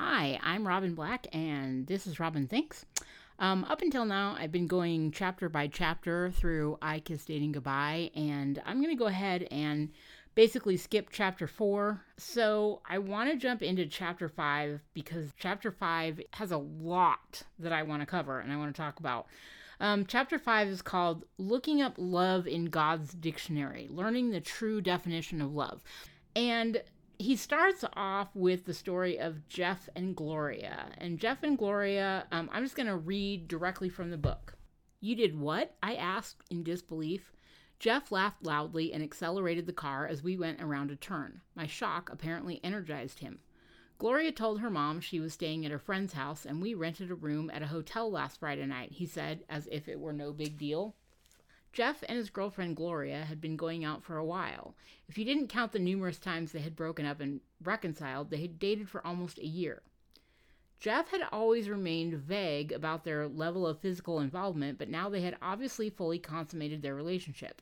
Hi, 0.00 0.38
I'm 0.44 0.64
Robin 0.64 0.94
Black, 0.94 1.26
and 1.32 1.84
this 1.88 2.06
is 2.06 2.20
Robin 2.20 2.46
Thinks. 2.46 2.86
Um, 3.40 3.64
up 3.64 3.82
until 3.82 4.04
now, 4.04 4.36
I've 4.38 4.52
been 4.52 4.68
going 4.68 5.10
chapter 5.10 5.48
by 5.48 5.66
chapter 5.66 6.30
through 6.30 6.78
I 6.80 7.00
Kissed 7.00 7.26
Dating 7.26 7.50
Goodbye, 7.50 8.12
and 8.14 8.62
I'm 8.64 8.80
going 8.80 8.96
to 8.96 8.98
go 8.98 9.08
ahead 9.08 9.48
and 9.50 9.90
basically 10.36 10.76
skip 10.76 11.08
chapter 11.10 11.48
four. 11.48 12.00
So 12.16 12.80
I 12.88 12.98
want 12.98 13.32
to 13.32 13.36
jump 13.36 13.60
into 13.60 13.86
chapter 13.86 14.28
five 14.28 14.82
because 14.94 15.32
chapter 15.36 15.72
five 15.72 16.20
has 16.34 16.52
a 16.52 16.58
lot 16.58 17.42
that 17.58 17.72
I 17.72 17.82
want 17.82 18.00
to 18.00 18.06
cover 18.06 18.38
and 18.38 18.52
I 18.52 18.56
want 18.56 18.72
to 18.72 18.80
talk 18.80 19.00
about. 19.00 19.26
Um, 19.80 20.06
chapter 20.06 20.38
five 20.38 20.68
is 20.68 20.80
called 20.80 21.24
Looking 21.38 21.82
Up 21.82 21.94
Love 21.96 22.46
in 22.46 22.66
God's 22.66 23.14
Dictionary 23.14 23.88
Learning 23.90 24.30
the 24.30 24.40
True 24.40 24.80
Definition 24.80 25.42
of 25.42 25.52
Love. 25.52 25.82
And 26.36 26.82
he 27.18 27.34
starts 27.34 27.84
off 27.94 28.28
with 28.34 28.64
the 28.64 28.74
story 28.74 29.18
of 29.18 29.46
Jeff 29.48 29.88
and 29.96 30.14
Gloria. 30.14 30.90
And 30.98 31.18
Jeff 31.18 31.42
and 31.42 31.58
Gloria, 31.58 32.26
um, 32.30 32.48
I'm 32.52 32.62
just 32.62 32.76
going 32.76 32.86
to 32.86 32.96
read 32.96 33.48
directly 33.48 33.88
from 33.88 34.10
the 34.10 34.16
book. 34.16 34.54
You 35.00 35.16
did 35.16 35.38
what? 35.38 35.76
I 35.82 35.94
asked 35.94 36.44
in 36.48 36.62
disbelief. 36.62 37.32
Jeff 37.80 38.12
laughed 38.12 38.44
loudly 38.44 38.92
and 38.92 39.02
accelerated 39.02 39.66
the 39.66 39.72
car 39.72 40.06
as 40.06 40.22
we 40.22 40.36
went 40.36 40.60
around 40.60 40.90
a 40.90 40.96
turn. 40.96 41.40
My 41.54 41.66
shock 41.66 42.08
apparently 42.10 42.60
energized 42.62 43.18
him. 43.18 43.40
Gloria 43.98 44.30
told 44.30 44.60
her 44.60 44.70
mom 44.70 45.00
she 45.00 45.18
was 45.18 45.32
staying 45.32 45.66
at 45.66 45.72
a 45.72 45.78
friend's 45.78 46.12
house 46.12 46.46
and 46.46 46.62
we 46.62 46.72
rented 46.74 47.10
a 47.10 47.16
room 47.16 47.50
at 47.52 47.62
a 47.62 47.66
hotel 47.66 48.10
last 48.10 48.38
Friday 48.38 48.66
night, 48.66 48.92
he 48.92 49.06
said, 49.06 49.42
as 49.48 49.68
if 49.72 49.88
it 49.88 49.98
were 49.98 50.12
no 50.12 50.32
big 50.32 50.56
deal. 50.56 50.94
Jeff 51.72 52.02
and 52.08 52.16
his 52.16 52.30
girlfriend 52.30 52.76
Gloria 52.76 53.24
had 53.24 53.40
been 53.40 53.56
going 53.56 53.84
out 53.84 54.02
for 54.02 54.16
a 54.16 54.24
while. 54.24 54.74
If 55.08 55.18
you 55.18 55.24
didn't 55.24 55.48
count 55.48 55.72
the 55.72 55.78
numerous 55.78 56.18
times 56.18 56.52
they 56.52 56.60
had 56.60 56.74
broken 56.74 57.06
up 57.06 57.20
and 57.20 57.40
reconciled, 57.62 58.30
they 58.30 58.40
had 58.40 58.58
dated 58.58 58.88
for 58.88 59.06
almost 59.06 59.38
a 59.38 59.46
year. 59.46 59.82
Jeff 60.80 61.08
had 61.08 61.22
always 61.32 61.68
remained 61.68 62.14
vague 62.14 62.70
about 62.70 63.04
their 63.04 63.26
level 63.26 63.66
of 63.66 63.80
physical 63.80 64.20
involvement, 64.20 64.78
but 64.78 64.88
now 64.88 65.08
they 65.08 65.22
had 65.22 65.36
obviously 65.42 65.90
fully 65.90 66.18
consummated 66.18 66.82
their 66.82 66.94
relationship. 66.94 67.60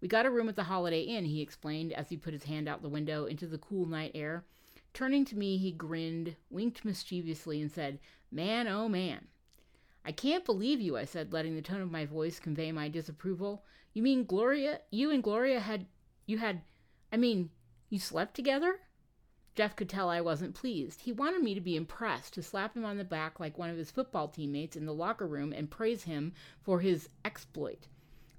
We 0.00 0.08
got 0.08 0.26
a 0.26 0.30
room 0.30 0.48
at 0.48 0.56
the 0.56 0.64
Holiday 0.64 1.02
Inn, 1.02 1.24
he 1.24 1.40
explained 1.40 1.92
as 1.92 2.08
he 2.08 2.16
put 2.16 2.32
his 2.32 2.44
hand 2.44 2.68
out 2.68 2.82
the 2.82 2.88
window 2.88 3.26
into 3.26 3.46
the 3.46 3.58
cool 3.58 3.86
night 3.86 4.12
air. 4.14 4.44
Turning 4.92 5.24
to 5.24 5.36
me, 5.36 5.56
he 5.56 5.72
grinned, 5.72 6.36
winked 6.50 6.84
mischievously, 6.84 7.60
and 7.60 7.70
said, 7.70 7.98
Man, 8.30 8.68
oh 8.68 8.88
man. 8.88 9.26
I 10.04 10.12
can't 10.12 10.44
believe 10.44 10.80
you, 10.80 10.96
I 10.96 11.04
said, 11.04 11.32
letting 11.32 11.54
the 11.54 11.62
tone 11.62 11.80
of 11.80 11.90
my 11.90 12.04
voice 12.04 12.40
convey 12.40 12.72
my 12.72 12.88
disapproval. 12.88 13.64
You 13.94 14.02
mean 14.02 14.24
Gloria, 14.24 14.80
you 14.90 15.10
and 15.10 15.22
Gloria 15.22 15.60
had, 15.60 15.86
you 16.26 16.38
had, 16.38 16.62
I 17.12 17.16
mean, 17.16 17.50
you 17.88 17.98
slept 17.98 18.34
together? 18.34 18.80
Jeff 19.54 19.76
could 19.76 19.88
tell 19.88 20.08
I 20.08 20.20
wasn't 20.20 20.54
pleased. 20.54 21.02
He 21.02 21.12
wanted 21.12 21.42
me 21.42 21.54
to 21.54 21.60
be 21.60 21.76
impressed, 21.76 22.32
to 22.34 22.42
slap 22.42 22.74
him 22.74 22.84
on 22.84 22.96
the 22.96 23.04
back 23.04 23.38
like 23.38 23.58
one 23.58 23.68
of 23.68 23.76
his 23.76 23.90
football 23.90 24.28
teammates 24.28 24.76
in 24.76 24.86
the 24.86 24.94
locker 24.94 25.26
room 25.26 25.52
and 25.52 25.70
praise 25.70 26.04
him 26.04 26.32
for 26.62 26.80
his 26.80 27.08
exploit. 27.24 27.86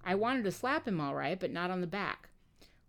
I 0.03 0.15
wanted 0.15 0.43
to 0.45 0.51
slap 0.51 0.87
him 0.87 0.99
all 0.99 1.13
right, 1.13 1.39
but 1.39 1.51
not 1.51 1.69
on 1.69 1.81
the 1.81 1.87
back. 1.87 2.29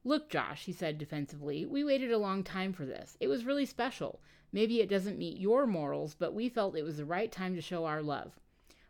Look, 0.02 0.30
Josh, 0.30 0.64
he 0.64 0.72
said 0.72 0.98
defensively, 0.98 1.64
we 1.64 1.84
waited 1.84 2.10
a 2.10 2.18
long 2.18 2.42
time 2.42 2.72
for 2.72 2.84
this. 2.84 3.16
It 3.20 3.28
was 3.28 3.44
really 3.44 3.66
special. 3.66 4.20
Maybe 4.52 4.80
it 4.80 4.88
doesn't 4.88 5.18
meet 5.18 5.38
your 5.38 5.66
morals, 5.66 6.14
but 6.14 6.34
we 6.34 6.48
felt 6.48 6.76
it 6.76 6.82
was 6.82 6.96
the 6.96 7.04
right 7.04 7.30
time 7.30 7.54
to 7.54 7.60
show 7.60 7.84
our 7.84 8.02
love. 8.02 8.40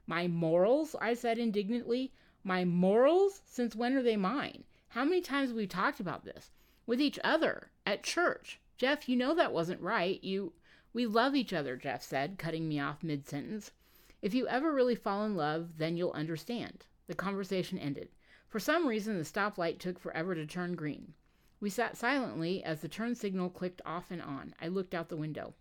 My 0.06 0.28
morals? 0.28 0.94
I 1.00 1.14
said 1.14 1.38
indignantly. 1.38 2.12
My 2.42 2.64
morals? 2.64 3.40
Since 3.46 3.74
when 3.74 3.94
are 3.96 4.02
they 4.02 4.16
mine? 4.16 4.64
How 4.88 5.04
many 5.04 5.20
times 5.20 5.48
have 5.48 5.56
we 5.56 5.66
talked 5.66 5.98
about 5.98 6.24
this? 6.24 6.50
With 6.86 7.00
each 7.00 7.18
other, 7.24 7.70
at 7.86 8.02
church. 8.02 8.60
Jeff, 8.76 9.08
you 9.08 9.16
know 9.16 9.34
that 9.34 9.52
wasn't 9.52 9.80
right. 9.80 10.22
You. 10.22 10.52
We 10.92 11.06
love 11.06 11.34
each 11.34 11.52
other, 11.52 11.76
Jeff 11.76 12.02
said, 12.02 12.38
cutting 12.38 12.68
me 12.68 12.78
off 12.78 13.02
mid 13.02 13.26
sentence. 13.26 13.72
If 14.20 14.34
you 14.34 14.46
ever 14.46 14.72
really 14.72 14.94
fall 14.94 15.24
in 15.24 15.36
love, 15.36 15.78
then 15.78 15.96
you'll 15.96 16.12
understand. 16.12 16.86
The 17.06 17.14
conversation 17.14 17.78
ended. 17.78 18.08
For 18.48 18.60
some 18.60 18.86
reason, 18.86 19.18
the 19.18 19.24
stoplight 19.24 19.78
took 19.78 19.98
forever 19.98 20.34
to 20.34 20.46
turn 20.46 20.74
green. 20.74 21.14
We 21.60 21.70
sat 21.70 21.96
silently 21.96 22.62
as 22.62 22.80
the 22.80 22.88
turn 22.88 23.14
signal 23.14 23.50
clicked 23.50 23.80
off 23.84 24.10
and 24.10 24.20
on. 24.20 24.54
I 24.60 24.68
looked 24.68 24.94
out 24.94 25.08
the 25.08 25.16
window. 25.16 25.54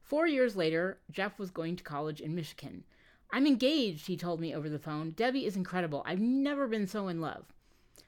Four 0.00 0.26
years 0.26 0.56
later, 0.56 0.98
Jeff 1.10 1.38
was 1.38 1.50
going 1.50 1.76
to 1.76 1.84
college 1.84 2.20
in 2.20 2.34
Michigan. 2.34 2.84
I'm 3.32 3.46
engaged, 3.46 4.06
he 4.06 4.16
told 4.16 4.40
me 4.40 4.54
over 4.54 4.68
the 4.68 4.78
phone. 4.78 5.10
Debbie 5.10 5.46
is 5.46 5.56
incredible. 5.56 6.02
I've 6.06 6.20
never 6.20 6.66
been 6.66 6.86
so 6.86 7.08
in 7.08 7.20
love. 7.20 7.44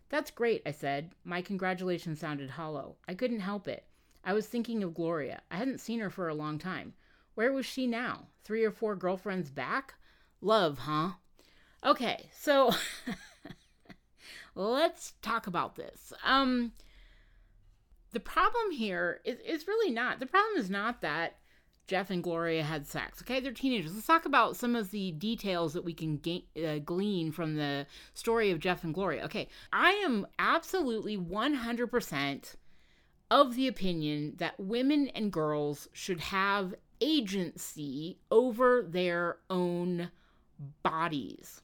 That's 0.09 0.31
great, 0.31 0.63
I 0.67 0.73
said. 0.73 1.13
My 1.25 1.41
congratulations 1.41 2.21
sounded 2.21 2.51
hollow. 2.51 2.97
I 3.09 3.15
couldn't 3.15 3.41
help 3.41 3.67
it. 3.69 3.85
I 4.25 4.33
was 4.35 4.47
thinking 4.47 4.83
of 4.83 4.95
Gloria. 4.95 5.41
I 5.51 5.57
hadn't 5.57 5.81
seen 5.81 6.01
her 6.01 6.11
for 6.11 6.29
a 6.29 6.35
long 6.35 6.59
time. 6.59 6.95
Where 7.35 7.53
was 7.53 7.67
she 7.67 7.87
now? 7.87 8.27
Three 8.45 8.65
or 8.65 8.71
four 8.71 8.95
girlfriends 8.95 9.51
back? 9.51 9.95
Love, 10.41 10.79
huh? 10.79 11.13
Okay, 11.85 12.29
so 12.33 12.73
let's 14.55 15.15
talk 15.23 15.47
about 15.47 15.77
this. 15.77 16.13
Um, 16.25 16.73
the 18.13 18.21
problem 18.21 18.71
here 18.73 19.21
is, 19.25 19.39
is 19.41 19.67
really 19.67 19.93
not, 19.93 20.21
the 20.21 20.27
problem 20.27 20.61
is 20.61 20.71
not 20.71 21.01
that 21.01 21.37
Jeff 21.93 22.09
and 22.09 22.23
Gloria 22.23 22.63
had 22.63 22.87
sex. 22.87 23.21
Okay, 23.21 23.39
they're 23.39 23.53
teenagers. 23.53 23.93
Let's 23.93 24.07
talk 24.07 24.25
about 24.25 24.57
some 24.57 24.75
of 24.75 24.93
the 24.93 25.13
details 25.13 25.75
that 25.75 25.85
we 25.85 25.93
can 25.93 26.17
gain, 26.17 26.45
uh, 26.57 26.79
glean 26.79 27.33
from 27.33 27.57
the 27.57 27.87
story 28.15 28.51
of 28.51 28.61
Jeff 28.61 28.83
and 28.83 28.95
Gloria. 28.95 29.27
Okay, 29.27 29.47
I 29.75 29.91
am 30.03 30.27
absolutely 30.39 31.19
100% 31.19 32.55
of 33.31 33.57
the 33.57 33.69
opinion 33.69 34.37
that 34.39 34.59
women 34.59 35.09
and 35.09 35.31
girls 35.31 35.87
should 35.93 36.21
have 36.21 36.75
agency 37.03 38.17
over 38.31 38.87
their 38.89 39.37
own 39.51 40.11
bodies. 40.83 41.61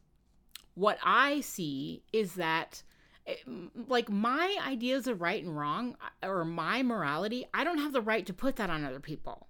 What 0.74 0.98
I 1.02 1.40
see 1.40 2.02
is 2.12 2.34
that 2.34 2.82
eh, 3.26 3.36
like 3.88 4.10
my 4.10 4.58
ideas 4.66 5.06
of 5.06 5.22
right 5.22 5.42
and 5.42 5.56
wrong 5.56 5.96
uh, 6.22 6.28
or 6.28 6.44
my 6.44 6.82
morality, 6.82 7.46
I 7.54 7.64
don't 7.64 7.78
have 7.78 7.94
the 7.94 8.02
right 8.02 8.26
to 8.26 8.34
put 8.34 8.56
that 8.56 8.68
on 8.68 8.84
other 8.84 9.00
people. 9.00 9.47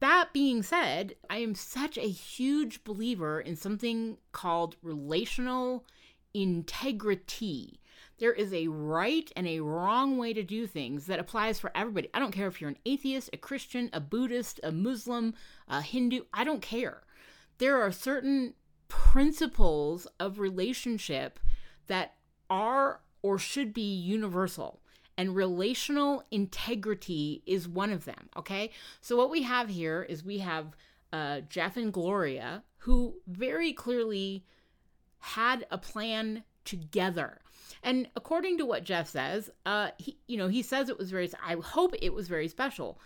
That 0.00 0.32
being 0.32 0.62
said, 0.62 1.16
I 1.30 1.38
am 1.38 1.54
such 1.54 1.96
a 1.96 2.02
huge 2.02 2.84
believer 2.84 3.40
in 3.40 3.56
something 3.56 4.18
called 4.32 4.76
relational 4.82 5.86
integrity. 6.34 7.80
There 8.18 8.32
is 8.32 8.52
a 8.52 8.68
right 8.68 9.30
and 9.34 9.46
a 9.46 9.60
wrong 9.60 10.18
way 10.18 10.34
to 10.34 10.42
do 10.42 10.66
things 10.66 11.06
that 11.06 11.18
applies 11.18 11.58
for 11.58 11.70
everybody. 11.74 12.08
I 12.12 12.18
don't 12.18 12.32
care 12.32 12.46
if 12.46 12.60
you're 12.60 12.70
an 12.70 12.78
atheist, 12.84 13.30
a 13.32 13.38
Christian, 13.38 13.88
a 13.92 14.00
Buddhist, 14.00 14.60
a 14.62 14.70
Muslim, 14.72 15.34
a 15.68 15.80
Hindu, 15.80 16.22
I 16.32 16.44
don't 16.44 16.62
care. 16.62 17.02
There 17.58 17.80
are 17.80 17.92
certain 17.92 18.54
principles 18.88 20.06
of 20.20 20.38
relationship 20.38 21.40
that 21.86 22.14
are 22.50 23.00
or 23.22 23.38
should 23.38 23.72
be 23.72 23.94
universal 23.94 24.80
and 25.18 25.34
relational 25.34 26.24
integrity 26.30 27.42
is 27.46 27.68
one 27.68 27.90
of 27.90 28.04
them. 28.04 28.28
Okay. 28.36 28.70
So, 29.00 29.16
what 29.16 29.30
we 29.30 29.42
have 29.42 29.68
here 29.68 30.02
is 30.02 30.24
we 30.24 30.38
have 30.38 30.76
uh, 31.12 31.40
Jeff 31.48 31.76
and 31.76 31.92
Gloria 31.92 32.62
who 32.86 33.16
very 33.26 33.72
clearly 33.72 34.44
had 35.18 35.66
a 35.72 35.78
plan 35.78 36.44
together. 36.64 37.40
And 37.82 38.08
according 38.14 38.58
to 38.58 38.66
what 38.66 38.84
Jeff 38.84 39.08
says, 39.08 39.50
uh, 39.64 39.90
he, 39.98 40.18
you 40.28 40.36
know, 40.36 40.46
he 40.46 40.62
says 40.62 40.88
it 40.88 40.98
was 40.98 41.10
very, 41.10 41.28
I 41.44 41.56
hope 41.56 41.94
it 42.00 42.14
was 42.14 42.28
very 42.28 42.46
special. 42.46 43.00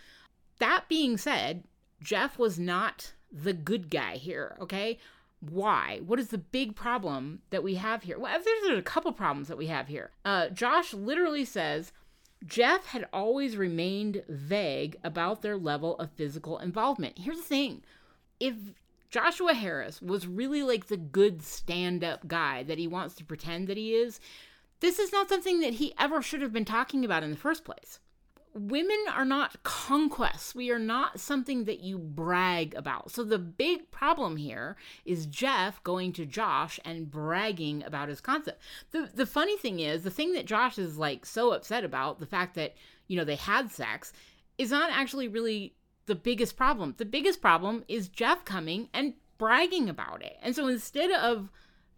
That 0.59 0.85
being 0.89 1.17
said, 1.17 1.65
Jeff 2.03 2.39
was 2.39 2.59
not 2.59 3.15
the 3.33 3.55
good 3.55 3.91
guy 3.91 4.17
here, 4.17 4.57
okay? 4.61 4.99
Why? 5.41 6.01
What 6.05 6.21
is 6.21 6.29
the 6.29 6.37
big 6.37 6.77
problem 6.77 7.41
that 7.49 7.63
we 7.63 7.77
have 7.77 8.03
here? 8.03 8.19
Well, 8.19 8.39
there's 8.45 8.79
a 8.79 8.83
couple 8.83 9.13
problems 9.13 9.49
that 9.49 9.57
we 9.57 9.69
have 9.69 9.89
here. 9.89 10.11
Uh, 10.27 10.49
Josh 10.49 10.93
literally 10.93 11.47
says, 11.47 11.93
Jeff 12.47 12.87
had 12.87 13.09
always 13.13 13.57
remained 13.57 14.23
vague 14.29 14.97
about 15.05 15.43
their 15.43 15.57
level 15.57 15.97
of 15.99 16.11
physical 16.13 16.59
involvement. 16.59 17.19
Here's 17.19 17.39
the 17.39 17.43
thing 17.43 17.83
if 18.39 18.55
Joshua 19.11 19.55
Harris 19.55 20.01
was 20.01 20.27
really 20.27 20.63
like 20.63 20.87
the 20.87 20.97
good 20.97 21.43
stand 21.43 22.03
up 22.03 22.27
guy 22.27 22.63
that 22.63 22.79
he 22.79 22.87
wants 22.87 23.15
to 23.17 23.25
pretend 23.25 23.67
that 23.69 23.77
he 23.77 23.95
is, 23.95 24.21
this 24.81 24.99
is 24.99 25.13
not 25.13 25.29
something 25.29 25.61
that 25.61 25.75
he 25.75 25.93
ever 25.99 26.23
should 26.23 26.41
have 26.41 26.53
been 26.53 26.65
talking 26.65 27.05
about 27.05 27.23
in 27.23 27.31
the 27.31 27.37
first 27.37 27.65
place 27.65 27.99
women 28.55 28.99
are 29.15 29.25
not 29.25 29.63
conquests. 29.63 30.55
We 30.55 30.71
are 30.71 30.79
not 30.79 31.21
something 31.21 31.65
that 31.65 31.81
you 31.81 31.99
brag 31.99 32.75
about. 32.75 33.11
So 33.11 33.25
the 33.25 33.39
big 33.39 33.91
problem 33.91 34.37
here 34.37 34.77
is 35.05 35.27
Jeff 35.27 35.83
going 35.85 36.13
to 36.15 36.27
Josh 36.27 36.81
and 36.85 37.11
bragging 37.11 37.85
about 37.85 38.09
his 38.09 38.21
concept. 38.21 38.61
The 38.91 39.09
the 39.15 39.27
funny 39.27 39.57
thing 39.57 39.81
is, 39.81 40.03
the 40.03 40.11
thing 40.11 40.33
that 40.33 40.47
Josh 40.47 40.79
is 40.79 40.99
like 40.99 41.25
so 41.27 41.53
upset 41.53 41.85
about, 41.85 42.19
the 42.19 42.27
fact 42.27 42.55
that, 42.57 42.75
you 43.07 43.17
know, 43.17 43.25
they 43.25 43.37
had 43.37 43.71
sex, 43.71 44.13
is 44.59 44.71
not 44.71 44.91
actually 44.91 45.29
really 45.29 45.75
the 46.07 46.15
biggest 46.15 46.57
problem. 46.57 46.95
The 46.99 47.05
biggest 47.05 47.41
problem 47.41 47.85
is 47.87 48.09
Jeff 48.09 48.45
coming 48.45 48.89
and 48.93 49.15
bragging 49.39 49.89
about 49.89 50.23
it. 50.23 50.37
And 50.43 50.57
so 50.57 50.67
instead 50.67 51.11
of 51.13 51.51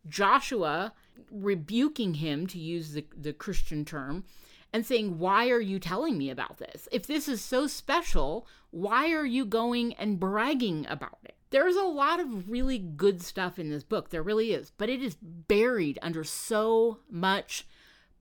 Joshua 0.08 0.92
rebuking 1.30 2.14
him 2.14 2.46
to 2.48 2.58
use 2.58 2.92
the, 2.92 3.06
the 3.16 3.32
Christian 3.32 3.84
term, 3.84 4.24
and 4.72 4.86
saying, 4.86 5.18
Why 5.18 5.50
are 5.50 5.60
you 5.60 5.78
telling 5.78 6.16
me 6.18 6.30
about 6.30 6.58
this? 6.58 6.88
If 6.90 7.06
this 7.06 7.28
is 7.28 7.42
so 7.42 7.66
special, 7.66 8.46
why 8.70 9.12
are 9.12 9.26
you 9.26 9.44
going 9.44 9.94
and 9.94 10.18
bragging 10.18 10.86
about 10.88 11.18
it? 11.24 11.36
There's 11.50 11.76
a 11.76 11.82
lot 11.82 12.18
of 12.18 12.48
really 12.48 12.78
good 12.78 13.20
stuff 13.20 13.58
in 13.58 13.68
this 13.68 13.84
book. 13.84 14.08
There 14.08 14.22
really 14.22 14.52
is. 14.52 14.70
But 14.70 14.88
it 14.88 15.02
is 15.02 15.16
buried 15.20 15.98
under 16.00 16.24
so 16.24 17.00
much 17.10 17.66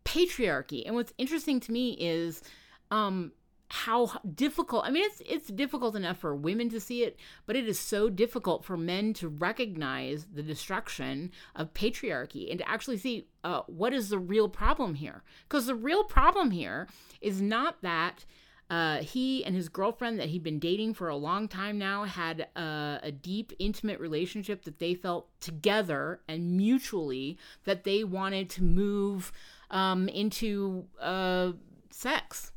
patriarchy. 0.04 0.84
And 0.86 0.96
what's 0.96 1.14
interesting 1.18 1.60
to 1.62 1.72
me 1.72 1.96
is 2.00 2.42
um, 2.90 3.32
how 3.74 4.12
difficult 4.36 4.84
i 4.86 4.92
mean 4.92 5.06
it's 5.06 5.22
it's 5.26 5.48
difficult 5.48 5.96
enough 5.96 6.18
for 6.18 6.36
women 6.36 6.70
to 6.70 6.80
see 6.80 7.04
it 7.04 7.18
but 7.46 7.56
it 7.56 7.68
is 7.68 7.80
so 7.80 8.10
difficult 8.10 8.66
for 8.66 8.76
men 8.76 9.14
to 9.14 9.30
recognize 9.30 10.28
the 10.34 10.44
destruction 10.44 11.32
of 11.56 11.74
patriarchy 11.74 12.50
and 12.50 12.60
to 12.60 12.70
actually 12.70 12.98
see 12.98 13.28
uh, 13.44 13.62
what 13.68 13.94
is 13.94 14.10
the 14.10 14.20
real 14.20 14.50
problem 14.50 14.96
here. 14.96 15.24
Because 15.48 15.66
the 15.66 15.76
real 15.76 16.04
problem 16.04 16.52
here 16.52 16.88
is 17.22 17.42
not 17.42 17.82
that 17.82 18.26
uh, 18.70 19.00
he 19.00 19.44
and 19.44 19.56
his 19.56 19.68
girlfriend 19.68 20.20
that 20.20 20.30
he'd 20.30 20.44
been 20.44 20.60
dating 20.60 20.94
for 20.94 21.10
a 21.10 21.16
long 21.16 21.48
time 21.48 21.78
now 21.78 22.06
had 22.06 22.48
a, 22.56 23.00
a 23.04 23.12
deep, 23.12 23.52
intimate 23.60 24.00
relationship 24.00 24.64
that 24.64 24.80
they 24.80 24.94
felt 24.94 25.28
together 25.42 26.22
and 26.28 26.56
mutually 26.56 27.38
that 27.66 27.84
they 27.84 28.04
wanted 28.04 28.50
to 28.50 28.64
move 28.64 29.32
um, 29.72 30.08
into 30.08 30.86
uh, 31.02 31.52
sex 31.90 32.54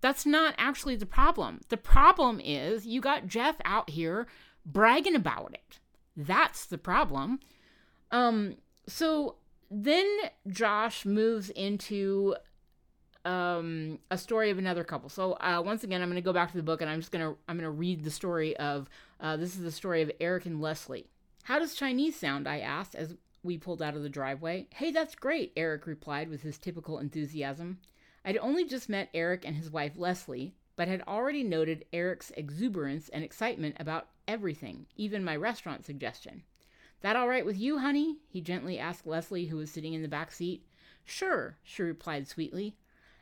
that's 0.00 0.24
not 0.24 0.54
actually 0.58 0.96
the 0.96 1.06
problem. 1.06 1.60
The 1.68 1.76
problem 1.76 2.40
is 2.40 2.86
you 2.86 3.00
got 3.00 3.26
Jeff 3.26 3.56
out 3.64 3.90
here 3.90 4.26
bragging 4.64 5.14
about 5.14 5.54
it. 5.54 5.80
That's 6.16 6.66
the 6.66 6.78
problem. 6.78 7.40
Um, 8.10 8.56
so 8.86 9.36
then 9.70 10.06
Josh 10.48 11.04
moves 11.04 11.50
into 11.50 12.36
um, 13.24 13.98
a 14.10 14.16
story 14.18 14.50
of 14.50 14.58
another 14.58 14.84
couple. 14.84 15.08
So 15.08 15.32
uh, 15.34 15.62
once 15.64 15.84
again, 15.84 16.00
I'm 16.00 16.08
going 16.08 16.16
to 16.16 16.22
go 16.24 16.32
back 16.32 16.50
to 16.50 16.56
the 16.56 16.62
book 16.62 16.80
and 16.80 16.90
I'm 16.90 17.00
just 17.00 17.12
going 17.12 17.24
to 17.24 17.38
I'm 17.48 17.56
going 17.56 17.64
to 17.64 17.70
read 17.70 18.04
the 18.04 18.10
story 18.10 18.56
of 18.56 18.88
uh, 19.20 19.36
this 19.36 19.54
is 19.54 19.62
the 19.62 19.72
story 19.72 20.02
of 20.02 20.10
Eric 20.20 20.46
and 20.46 20.60
Leslie. 20.60 21.06
How 21.44 21.58
does 21.58 21.74
Chinese 21.74 22.16
sound? 22.16 22.48
I 22.48 22.60
asked 22.60 22.94
as 22.94 23.16
we 23.42 23.58
pulled 23.58 23.82
out 23.82 23.96
of 23.96 24.02
the 24.02 24.08
driveway. 24.08 24.66
Hey, 24.74 24.90
that's 24.90 25.14
great, 25.14 25.52
Eric 25.56 25.86
replied 25.86 26.28
with 26.28 26.42
his 26.42 26.58
typical 26.58 26.98
enthusiasm. 26.98 27.78
I'd 28.28 28.36
only 28.36 28.66
just 28.66 28.90
met 28.90 29.08
Eric 29.14 29.46
and 29.46 29.56
his 29.56 29.70
wife 29.70 29.94
Leslie, 29.96 30.54
but 30.76 30.86
had 30.86 31.00
already 31.08 31.42
noted 31.42 31.86
Eric's 31.94 32.30
exuberance 32.36 33.08
and 33.08 33.24
excitement 33.24 33.76
about 33.80 34.10
everything, 34.28 34.84
even 34.96 35.24
my 35.24 35.34
restaurant 35.34 35.86
suggestion. 35.86 36.42
That 37.00 37.16
all 37.16 37.26
right 37.26 37.46
with 37.46 37.56
you, 37.56 37.78
honey? 37.78 38.18
he 38.28 38.42
gently 38.42 38.78
asked 38.78 39.06
Leslie, 39.06 39.46
who 39.46 39.56
was 39.56 39.70
sitting 39.70 39.94
in 39.94 40.02
the 40.02 40.08
back 40.08 40.30
seat. 40.30 40.66
Sure, 41.06 41.56
she 41.62 41.82
replied 41.82 42.28
sweetly. 42.28 42.76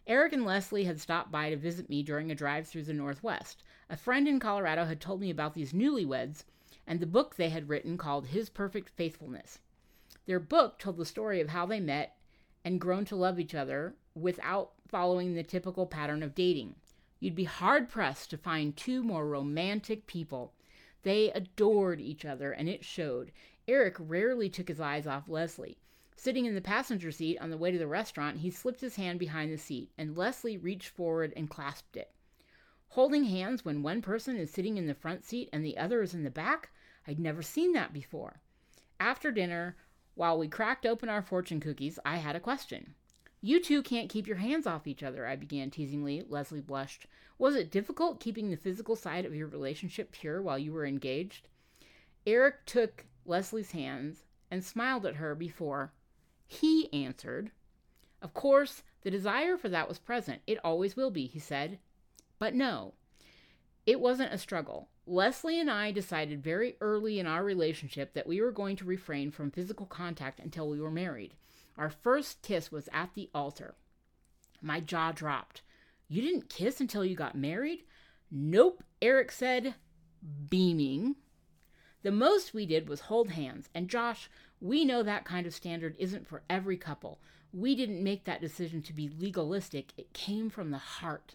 Eric 0.09 0.33
and 0.33 0.45
Leslie 0.45 0.87
had 0.87 1.01
stopped 1.01 1.31
by 1.31 1.51
to 1.51 1.57
visit 1.57 1.89
me 1.89 2.03
during 2.03 2.33
a 2.33 2.35
drive 2.35 2.67
through 2.67 2.83
the 2.83 2.93
Northwest. 2.93 3.63
A 3.89 3.97
friend 3.97 4.27
in 4.27 4.41
Colorado 4.41 4.87
had 4.87 5.01
told 5.01 5.21
me 5.21 5.31
about 5.31 5.55
these 5.55 5.73
newlyweds 5.73 6.43
and 6.85 6.99
the 6.99 7.07
book 7.07 7.37
they 7.37 7.51
had 7.51 7.69
written 7.69 7.97
called 7.97 8.27
His 8.27 8.49
Perfect 8.49 8.89
Faithfulness. 8.89 9.61
Their 10.27 10.41
book 10.41 10.81
told 10.81 10.97
the 10.97 11.07
story 11.07 11.41
of 11.41 11.51
how 11.51 11.65
they 11.65 11.79
met 11.79 12.17
and 12.65 12.81
grown 12.81 13.05
to 13.05 13.15
love 13.15 13.39
each 13.39 13.55
other 13.55 13.95
without 14.17 14.73
following 14.89 15.35
the 15.35 15.43
typical 15.43 15.87
pattern 15.87 16.23
of 16.23 16.35
dating. 16.35 16.75
You'd 17.21 17.35
be 17.35 17.45
hard 17.45 17.89
pressed 17.89 18.31
to 18.31 18.39
find 18.39 18.77
two 18.77 19.03
more 19.03 19.27
romantic 19.27 20.07
people. 20.07 20.55
They 21.03 21.31
adored 21.31 22.01
each 22.01 22.25
other, 22.25 22.53
and 22.53 22.69
it 22.69 22.85
showed. 22.85 23.31
Eric 23.69 23.97
rarely 23.99 24.49
took 24.49 24.69
his 24.69 24.81
eyes 24.81 25.07
off 25.07 25.29
Leslie. 25.29 25.79
Sitting 26.17 26.47
in 26.47 26.55
the 26.55 26.61
passenger 26.61 27.13
seat 27.13 27.39
on 27.39 27.51
the 27.51 27.59
way 27.59 27.71
to 27.71 27.79
the 27.79 27.87
restaurant, 27.87 28.39
he 28.39 28.51
slipped 28.51 28.81
his 28.81 28.97
hand 28.97 29.19
behind 29.19 29.53
the 29.53 29.59
seat, 29.59 29.91
and 29.99 30.17
Leslie 30.17 30.57
reached 30.57 30.89
forward 30.89 31.33
and 31.37 31.51
clasped 31.51 31.97
it. 31.97 32.11
Holding 32.89 33.25
hands 33.25 33.65
when 33.65 33.83
one 33.83 34.01
person 34.01 34.37
is 34.37 34.51
sitting 34.51 34.79
in 34.79 34.87
the 34.87 34.95
front 34.95 35.25
seat 35.25 35.51
and 35.53 35.65
the 35.65 35.77
other 35.77 36.03
is 36.03 36.15
in 36.15 36.25
the 36.25 36.31
back? 36.31 36.71
I'd 37.07 37.19
never 37.19 37.43
seen 37.43 37.73
that 37.73 37.93
before. 37.93 38.41
After 38.99 39.31
dinner, 39.31 39.77
while 40.15 40.39
we 40.39 40.49
cracked 40.49 40.87
open 40.87 41.11
our 41.11 41.21
fortune 41.21 41.61
cookies, 41.61 41.99
I 42.07 42.17
had 42.17 42.35
a 42.35 42.41
question. 42.41 42.95
You 43.47 43.61
two 43.61 43.81
can't 43.81 44.09
keep 44.09 44.27
your 44.27 44.39
hands 44.39 44.67
off 44.67 44.89
each 44.89 45.05
other, 45.05 45.25
I 45.25 45.37
began 45.37 45.71
teasingly. 45.71 46.25
Leslie 46.29 46.61
blushed. 46.61 47.07
Was 47.39 47.55
it 47.55 47.71
difficult 47.71 48.19
keeping 48.19 48.51
the 48.51 48.57
physical 48.57 48.97
side 48.97 49.25
of 49.25 49.37
your 49.37 49.47
relationship 49.47 50.11
pure 50.11 50.43
while 50.43 50.59
you 50.59 50.73
were 50.73 50.85
engaged? 50.85 51.47
Eric 52.27 52.67
took 52.67 53.07
Leslie's 53.25 53.71
hands 53.71 54.25
and 54.51 54.65
smiled 54.65 55.07
at 55.07 55.15
her 55.15 55.37
before 55.37 55.93
he 56.45 56.93
answered. 56.93 57.53
Of 58.21 58.35
course, 58.35 58.83
the 59.03 59.13
desire 59.13 59.57
for 59.57 59.69
that 59.69 59.89
was 59.89 60.01
present. 60.01 60.43
It 60.49 60.59
always 60.65 60.97
will 60.97 61.13
be, 61.13 61.29
he 61.29 61.39
said. 61.39 61.79
But 62.41 62.53
no, 62.53 62.95
it 63.87 64.01
wasn't 64.01 64.35
a 64.35 64.39
struggle. 64.39 64.89
Leslie 65.07 65.61
and 65.61 65.71
I 65.71 65.93
decided 65.93 66.43
very 66.43 66.75
early 66.81 67.21
in 67.21 67.29
our 67.29 67.45
relationship 67.45 68.13
that 68.15 68.27
we 68.27 68.41
were 68.41 68.51
going 68.51 68.75
to 68.75 68.85
refrain 68.85 69.31
from 69.31 69.53
physical 69.53 69.87
contact 69.87 70.41
until 70.41 70.69
we 70.69 70.81
were 70.81 70.91
married. 70.91 71.35
Our 71.77 71.91
first 71.91 72.43
kiss 72.43 72.73
was 72.73 72.89
at 72.93 73.11
the 73.15 73.29
altar. 73.35 73.75
My 74.63 74.81
jaw 74.81 75.13
dropped. 75.13 75.63
You 76.09 76.23
didn't 76.23 76.49
kiss 76.49 76.81
until 76.81 77.05
you 77.05 77.15
got 77.15 77.35
married? 77.35 77.85
Nope, 78.31 78.83
Eric 79.03 79.31
said, 79.31 79.75
beaming. 80.49 81.17
The 82.03 82.13
most 82.13 82.55
we 82.55 82.67
did 82.67 82.89
was 82.89 83.01
hold 83.01 83.31
hands, 83.31 83.69
and 83.75 83.89
Josh, 83.89 84.31
we 84.61 84.85
know 84.85 85.03
that 85.03 85.25
kind 85.25 85.47
of 85.47 85.55
standard 85.55 85.97
isn't 85.99 86.27
for 86.27 86.43
every 86.49 86.77
couple. 86.77 87.21
We 87.53 87.75
didn't 87.75 88.03
make 88.03 88.25
that 88.25 88.41
decision 88.41 88.83
to 88.83 88.93
be 88.93 89.09
legalistic, 89.09 89.93
it 89.97 90.13
came 90.13 90.49
from 90.49 90.71
the 90.71 90.79
heart. 90.79 91.35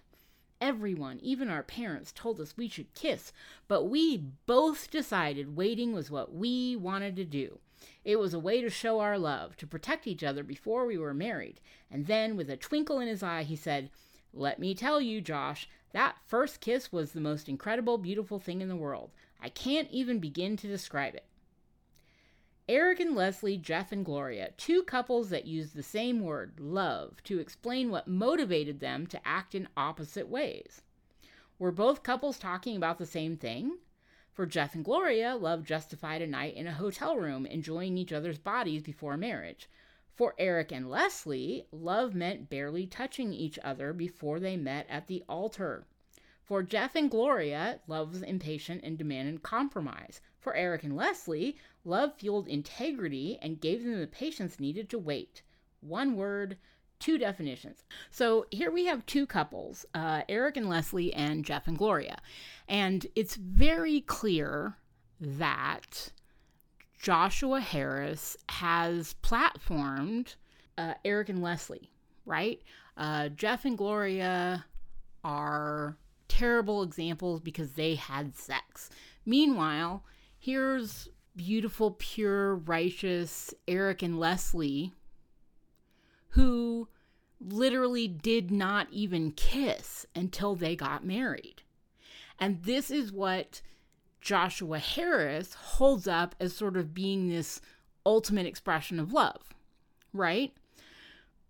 Everyone, 0.60 1.20
even 1.22 1.50
our 1.50 1.64
parents, 1.64 2.12
told 2.12 2.40
us 2.40 2.56
we 2.56 2.68
should 2.68 2.94
kiss, 2.94 3.34
but 3.68 3.86
we 3.86 4.18
both 4.46 4.92
decided 4.92 5.56
waiting 5.56 5.92
was 5.92 6.12
what 6.12 6.34
we 6.34 6.76
wanted 6.76 7.16
to 7.16 7.26
do. 7.26 7.60
It 8.04 8.18
was 8.18 8.34
a 8.34 8.40
way 8.40 8.62
to 8.62 8.70
show 8.70 9.00
our 9.00 9.18
love, 9.18 9.58
to 9.58 9.68
protect 9.68 10.08
each 10.08 10.24
other 10.24 10.44
before 10.44 10.86
we 10.86 10.98
were 10.98 11.14
married. 11.14 11.60
And 11.90 12.08
then, 12.08 12.36
with 12.36 12.50
a 12.50 12.58
twinkle 12.58 13.00
in 13.00 13.08
his 13.08 13.24
eye, 13.24 13.44
he 13.44 13.56
said, 13.56 13.90
Let 14.34 14.60
me 14.60 14.74
tell 14.74 15.02
you, 15.02 15.22
Josh, 15.22 15.68
that 15.94 16.18
first 16.26 16.62
kiss 16.62 16.92
was 16.92 17.12
the 17.12 17.22
most 17.22 17.50
incredible, 17.50 17.98
beautiful 17.98 18.40
thing 18.40 18.62
in 18.62 18.70
the 18.70 18.76
world. 18.76 19.12
I 19.42 19.50
can't 19.50 19.90
even 19.92 20.20
begin 20.20 20.58
to 20.58 20.68
describe 20.68 21.16
it. 21.16 21.26
Eric 22.70 23.00
and 23.00 23.16
Leslie, 23.16 23.58
Jeff 23.58 23.92
and 23.92 24.06
Gloria, 24.06 24.52
two 24.56 24.84
couples 24.84 25.30
that 25.30 25.46
used 25.46 25.76
the 25.76 25.84
same 25.84 26.22
word, 26.22 26.60
love, 26.60 27.22
to 27.24 27.40
explain 27.40 27.90
what 27.90 28.08
motivated 28.08 28.80
them 28.80 29.06
to 29.08 29.28
act 29.28 29.54
in 29.56 29.68
opposite 29.76 30.30
ways. 30.30 30.82
Were 31.60 31.72
both 31.72 32.04
couples 32.04 32.40
talking 32.40 32.78
about 32.78 32.98
the 32.98 33.06
same 33.06 33.36
thing? 33.36 33.78
For 34.32 34.46
Jeff 34.46 34.76
and 34.76 34.86
Gloria, 34.86 35.36
love 35.36 35.66
justified 35.66 36.22
a 36.22 36.28
night 36.28 36.56
in 36.56 36.66
a 36.66 36.74
hotel 36.74 37.18
room 37.18 37.46
enjoying 37.46 37.98
each 37.98 38.14
other's 38.14 38.40
bodies 38.40 38.82
before 38.82 39.18
marriage. 39.18 39.70
For 40.16 40.34
Eric 40.38 40.72
and 40.72 40.90
Leslie, 40.90 41.68
love 41.72 42.16
meant 42.16 42.50
barely 42.50 42.88
touching 42.88 43.34
each 43.34 43.60
other 43.60 43.92
before 43.92 44.40
they 44.40 44.56
met 44.56 44.88
at 44.90 45.08
the 45.08 45.26
altar. 45.28 45.86
For 46.44 46.64
Jeff 46.64 46.96
and 46.96 47.12
Gloria, 47.12 47.82
love 47.88 48.14
was 48.14 48.22
impatient 48.22 48.86
and 48.86 48.98
demanded 48.98 49.44
compromise. 49.44 50.22
For 50.40 50.56
Eric 50.56 50.84
and 50.84 50.96
Leslie, 50.96 51.58
love 51.84 52.16
fueled 52.16 52.48
integrity 52.48 53.38
and 53.42 53.60
gave 53.60 53.84
them 53.84 54.00
the 54.00 54.08
patience 54.08 54.62
needed 54.62 54.90
to 54.92 55.00
wait. 55.00 55.42
One 55.82 56.16
word, 56.16 56.58
two 57.02 57.18
definitions. 57.18 57.84
So 58.10 58.46
here 58.52 58.72
we 58.72 58.86
have 58.86 59.06
two 59.06 59.26
couples, 59.26 59.86
uh, 59.94 60.22
Eric 60.30 60.56
and 60.56 60.70
Leslie, 60.70 61.14
and 61.14 61.44
Jeff 61.44 61.68
and 61.68 61.78
Gloria. 61.78 62.22
And 62.68 63.06
it's 63.16 63.36
very 63.36 64.02
clear 64.02 64.78
that 65.20 66.12
Joshua 66.98 67.60
Harris 67.60 68.38
has 68.50 69.16
platformed 69.24 70.36
uh, 70.78 70.94
Eric 71.04 71.30
and 71.30 71.42
Leslie, 71.42 71.92
right? 72.26 72.62
Uh, 72.96 73.30
Jeff 73.30 73.66
and 73.66 73.78
Gloria 73.78 74.66
are 75.24 75.98
terrible 76.28 76.84
examples 76.84 77.42
because 77.42 77.74
they 77.74 77.96
had 77.96 78.36
sex. 78.36 78.90
Meanwhile, 79.26 80.04
here's 80.40 81.10
beautiful, 81.36 81.92
pure, 81.92 82.56
righteous 82.56 83.54
Eric 83.68 84.02
and 84.02 84.20
Leslie 84.20 84.94
who 86.32 86.88
literally 87.40 88.08
did 88.08 88.52
not 88.52 88.88
even 88.92 89.32
kiss 89.32 90.06
until 90.16 90.56
they 90.56 90.76
got 90.76 91.06
married. 91.06 91.64
And 92.40 92.64
this 92.64 92.92
is 92.92 93.12
what 93.12 93.62
Joshua 94.20 94.80
Harris 94.80 95.54
holds 95.54 96.08
up 96.08 96.36
as 96.40 96.56
sort 96.56 96.78
of 96.78 96.94
being 96.94 97.30
this 97.30 97.62
ultimate 98.06 98.46
expression 98.46 99.00
of 99.00 99.14
love, 99.14 99.54
right? 100.14 100.54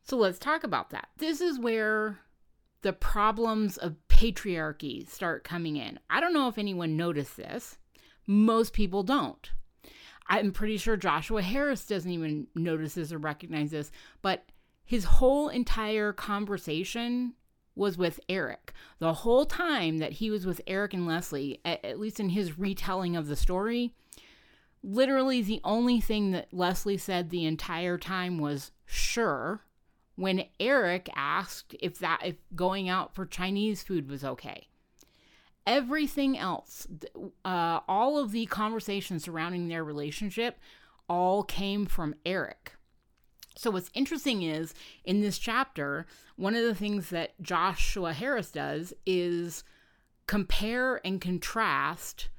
So 0.04 0.18
let's 0.18 0.40
talk 0.40 0.64
about 0.64 0.90
that. 0.90 1.10
This 1.18 1.42
is 1.42 1.60
where 1.60 2.20
the 2.82 2.94
problems 2.94 3.78
of 3.78 3.96
patriarchy 4.08 5.08
start 5.08 5.44
coming 5.44 5.78
in. 5.78 6.00
I 6.10 6.20
don't 6.20 6.34
know 6.34 6.48
if 6.48 6.58
anyone 6.58 6.98
noticed 6.98 7.38
this. 7.38 7.78
Most 8.26 8.74
people 8.74 9.04
don't. 9.04 9.52
I'm 10.28 10.52
pretty 10.52 10.78
sure 10.78 10.96
Joshua 10.96 11.42
Harris 11.42 11.86
doesn't 11.86 12.10
even 12.10 12.48
notice 12.56 12.94
this 12.96 13.12
or 13.12 13.18
recognize 13.18 13.72
this, 13.72 13.92
but 14.22 14.46
his 14.92 15.06
whole 15.06 15.48
entire 15.48 16.12
conversation 16.12 17.34
was 17.76 17.98
with 17.98 18.20
Eric. 18.28 18.74
The 19.00 19.14
whole 19.14 19.46
time 19.46 20.00
that 20.00 20.12
he 20.12 20.30
was 20.30 20.46
with 20.46 20.60
Eric 20.68 20.94
and 20.94 21.08
Leslie, 21.08 21.62
at, 21.64 21.86
at, 21.86 21.98
least 21.98 22.20
in 22.20 22.28
his 22.28 22.60
retelling 22.60 23.16
of 23.16 23.28
the 23.28 23.38
story, 23.38 23.96
literally 24.84 25.42
the 25.42 25.62
only 25.64 26.02
thing 26.02 26.32
that 26.32 26.54
Leslie 26.54 26.98
said 26.98 27.30
the 27.30 27.46
entire 27.46 27.98
time 27.98 28.38
was 28.38 28.74
sure 28.86 29.62
when 30.18 30.44
Eric 30.60 31.10
asked 31.16 31.74
if 31.80 31.98
that 32.00 32.20
if 32.26 32.36
going 32.54 32.90
out 32.90 33.16
for 33.16 33.26
Chinese 33.26 33.82
food 33.82 34.10
was 34.10 34.26
okay. 34.26 34.68
Everything 35.66 36.38
else, 36.38 36.86
uh, 37.46 37.80
all 37.88 38.18
of 38.18 38.34
the 38.34 38.46
conversations 38.48 39.24
surrounding 39.24 39.70
their 39.70 39.86
relationship, 39.86 40.60
all 41.08 41.44
came 41.44 41.86
from 41.86 42.14
Eric. 42.26 42.74
So, 43.62 43.70
what's 43.70 43.92
interesting 43.94 44.42
is 44.42 44.74
in 45.06 45.22
this 45.22 45.38
chapter, 45.38 46.08
one 46.36 46.56
of 46.56 46.64
the 46.64 46.74
things 46.74 47.12
that 47.12 47.40
Joshua 47.44 48.12
Harris 48.12 48.50
does 48.50 48.92
is 49.06 49.64
compare 50.26 51.00
and 51.06 51.22
contrast 51.22 52.30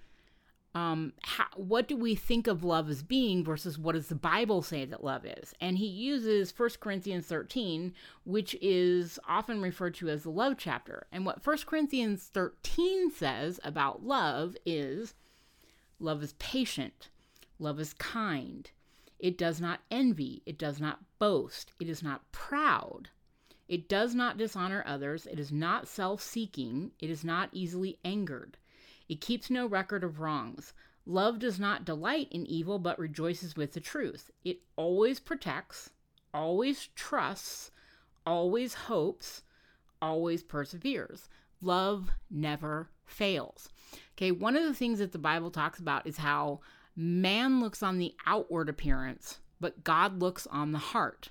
um, 0.74 1.12
how, 1.22 1.46
what 1.54 1.86
do 1.86 1.96
we 1.96 2.16
think 2.16 2.48
of 2.48 2.64
love 2.64 2.90
as 2.90 3.04
being 3.04 3.44
versus 3.44 3.78
what 3.78 3.94
does 3.94 4.08
the 4.08 4.16
Bible 4.16 4.62
say 4.62 4.84
that 4.84 5.04
love 5.04 5.24
is? 5.24 5.54
And 5.60 5.78
he 5.78 5.86
uses 5.86 6.52
1 6.58 6.70
Corinthians 6.80 7.26
13, 7.26 7.94
which 8.24 8.56
is 8.60 9.20
often 9.28 9.62
referred 9.62 9.94
to 9.96 10.08
as 10.08 10.24
the 10.24 10.30
love 10.30 10.54
chapter. 10.58 11.06
And 11.12 11.24
what 11.24 11.46
1 11.46 11.58
Corinthians 11.66 12.30
13 12.34 13.12
says 13.12 13.60
about 13.62 14.04
love 14.04 14.56
is 14.66 15.14
love 16.00 16.20
is 16.24 16.32
patient, 16.40 17.10
love 17.60 17.78
is 17.78 17.92
kind, 17.92 18.68
it 19.22 19.38
does 19.38 19.60
not 19.60 19.80
envy, 19.88 20.42
it 20.44 20.58
does 20.58 20.80
not 20.80 20.98
boast, 21.20 21.72
it 21.80 21.88
is 21.88 22.02
not 22.02 22.30
proud. 22.32 23.08
It 23.68 23.88
does 23.88 24.16
not 24.16 24.36
dishonor 24.36 24.82
others, 24.84 25.26
it 25.26 25.38
is 25.38 25.52
not 25.52 25.86
self 25.86 26.20
seeking, 26.20 26.90
it 26.98 27.08
is 27.08 27.24
not 27.24 27.48
easily 27.52 28.00
angered. 28.04 28.58
It 29.08 29.20
keeps 29.20 29.48
no 29.48 29.66
record 29.66 30.02
of 30.02 30.18
wrongs. 30.18 30.74
Love 31.06 31.38
does 31.38 31.60
not 31.60 31.84
delight 31.84 32.28
in 32.32 32.46
evil, 32.46 32.80
but 32.80 32.98
rejoices 32.98 33.56
with 33.56 33.74
the 33.74 33.80
truth. 33.80 34.32
It 34.44 34.58
always 34.74 35.20
protects, 35.20 35.90
always 36.34 36.88
trusts, 36.96 37.70
always 38.26 38.74
hopes, 38.74 39.42
always 40.00 40.42
perseveres. 40.42 41.28
Love 41.60 42.10
never 42.28 42.90
fails. 43.06 43.68
Okay, 44.16 44.32
one 44.32 44.56
of 44.56 44.64
the 44.64 44.74
things 44.74 44.98
that 44.98 45.12
the 45.12 45.18
Bible 45.18 45.52
talks 45.52 45.78
about 45.78 46.08
is 46.08 46.18
how 46.18 46.60
man 46.96 47.60
looks 47.60 47.82
on 47.82 47.98
the 47.98 48.14
outward 48.26 48.68
appearance, 48.68 49.40
but 49.60 49.84
God 49.84 50.20
looks 50.20 50.46
on 50.48 50.72
the 50.72 50.78
heart. 50.78 51.30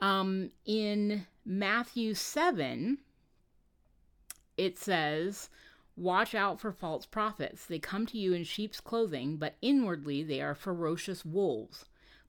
Um, 0.00 0.50
in 0.64 1.26
Matthew 1.44 2.14
7, 2.14 2.98
it 4.56 4.78
says, 4.78 5.50
Watch 5.96 6.34
out 6.34 6.60
for 6.60 6.70
false 6.70 7.06
prophets. 7.06 7.66
They 7.66 7.80
come 7.80 8.06
to 8.06 8.18
you 8.18 8.32
in 8.32 8.44
sheep's 8.44 8.80
clothing, 8.80 9.36
but 9.36 9.56
inwardly 9.60 10.22
they 10.22 10.40
are 10.40 10.54
ferocious 10.54 11.24
wolves. 11.24 11.86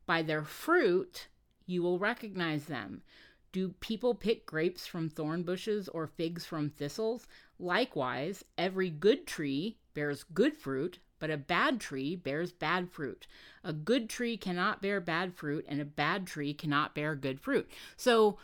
By 0.07 0.23
their 0.23 0.43
fruit 0.43 1.27
you 1.67 1.83
will 1.83 1.99
recognize 1.99 2.65
them. 2.65 3.03
Do 3.51 3.69
people 3.79 4.15
pick 4.15 4.45
grapes 4.45 4.87
from 4.87 5.09
thorn 5.09 5.43
bushes 5.43 5.87
or 5.87 6.07
figs 6.07 6.45
from 6.45 6.69
thistles? 6.69 7.27
Likewise, 7.59 8.43
every 8.57 8.89
good 8.89 9.27
tree 9.27 9.77
bears 9.93 10.23
good 10.23 10.55
fruit, 10.55 10.99
but 11.19 11.29
a 11.29 11.37
bad 11.37 11.79
tree 11.79 12.15
bears 12.15 12.51
bad 12.51 12.89
fruit. 12.89 13.27
A 13.63 13.73
good 13.73 14.09
tree 14.09 14.37
cannot 14.37 14.81
bear 14.81 14.99
bad 14.99 15.33
fruit, 15.33 15.65
and 15.67 15.79
a 15.79 15.85
bad 15.85 16.25
tree 16.25 16.53
cannot 16.53 16.95
bear 16.95 17.15
good 17.15 17.39
fruit. 17.39 17.69
So, 17.97 18.37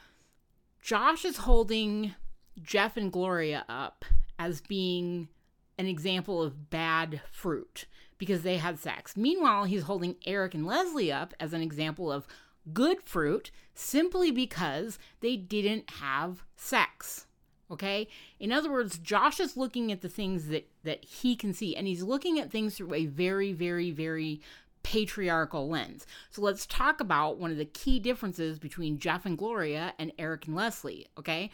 Josh 0.82 1.26
is 1.26 1.38
holding 1.38 2.14
Jeff 2.62 2.96
and 2.98 3.12
Gloria 3.12 3.66
up 3.68 4.06
as 4.38 4.62
being 4.62 5.30
an 5.78 5.88
example 5.88 6.42
of 6.42 6.70
bad 6.70 7.22
fruit 7.32 7.86
because 8.18 8.44
they 8.44 8.58
had 8.58 8.80
sex. 8.80 9.18
Meanwhile, 9.18 9.66
he's 9.66 9.84
holding 9.84 10.16
Eric 10.26 10.54
and 10.54 10.66
Leslie 10.66 11.12
up 11.12 11.34
as 11.40 11.54
an 11.54 11.62
example 11.62 12.12
of 12.12 12.28
good 12.74 13.02
fruit 13.04 13.52
simply 13.74 14.32
because 14.32 14.98
they 15.20 15.36
didn't 15.36 15.90
have 15.90 16.44
sex. 16.56 17.28
Okay? 17.72 18.08
In 18.40 18.52
other 18.52 18.72
words, 18.72 18.98
Josh 18.98 19.40
is 19.40 19.58
looking 19.58 19.92
at 19.92 20.02
the 20.02 20.10
things 20.10 20.48
that 20.48 20.68
that 20.84 21.04
he 21.04 21.36
can 21.36 21.54
see 21.54 21.76
and 21.76 21.88
he's 21.88 22.04
looking 22.04 22.40
at 22.40 22.52
things 22.52 22.76
through 22.76 22.94
a 22.94 23.06
very 23.06 23.54
very 23.54 23.92
very 23.92 24.42
patriarchal 24.84 25.68
lens. 25.68 26.06
So 26.30 26.44
let's 26.44 26.68
talk 26.68 27.00
about 27.00 27.40
one 27.40 27.50
of 27.50 27.58
the 27.58 27.66
key 27.66 28.00
differences 28.00 28.60
between 28.60 29.00
Jeff 29.00 29.26
and 29.26 29.36
Gloria 29.36 29.96
and 29.98 30.12
Eric 30.20 30.46
and 30.46 30.56
Leslie, 30.56 31.08
okay? 31.18 31.50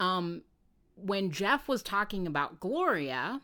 Um 0.00 0.42
when 0.96 1.30
Jeff 1.30 1.68
was 1.68 1.82
talking 1.82 2.26
about 2.26 2.58
Gloria, 2.58 3.40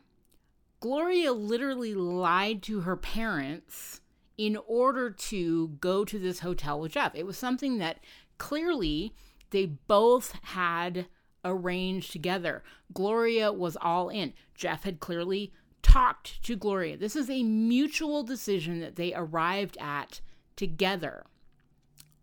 Gloria 0.81 1.33
literally 1.33 1.95
lied 1.95 2.63
to 2.65 2.81
her 2.81 2.97
parents 2.97 4.01
in 4.37 4.59
order 4.67 5.11
to 5.11 5.69
go 5.81 6.05
to 6.05 6.19
this 6.19 6.41
hotel 6.41 6.81
with 6.81 6.93
Jeff. 6.93 7.15
It 7.15 7.27
was 7.27 7.39
something 7.39 7.79
that 7.79 8.01
clearly 8.39 9.15
they 9.51 9.67
both 9.67 10.33
had 10.43 11.07
arranged 11.45 12.13
together. 12.13 12.63
Gloria 12.93 13.53
was 13.53 13.77
all 13.81 14.09
in. 14.09 14.33
Jeff 14.55 14.85
had 14.85 15.01
clearly 15.01 15.53
talked 15.83 16.43
to 16.43 16.57
Gloria. 16.57 16.97
This 16.97 17.15
is 17.15 17.29
a 17.29 17.43
mutual 17.43 18.23
decision 18.23 18.81
that 18.81 18.97
they 18.97 19.13
arrived 19.15 19.77
at 19.81 20.21
together. 20.57 21.25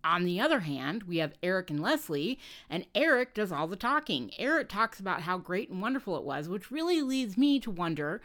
On 0.04 0.26
the 0.26 0.40
other 0.40 0.62
hand, 0.62 1.04
we 1.04 1.18
have 1.18 1.36
Eric 1.44 1.70
and 1.70 1.80
Leslie, 1.80 2.40
and 2.70 2.88
Eric 2.96 3.36
does 3.36 3.52
all 3.52 3.68
the 3.68 3.76
talking. 3.76 4.32
Eric 4.40 4.68
talks 4.70 5.00
about 5.00 5.22
how 5.22 5.38
great 5.38 5.70
and 5.70 5.82
wonderful 5.82 6.18
it 6.18 6.24
was, 6.24 6.50
which 6.50 6.72
really 6.72 7.02
leads 7.02 7.38
me 7.38 7.60
to 7.60 7.70
wonder 7.70 8.22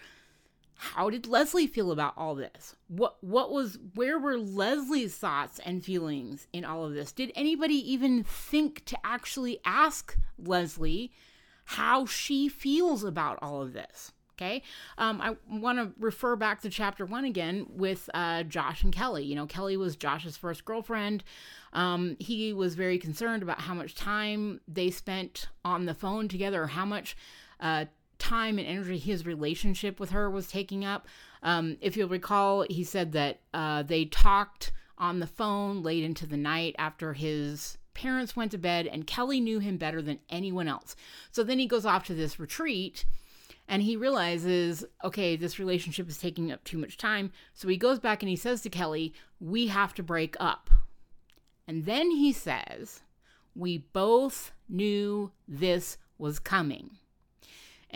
how 0.76 1.10
did 1.10 1.26
Leslie 1.26 1.66
feel 1.66 1.90
about 1.90 2.14
all 2.16 2.34
this? 2.34 2.76
What 2.88 3.16
what 3.22 3.50
was 3.50 3.78
where 3.94 4.18
were 4.18 4.38
Leslie's 4.38 5.16
thoughts 5.16 5.58
and 5.64 5.84
feelings 5.84 6.46
in 6.52 6.64
all 6.64 6.84
of 6.84 6.94
this? 6.94 7.12
Did 7.12 7.32
anybody 7.34 7.74
even 7.92 8.22
think 8.22 8.84
to 8.86 8.98
actually 9.04 9.58
ask 9.64 10.16
Leslie 10.38 11.12
how 11.64 12.06
she 12.06 12.48
feels 12.48 13.04
about 13.04 13.38
all 13.40 13.62
of 13.62 13.72
this? 13.72 14.12
Okay. 14.38 14.62
Um, 14.98 15.22
I 15.22 15.34
want 15.50 15.78
to 15.78 15.92
refer 15.98 16.36
back 16.36 16.60
to 16.60 16.68
chapter 16.68 17.06
one 17.06 17.24
again 17.24 17.66
with 17.70 18.10
uh, 18.12 18.42
Josh 18.42 18.84
and 18.84 18.92
Kelly. 18.92 19.24
You 19.24 19.34
know, 19.34 19.46
Kelly 19.46 19.78
was 19.78 19.96
Josh's 19.96 20.36
first 20.36 20.66
girlfriend. 20.66 21.24
Um, 21.72 22.16
he 22.20 22.52
was 22.52 22.74
very 22.74 22.98
concerned 22.98 23.42
about 23.42 23.62
how 23.62 23.72
much 23.72 23.94
time 23.94 24.60
they 24.68 24.90
spent 24.90 25.48
on 25.64 25.86
the 25.86 25.94
phone 25.94 26.28
together, 26.28 26.66
how 26.66 26.84
much 26.84 27.16
uh, 27.60 27.86
time 28.18 28.58
and 28.58 28.66
energy 28.66 28.98
his 28.98 29.26
relationship 29.26 30.00
with 30.00 30.10
her 30.10 30.30
was 30.30 30.48
taking 30.48 30.84
up. 30.84 31.06
Um, 31.42 31.76
if 31.80 31.96
you'll 31.96 32.08
recall, 32.08 32.64
he 32.68 32.84
said 32.84 33.12
that 33.12 33.40
uh, 33.54 33.82
they 33.82 34.06
talked 34.06 34.72
on 34.98 35.20
the 35.20 35.26
phone 35.26 35.82
late 35.82 36.02
into 36.02 36.26
the 36.26 36.36
night 36.36 36.74
after 36.78 37.12
his 37.12 37.78
parents 37.94 38.36
went 38.36 38.50
to 38.50 38.58
bed, 38.58 38.86
and 38.86 39.06
Kelly 39.06 39.40
knew 39.40 39.58
him 39.58 39.76
better 39.78 40.02
than 40.02 40.18
anyone 40.28 40.68
else. 40.68 40.96
So 41.30 41.42
then 41.42 41.58
he 41.58 41.66
goes 41.66 41.86
off 41.86 42.04
to 42.06 42.14
this 42.14 42.38
retreat 42.38 43.04
and 43.68 43.82
he 43.82 43.96
realizes, 43.96 44.84
okay, 45.02 45.34
this 45.34 45.58
relationship 45.58 46.08
is 46.08 46.18
taking 46.18 46.52
up 46.52 46.62
too 46.62 46.78
much 46.78 46.96
time. 46.96 47.32
So 47.54 47.68
he 47.68 47.76
goes 47.76 47.98
back 47.98 48.22
and 48.22 48.28
he 48.30 48.36
says 48.36 48.60
to 48.62 48.70
Kelly, 48.70 49.12
we 49.40 49.66
have 49.68 49.92
to 49.94 50.02
break 50.02 50.36
up. 50.38 50.70
And 51.66 51.84
then 51.84 52.10
he 52.10 52.32
says, 52.32 53.00
we 53.54 53.78
both 53.78 54.52
knew 54.68 55.32
this 55.48 55.98
was 56.18 56.38
coming. 56.38 56.90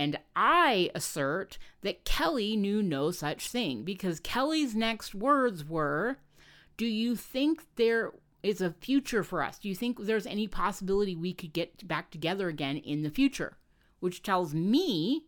And 0.00 0.18
I 0.34 0.90
assert 0.94 1.58
that 1.82 2.06
Kelly 2.06 2.56
knew 2.56 2.82
no 2.82 3.10
such 3.10 3.50
thing 3.50 3.82
because 3.82 4.18
Kelly's 4.18 4.74
next 4.74 5.14
words 5.14 5.62
were, 5.62 6.16
Do 6.78 6.86
you 6.86 7.14
think 7.14 7.66
there 7.76 8.12
is 8.42 8.62
a 8.62 8.72
future 8.72 9.22
for 9.22 9.42
us? 9.42 9.58
Do 9.58 9.68
you 9.68 9.74
think 9.74 10.00
there's 10.00 10.24
any 10.24 10.48
possibility 10.48 11.14
we 11.14 11.34
could 11.34 11.52
get 11.52 11.86
back 11.86 12.10
together 12.10 12.48
again 12.48 12.78
in 12.78 13.02
the 13.02 13.10
future? 13.10 13.58
Which 13.98 14.22
tells 14.22 14.54
me 14.54 15.26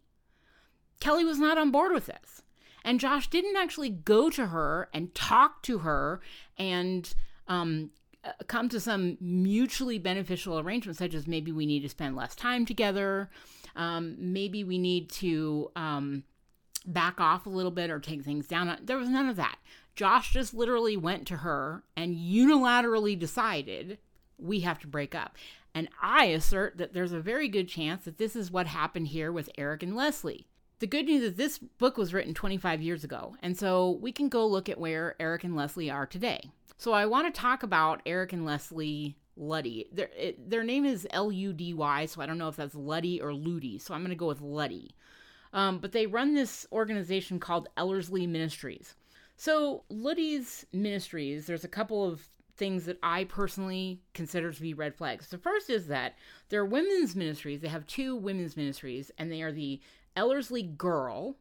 Kelly 1.01 1.27
was 1.27 1.39
not 1.39 1.59
on 1.59 1.71
board 1.71 1.93
with 1.93 2.07
this. 2.07 2.41
And 2.83 2.99
Josh 2.99 3.29
didn't 3.29 3.59
actually 3.59 3.91
go 3.91 4.31
to 4.31 4.47
her 4.47 4.89
and 4.95 5.15
talk 5.15 5.63
to 5.65 5.81
her 5.81 6.23
and 6.57 7.13
um, 7.47 7.91
uh, 8.25 8.31
come 8.47 8.71
to 8.71 8.81
some 8.81 9.19
mutually 9.21 9.99
beneficial 9.99 10.59
arrangement, 10.59 10.97
such 10.97 11.13
as 11.13 11.27
maybe 11.27 11.53
we 11.53 11.67
need 11.67 11.81
to 11.81 11.91
spend 11.91 12.17
less 12.17 12.35
time 12.35 12.65
together, 12.65 13.29
um, 13.77 14.17
maybe 14.19 14.65
we 14.65 14.79
need 14.79 15.11
to 15.11 15.71
um, 15.77 16.25
back 16.87 17.21
off 17.21 17.47
a 17.47 17.51
little 17.51 17.71
bit 17.71 17.91
or 17.91 18.01
take 18.01 18.23
things 18.23 18.47
down. 18.47 18.79
There 18.83 18.99
was 18.99 19.09
none 19.09 19.29
of 19.29 19.37
that. 19.37 19.59
Josh 19.95 20.33
just 20.33 20.55
literally 20.55 20.97
went 20.97 21.27
to 21.29 21.39
her 21.39 21.85
and 21.97 22.17
unilaterally 22.17 23.19
decided 23.19 23.99
we 24.39 24.61
have 24.61 24.79
to 24.81 24.87
break 24.87 25.15
up. 25.15 25.37
And 25.75 25.89
I 26.01 26.27
assert 26.27 26.79
that 26.79 26.93
there's 26.93 27.13
a 27.13 27.21
very 27.21 27.49
good 27.49 27.69
chance 27.69 28.05
that 28.05 28.19
this 28.19 28.37
is 28.37 28.51
what 28.51 28.67
happened 28.67 29.09
here 29.09 29.33
with 29.33 29.51
Eric 29.57 29.83
and 29.83 29.97
Leslie. 29.97 30.47
The 30.81 30.87
good 30.87 31.07
news 31.07 31.23
is 31.23 31.35
this 31.35 31.59
book 31.59 31.97
was 31.97 32.13
written 32.13 32.35
25 32.35 32.83
years 32.83 33.05
ago, 33.05 33.37
and 33.41 33.57
so 33.57 33.99
we 34.03 34.11
can 34.11 34.29
go 34.29 34.47
look 34.47 34.69
at 34.69 34.81
where 34.81 35.15
Eric 35.21 35.45
and 35.45 35.55
Leslie 35.55 35.91
are 35.91 36.07
today. 36.07 36.51
So 36.77 36.93
I 36.93 37.07
want 37.07 37.33
to 37.33 37.41
talk 37.41 37.63
about 37.63 38.03
Eric 38.05 38.33
and 38.33 38.45
Leslie 38.45 39.17
Luddy. 39.43 39.89
Their, 39.93 40.11
it, 40.17 40.51
their 40.51 40.65
name 40.65 40.85
is 40.85 41.07
L 41.11 41.33
U 41.33 41.53
D 41.53 41.75
Y, 41.75 42.07
so 42.07 42.23
I 42.23 42.27
don't 42.27 42.39
know 42.39 42.49
if 42.49 42.57
that's 42.57 42.75
Luddy 42.75 43.21
or 43.21 43.35
Ludi, 43.35 43.79
so 43.79 43.93
I'm 43.93 44.01
going 44.01 44.11
to 44.11 44.17
go 44.17 44.27
with 44.27 44.41
Luddy. 44.41 44.95
Um, 45.53 45.79
but 45.79 45.93
they 45.93 46.07
run 46.07 46.35
this 46.35 46.67
organization 46.73 47.39
called 47.39 47.69
Ellerslie 47.77 48.27
Ministries. 48.27 48.95
So, 49.37 49.85
Luddy's 49.89 50.65
Ministries, 50.73 51.47
there's 51.47 51.65
a 51.65 51.69
couple 51.69 52.07
of 52.07 52.29
things 52.57 52.85
that 52.85 52.99
I 53.03 53.25
personally 53.25 54.01
consider 54.15 54.53
to 54.53 54.63
be 54.63 54.75
red 54.75 54.95
flags. 54.95 55.29
The 55.29 55.39
first 55.39 55.69
is 55.69 55.89
that 55.89 56.15
they're 56.49 56.65
women's 56.65 57.17
ministries. 57.17 57.61
They 57.61 57.69
have 57.69 57.87
two 57.87 58.15
women's 58.15 58.57
ministries, 58.57 59.11
and 59.19 59.33
they 59.33 59.43
are 59.43 59.53
the 59.53 59.81
Ellerslie 60.17 60.63
Girl 60.63 61.37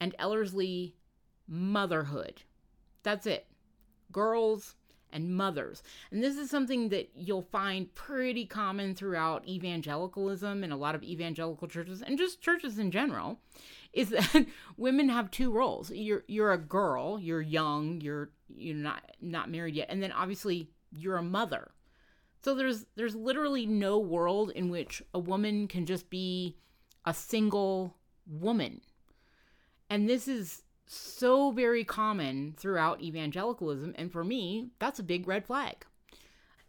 and 0.00 0.14
Ellerslie 0.18 0.96
Motherhood. 1.46 2.42
That's 3.02 3.26
it. 3.26 3.46
Girls 4.10 4.74
and 5.12 5.36
mothers. 5.36 5.82
And 6.10 6.22
this 6.22 6.36
is 6.36 6.50
something 6.50 6.88
that 6.90 7.10
you'll 7.14 7.42
find 7.42 7.92
pretty 7.94 8.46
common 8.46 8.94
throughout 8.94 9.48
evangelicalism 9.48 10.64
and 10.64 10.72
a 10.72 10.76
lot 10.76 10.94
of 10.94 11.02
evangelical 11.02 11.68
churches 11.68 12.02
and 12.02 12.18
just 12.18 12.40
churches 12.40 12.78
in 12.78 12.90
general 12.90 13.40
is 13.92 14.10
that 14.10 14.46
women 14.76 15.08
have 15.08 15.30
two 15.30 15.50
roles. 15.50 15.90
You're 15.90 16.24
you're 16.28 16.52
a 16.52 16.58
girl, 16.58 17.18
you're 17.18 17.40
young, 17.40 18.00
you're 18.00 18.30
you're 18.56 18.76
not 18.76 19.02
not 19.20 19.50
married 19.50 19.74
yet, 19.74 19.88
and 19.90 20.02
then 20.02 20.12
obviously 20.12 20.70
you're 20.90 21.16
a 21.16 21.22
mother. 21.22 21.72
So 22.44 22.54
there's 22.54 22.86
there's 22.96 23.14
literally 23.14 23.66
no 23.66 23.98
world 23.98 24.50
in 24.50 24.68
which 24.68 25.02
a 25.12 25.18
woman 25.18 25.68
can 25.68 25.86
just 25.86 26.08
be 26.10 26.56
a 27.04 27.14
single 27.14 27.96
woman. 28.26 28.80
And 29.90 30.08
this 30.08 30.28
is 30.28 30.62
so 30.88 31.50
very 31.50 31.84
common 31.84 32.54
throughout 32.56 33.02
evangelicalism. 33.02 33.94
And 33.96 34.10
for 34.10 34.24
me, 34.24 34.70
that's 34.78 34.98
a 34.98 35.04
big 35.04 35.28
red 35.28 35.46
flag. 35.46 35.84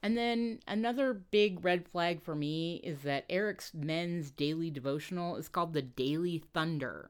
And 0.02 0.18
then 0.18 0.60
another 0.68 1.14
big 1.14 1.64
red 1.64 1.88
flag 1.88 2.22
for 2.22 2.36
me 2.36 2.82
is 2.84 3.00
that 3.00 3.26
Eric's 3.30 3.74
men's 3.74 4.32
daily 4.32 4.70
devotional 4.70 5.36
is 5.36 5.50
called 5.50 5.74
the 5.74 5.82
Daily 5.82 6.44
Thunder. 6.54 7.10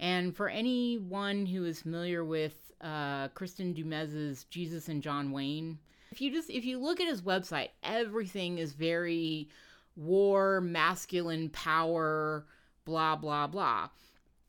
And 0.00 0.34
for 0.34 0.48
anyone 0.48 1.46
who 1.46 1.64
is 1.64 1.82
familiar 1.82 2.24
with 2.24 2.54
uh, 2.80 3.28
Kristin 3.28 3.74
Du 3.74 3.84
Mez's 3.84 4.44
Jesus 4.44 4.88
and 4.88 5.02
John 5.02 5.32
Wayne, 5.32 5.78
if 6.10 6.20
you 6.20 6.30
just 6.30 6.50
if 6.50 6.64
you 6.64 6.78
look 6.78 7.00
at 7.00 7.08
his 7.08 7.22
website, 7.22 7.70
everything 7.82 8.58
is 8.58 8.72
very 8.72 9.48
war, 9.96 10.60
masculine 10.60 11.50
power, 11.50 12.46
blah 12.84 13.16
blah 13.16 13.46
blah. 13.46 13.88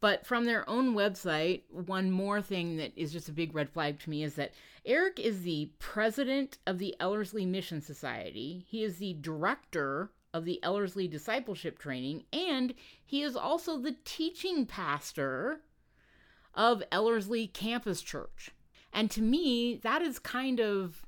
But 0.05 0.23
from 0.23 0.45
their 0.45 0.69
own 0.69 0.93
website, 0.93 1.63
one 1.71 2.11
more 2.11 2.39
thing 2.39 2.77
that 2.77 2.91
is 2.95 3.11
just 3.11 3.27
a 3.27 3.33
big 3.33 3.55
red 3.55 3.71
flag 3.71 3.97
to 4.01 4.09
me 4.11 4.23
is 4.23 4.35
that 4.35 4.53
Eric 4.85 5.19
is 5.19 5.41
the 5.41 5.71
president 5.79 6.59
of 6.67 6.77
the 6.77 6.95
Ellerslie 6.99 7.47
Mission 7.47 7.81
Society. 7.81 8.67
He 8.69 8.83
is 8.83 8.97
the 8.97 9.17
director 9.19 10.11
of 10.31 10.45
the 10.45 10.61
Ellerslie 10.61 11.07
Discipleship 11.07 11.79
Training, 11.79 12.25
and 12.31 12.75
he 13.03 13.23
is 13.23 13.35
also 13.35 13.79
the 13.79 13.95
teaching 14.05 14.67
pastor 14.67 15.61
of 16.53 16.83
Ellerslie 16.91 17.47
Campus 17.47 18.03
Church. 18.03 18.51
And 18.93 19.09
to 19.09 19.23
me, 19.23 19.77
that 19.81 20.03
is 20.03 20.19
kind 20.19 20.59
of 20.59 21.01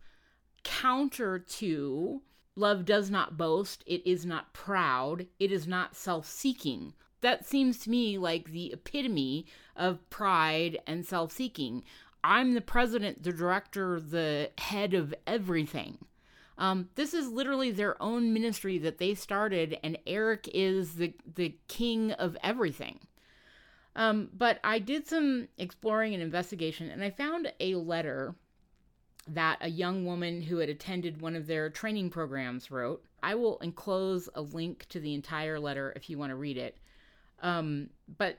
counter 0.64 1.38
to 1.38 2.24
love 2.56 2.84
does 2.84 3.12
not 3.12 3.38
boast, 3.38 3.84
it 3.86 4.02
is 4.08 4.26
not 4.26 4.54
proud, 4.54 5.28
it 5.40 5.52
is 5.52 5.68
not 5.68 5.96
self 5.96 6.26
seeking 6.26 6.96
that 7.28 7.46
seems 7.46 7.80
to 7.80 7.90
me 7.90 8.18
like 8.18 8.52
the 8.52 8.72
epitome 8.72 9.46
of 9.76 10.10
pride 10.10 10.80
and 10.88 11.06
self 11.06 11.34
seeking. 11.34 11.84
I'm 12.24 12.54
the 12.54 12.62
president, 12.62 13.22
the 13.22 13.34
director, 13.34 14.00
the 14.00 14.52
head 14.58 14.94
of 14.94 15.14
everything. 15.28 15.98
Um, 16.58 16.88
this 16.96 17.14
is 17.14 17.28
literally 17.28 17.70
their 17.70 18.02
own 18.02 18.32
ministry 18.32 18.78
that 18.78 18.98
they 18.98 19.14
started, 19.14 19.78
and 19.84 19.98
Eric 20.08 20.50
is 20.54 20.96
the, 20.96 21.14
the 21.36 21.58
king 21.68 22.14
of 22.14 22.38
everything. 22.42 23.00
Um, 23.98 24.30
but 24.34 24.62
I 24.64 24.80
did 24.80 25.06
some 25.06 25.50
exploring 25.58 26.14
and 26.14 26.24
investigation, 26.24 26.90
and 26.90 27.04
I 27.04 27.10
found 27.10 27.52
a 27.60 27.76
letter 27.76 28.36
that 29.28 29.58
a 29.60 29.70
young 29.70 30.06
woman 30.06 30.44
who 30.44 30.60
had 30.60 30.70
attended 30.70 31.20
one 31.20 31.36
of 31.36 31.46
their 31.46 31.70
training 31.70 32.10
programs 32.10 32.72
wrote. 32.72 33.04
I 33.22 33.36
will 33.36 33.58
enclose 33.58 34.30
a 34.34 34.42
link 34.42 34.86
to 34.90 35.02
the 35.02 35.14
entire 35.14 35.60
letter 35.60 35.92
if 35.98 36.10
you 36.10 36.18
want 36.18 36.30
to 36.30 36.38
read 36.38 36.56
it. 36.58 36.78
Um, 37.42 37.90
but 38.18 38.38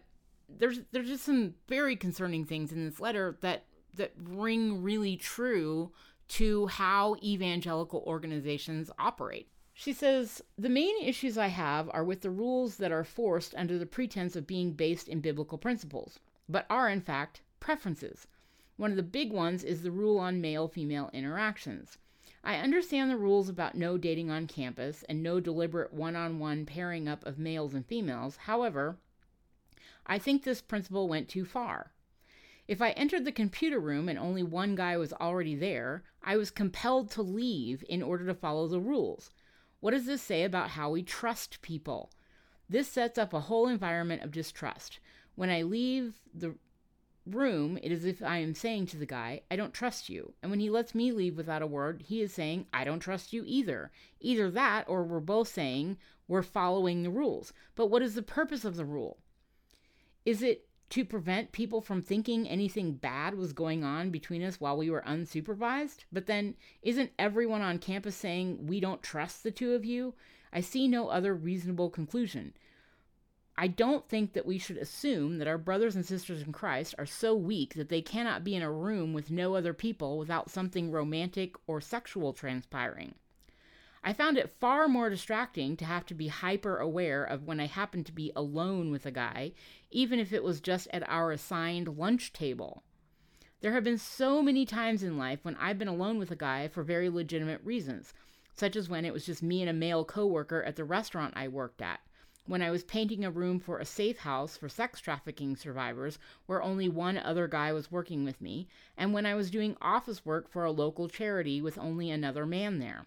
there's 0.49 0.81
there's 0.93 1.09
just 1.09 1.25
some 1.25 1.55
very 1.69 1.97
concerning 1.97 2.45
things 2.45 2.73
in 2.73 2.85
this 2.85 3.01
letter 3.01 3.37
that 3.41 3.65
that 3.95 4.13
ring 4.17 4.83
really 4.83 5.17
true 5.17 5.93
to 6.29 6.67
how 6.67 7.17
evangelical 7.23 8.03
organizations 8.07 8.91
operate. 8.99 9.49
She 9.73 9.93
says, 9.93 10.43
The 10.57 10.69
main 10.69 11.01
issues 11.03 11.39
I 11.39 11.47
have 11.49 11.89
are 11.93 12.05
with 12.05 12.23
the 12.23 12.31
rules 12.31 12.77
that 12.79 12.93
are 12.93 13.05
forced 13.05 13.55
under 13.55 13.79
the 13.79 13.87
pretense 13.87 14.37
of 14.37 14.47
being 14.47 14.73
based 14.73 15.09
in 15.09 15.21
biblical 15.21 15.57
principles, 15.57 16.19
but 16.49 16.67
are 16.69 16.91
in 16.91 17.01
fact 17.01 17.43
preferences. 17.61 18.27
One 18.77 18.91
of 18.91 18.97
the 18.97 19.03
big 19.03 19.33
ones 19.33 19.65
is 19.65 19.83
the 19.83 19.91
rule 19.91 20.19
on 20.19 20.41
male 20.41 20.69
female 20.69 21.11
interactions. 21.13 21.99
I 22.49 22.57
understand 22.57 23.11
the 23.11 23.19
rules 23.19 23.51
about 23.51 23.75
no 23.75 23.99
dating 23.99 24.31
on 24.31 24.47
campus 24.47 25.05
and 25.07 25.23
no 25.23 25.39
deliberate 25.39 25.93
one 25.93 26.17
on 26.17 26.39
one 26.39 26.65
pairing 26.65 27.07
up 27.07 27.27
of 27.27 27.39
males 27.39 27.75
and 27.75 27.85
females. 27.85 28.37
However, 28.37 28.97
I 30.07 30.19
think 30.19 30.45
this 30.45 30.63
principle 30.63 31.09
went 31.09 31.29
too 31.29 31.45
far. 31.45 31.93
If 32.67 32.81
I 32.81 32.93
entered 32.93 33.27
the 33.27 33.33
computer 33.33 33.79
room 33.79 34.09
and 34.09 34.19
only 34.19 34.43
one 34.43 34.77
guy 34.77 34.97
was 34.97 35.13
already 35.13 35.57
there, 35.57 36.05
I 36.23 36.39
was 36.39 36.51
compelled 36.51 37.11
to 37.11 37.23
leave 37.23 37.85
in 37.87 38.03
order 38.03 38.25
to 38.25 38.35
follow 38.35 38.67
the 38.67 38.81
rules. 38.81 39.31
What 39.81 39.91
does 39.91 40.07
this 40.07 40.23
say 40.23 40.43
about 40.43 40.71
how 40.71 40.89
we 40.89 41.03
trust 41.03 41.61
people? 41.61 42.11
This 42.67 42.89
sets 42.89 43.19
up 43.19 43.35
a 43.35 43.41
whole 43.41 43.69
environment 43.69 44.23
of 44.23 44.33
distrust. 44.33 45.01
When 45.35 45.51
I 45.51 45.61
leave 45.61 46.15
the 46.35 46.55
room, 47.35 47.79
it 47.83 47.93
is 47.93 48.05
if 48.05 48.23
I 48.23 48.39
am 48.39 48.55
saying 48.55 48.87
to 48.87 48.97
the 48.97 49.07
guy, 49.07 49.43
I 49.51 49.57
don't 49.57 49.75
trust 49.75 50.09
you. 50.09 50.35
And 50.43 50.51
when 50.51 50.61
he 50.61 50.71
lets 50.71 50.95
me 50.95 51.13
leave 51.13 51.37
without 51.37 51.63
a 51.63 51.67
word, 51.67 52.03
he 52.07 52.21
is 52.23 52.33
saying, 52.33 52.67
I 52.73 52.85
don't 52.85 53.01
trust 53.01 53.33
you 53.33 53.45
either. 53.47 53.91
Either 54.21 54.51
that, 54.51 54.89
or 54.89 55.05
we're 55.05 55.21
both 55.21 55.49
saying 55.49 55.99
we're 56.27 56.43
following 56.43 57.03
the 57.03 57.11
rules. 57.11 57.53
But 57.75 57.87
what 57.87 58.03
is 58.03 58.15
the 58.15 58.23
purpose 58.23 58.65
of 58.65 58.77
the 58.77 58.85
rule? 58.85 59.19
Is 60.25 60.43
it 60.43 60.69
to 60.91 61.05
prevent 61.05 61.53
people 61.53 61.81
from 61.81 62.03
thinking 62.03 62.49
anything 62.49 62.95
bad 62.95 63.35
was 63.35 63.53
going 63.53 63.85
on 63.85 64.11
between 64.11 64.43
us 64.43 64.61
while 64.61 64.77
we 64.77 64.91
were 64.91 65.05
unsupervised? 65.07 66.05
But 66.13 66.27
then, 66.27 66.55
isn't 66.83 67.13
everyone 67.19 67.63
on 67.63 67.79
campus 67.79 68.17
saying, 68.17 68.67
We 68.67 68.81
don't 68.81 69.03
trust 69.03 69.43
the 69.43 69.51
two 69.51 69.73
of 69.73 69.85
you? 69.85 70.15
I 70.53 70.61
see 70.61 70.89
no 70.89 71.09
other 71.09 71.35
reasonable 71.35 71.91
conclusion. 71.91 72.55
I 73.61 73.67
don't 73.67 74.09
think 74.09 74.35
that 74.35 74.47
we 74.47 74.57
should 74.57 74.77
assume 74.77 75.39
that 75.39 75.49
our 75.49 75.59
brothers 75.59 75.97
and 75.97 76.07
sisters 76.07 76.43
in 76.43 76.53
Christ 76.53 76.95
are 76.97 77.05
so 77.05 77.35
weak 77.35 77.75
that 77.75 77.89
they 77.89 78.01
cannot 78.01 78.45
be 78.45 78.55
in 78.55 78.63
a 78.63 78.71
room 78.71 79.13
with 79.13 79.33
no 79.33 79.57
other 79.57 79.75
people 79.75 80.17
without 80.17 80.49
something 80.49 80.93
romantic 80.93 81.57
or 81.67 81.81
sexual 81.81 82.33
transpiring. 82.33 83.17
I 84.05 84.13
found 84.13 84.39
it 84.39 84.49
far 84.61 84.87
more 84.87 85.11
distracting 85.11 85.77
to 85.79 85.85
have 85.85 86.07
to 86.07 86.15
be 86.15 86.29
hyper 86.29 86.77
aware 86.77 87.25
of 87.25 87.49
when 87.49 87.59
I 87.59 87.67
happened 87.67 88.07
to 88.07 88.13
be 88.13 88.31
alone 88.37 88.93
with 88.93 89.05
a 89.07 89.11
guy, 89.11 89.55
even 89.91 90.21
if 90.21 90.33
it 90.33 90.45
was 90.45 90.61
just 90.61 90.87
at 90.93 91.09
our 91.09 91.33
assigned 91.33 91.99
lunch 91.99 92.33
table. 92.33 92.85
There 93.61 93.73
have 93.73 93.83
been 93.83 93.99
so 93.99 94.41
many 94.41 94.67
times 94.67 95.03
in 95.03 95.19
life 95.19 95.41
when 95.43 95.57
I've 95.57 95.81
been 95.81 95.89
alone 95.89 96.21
with 96.21 96.31
a 96.31 96.37
guy 96.37 96.69
for 96.69 96.85
very 96.85 97.11
legitimate 97.11 97.65
reasons, 97.65 98.15
such 98.55 98.77
as 98.77 98.89
when 98.89 99.05
it 99.05 99.13
was 99.13 99.27
just 99.27 99.43
me 99.43 99.63
and 99.63 99.69
a 99.69 99.73
male 99.73 100.05
coworker 100.05 100.63
at 100.63 100.77
the 100.77 100.85
restaurant 100.85 101.35
I 101.37 101.49
worked 101.49 101.83
at 101.83 101.99
when 102.49 102.63
I 102.63 102.71
was 102.71 102.83
painting 102.83 103.27
a 103.27 103.31
room 103.31 103.61
for 103.61 103.79
a 103.79 103.85
safe 103.85 104.19
house 104.19 104.57
for 104.57 104.71
sex 104.71 105.01
trafficking 105.01 105.55
survivors 105.55 106.19
where 106.47 106.63
only 106.63 106.89
one 106.89 107.19
other 107.19 107.47
guy 107.47 107.75
was 107.75 107.93
working 107.93 108.25
with 108.25 108.41
me, 108.41 108.67
and 108.97 109.13
when 109.13 109.27
I 109.27 109.35
was 109.35 109.51
doing 109.51 109.77
office 109.83 110.25
work 110.25 110.49
for 110.49 110.65
a 110.65 110.71
local 110.71 111.09
charity 111.09 111.61
with 111.61 111.77
only 111.77 112.11
another 112.11 112.47
man 112.47 112.79
there. 112.79 113.05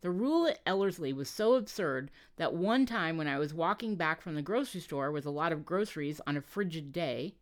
The 0.00 0.10
rule 0.10 0.46
at 0.46 0.60
Ellerslie 0.64 1.12
was 1.12 1.28
so 1.28 1.54
absurd 1.54 2.10
that 2.36 2.54
one 2.54 2.86
time 2.86 3.18
when 3.18 3.28
I 3.28 3.38
was 3.38 3.52
walking 3.52 3.96
back 3.96 4.22
from 4.22 4.34
the 4.34 4.42
grocery 4.42 4.80
store 4.80 5.12
with 5.12 5.26
a 5.26 5.30
lot 5.30 5.52
of 5.52 5.66
groceries 5.66 6.20
on 6.26 6.36
a 6.36 6.40
frigid 6.40 6.90
day, 6.90 7.34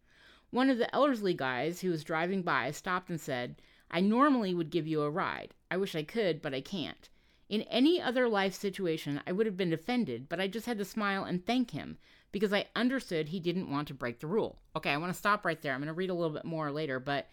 one 0.50 0.68
of 0.68 0.78
the 0.78 0.92
Ellerslie 0.92 1.34
guys 1.34 1.80
who 1.80 1.90
was 1.90 2.02
driving 2.02 2.42
by 2.42 2.70
stopped 2.72 3.08
and 3.08 3.20
said, 3.20 3.62
I 3.92 4.00
normally 4.00 4.52
would 4.54 4.70
give 4.70 4.88
you 4.88 5.02
a 5.02 5.10
ride. 5.10 5.54
I 5.70 5.76
wish 5.76 5.94
I 5.94 6.02
could, 6.02 6.42
but 6.42 6.52
I 6.52 6.60
can't. 6.60 7.08
In 7.50 7.62
any 7.62 8.00
other 8.00 8.28
life 8.28 8.54
situation, 8.54 9.20
I 9.26 9.32
would 9.32 9.44
have 9.44 9.56
been 9.56 9.72
offended, 9.72 10.28
but 10.28 10.40
I 10.40 10.46
just 10.46 10.66
had 10.66 10.78
to 10.78 10.84
smile 10.84 11.24
and 11.24 11.44
thank 11.44 11.72
him 11.72 11.98
because 12.30 12.52
I 12.52 12.68
understood 12.76 13.28
he 13.28 13.40
didn't 13.40 13.68
want 13.68 13.88
to 13.88 13.94
break 13.94 14.20
the 14.20 14.28
rule. 14.28 14.60
Okay, 14.76 14.90
I 14.92 14.96
want 14.98 15.12
to 15.12 15.18
stop 15.18 15.44
right 15.44 15.60
there. 15.60 15.74
I'm 15.74 15.80
going 15.80 15.88
to 15.88 15.92
read 15.92 16.10
a 16.10 16.14
little 16.14 16.32
bit 16.32 16.44
more 16.44 16.70
later, 16.70 17.00
but 17.00 17.28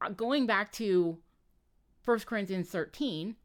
uh, 0.00 0.08
going 0.08 0.44
back 0.46 0.72
to 0.72 1.18
1 2.04 2.18
Corinthians 2.26 2.68
13, 2.70 3.36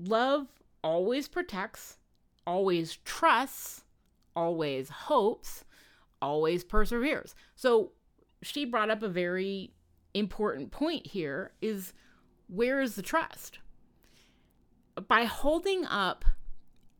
love 0.00 0.46
always 0.82 1.28
protects, 1.28 1.98
always 2.46 2.96
trusts, 3.04 3.84
always 4.34 4.88
hopes, 4.88 5.66
always 6.22 6.64
perseveres. 6.64 7.34
So 7.56 7.92
she 8.40 8.64
brought 8.64 8.88
up 8.88 9.02
a 9.02 9.08
very 9.08 9.74
important 10.14 10.70
point 10.70 11.08
here 11.08 11.52
is 11.60 11.92
where 12.48 12.80
is 12.80 12.94
the 12.94 13.02
trust? 13.02 13.58
By 15.08 15.24
holding 15.24 15.84
up 15.84 16.24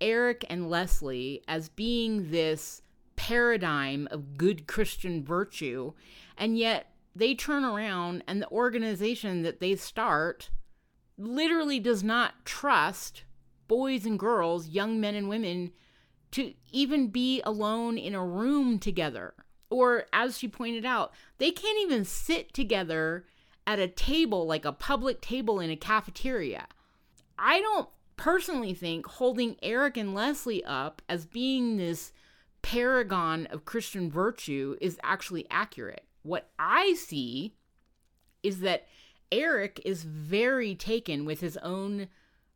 Eric 0.01 0.45
and 0.51 0.69
Leslie 0.69 1.43
as 1.49 1.69
being 1.69 2.31
this 2.31 2.83
paradigm 3.17 4.07
of 4.11 4.37
good 4.37 4.67
Christian 4.67 5.25
virtue, 5.25 5.93
and 6.37 6.59
yet 6.59 6.93
they 7.15 7.35
turn 7.35 7.65
around 7.65 8.23
and 8.27 8.43
the 8.43 8.51
organization 8.51 9.43
that 9.43 9.61
they 9.61 9.75
start 9.75 10.51
literally 11.17 11.81
does 11.81 12.05
not 12.05 12.45
trust 12.45 13.25
boys 13.69 14.05
and 14.05 14.19
girls, 14.19 14.69
young 14.69 15.01
men 15.01 15.15
and 15.15 15.29
women, 15.29 15.73
to 16.31 16.53
even 16.71 17.09
be 17.09 17.41
alone 17.43 17.97
in 17.97 18.15
a 18.15 18.25
room 18.25 18.79
together. 18.79 19.35
Or, 19.71 20.05
as 20.13 20.39
she 20.39 20.47
pointed 20.47 20.85
out, 20.85 21.13
they 21.39 21.51
can't 21.51 21.81
even 21.83 22.05
sit 22.05 22.53
together 22.53 23.25
at 23.67 23.81
a 23.81 23.89
table, 23.89 24.47
like 24.47 24.65
a 24.65 24.73
public 24.73 25.21
table 25.21 25.59
in 25.59 25.71
a 25.71 25.77
cafeteria. 25.77 26.69
I 27.39 27.61
don't 27.61 27.89
personally 28.17 28.75
think 28.75 29.07
holding 29.07 29.57
Eric 29.63 29.97
and 29.97 30.15
Leslie 30.15 30.65
up 30.65 31.03
as 31.09 31.27
being 31.27 31.77
this 31.77 32.13
paragon 32.63 33.47
of 33.47 33.65
Christian 33.65 34.11
virtue 34.11 34.77
is 34.81 34.99
actually 35.03 35.47
accurate. 35.51 36.05
What 36.23 36.51
I 36.59 36.95
see 36.95 37.55
is 38.43 38.61
that 38.61 38.87
Eric 39.31 39.81
is 39.85 40.05
very 40.05 40.75
taken 40.75 41.25
with 41.25 41.41
his 41.41 41.57
own 41.59 42.09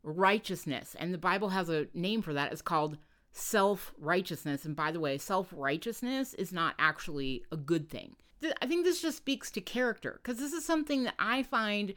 righteousness, 0.03 0.95
and 0.99 1.13
the 1.13 1.17
Bible 1.17 1.49
has 1.49 1.69
a 1.69 1.87
name 1.93 2.21
for 2.21 2.33
that. 2.33 2.51
It's 2.51 2.61
called 2.61 2.97
self 3.31 3.93
righteousness. 3.97 4.65
And 4.65 4.75
by 4.75 4.91
the 4.91 4.99
way, 4.99 5.17
self 5.17 5.47
righteousness 5.55 6.33
is 6.33 6.51
not 6.51 6.75
actually 6.79 7.45
a 7.51 7.57
good 7.57 7.89
thing. 7.89 8.15
I 8.61 8.65
think 8.65 8.83
this 8.83 9.01
just 9.01 9.17
speaks 9.17 9.51
to 9.51 9.61
character 9.61 10.19
because 10.21 10.39
this 10.39 10.53
is 10.53 10.65
something 10.65 11.03
that 11.03 11.15
I 11.19 11.43
find 11.43 11.93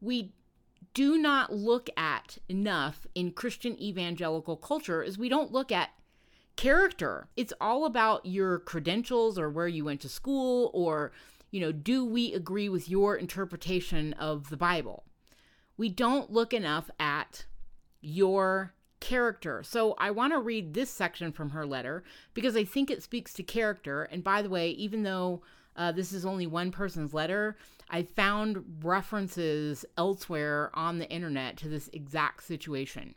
we 0.00 0.32
do 0.94 1.16
not 1.18 1.52
look 1.52 1.88
at 1.96 2.38
enough 2.48 3.06
in 3.14 3.32
Christian 3.32 3.80
evangelical 3.80 4.56
culture 4.56 5.02
is 5.02 5.18
we 5.18 5.28
don't 5.28 5.52
look 5.52 5.70
at 5.70 5.90
character. 6.56 7.28
It's 7.36 7.52
all 7.60 7.84
about 7.84 8.26
your 8.26 8.58
credentials 8.58 9.38
or 9.38 9.48
where 9.48 9.68
you 9.68 9.84
went 9.84 10.00
to 10.02 10.08
school 10.08 10.70
or 10.74 11.12
you 11.50 11.60
know, 11.60 11.72
do 11.72 12.04
we 12.04 12.32
agree 12.32 12.68
with 12.68 12.88
your 12.88 13.16
interpretation 13.16 14.12
of 14.14 14.50
the 14.50 14.56
Bible? 14.56 15.04
We 15.76 15.88
don't 15.88 16.30
look 16.30 16.52
enough 16.52 16.90
at 17.00 17.46
your 18.00 18.74
character. 19.00 19.62
So 19.64 19.94
I 19.98 20.10
want 20.10 20.32
to 20.32 20.38
read 20.38 20.74
this 20.74 20.90
section 20.90 21.32
from 21.32 21.50
her 21.50 21.66
letter 21.66 22.04
because 22.34 22.56
I 22.56 22.64
think 22.64 22.90
it 22.90 23.02
speaks 23.02 23.32
to 23.34 23.42
character. 23.42 24.04
And 24.04 24.22
by 24.22 24.42
the 24.42 24.50
way, 24.50 24.70
even 24.70 25.02
though 25.02 25.42
uh, 25.74 25.92
this 25.92 26.12
is 26.12 26.26
only 26.26 26.46
one 26.46 26.70
person's 26.70 27.14
letter, 27.14 27.56
I 27.90 28.04
found 28.04 28.82
references 28.82 29.84
elsewhere 29.98 30.70
on 30.74 30.98
the 30.98 31.10
internet 31.10 31.56
to 31.58 31.68
this 31.68 31.90
exact 31.92 32.44
situation. 32.44 33.16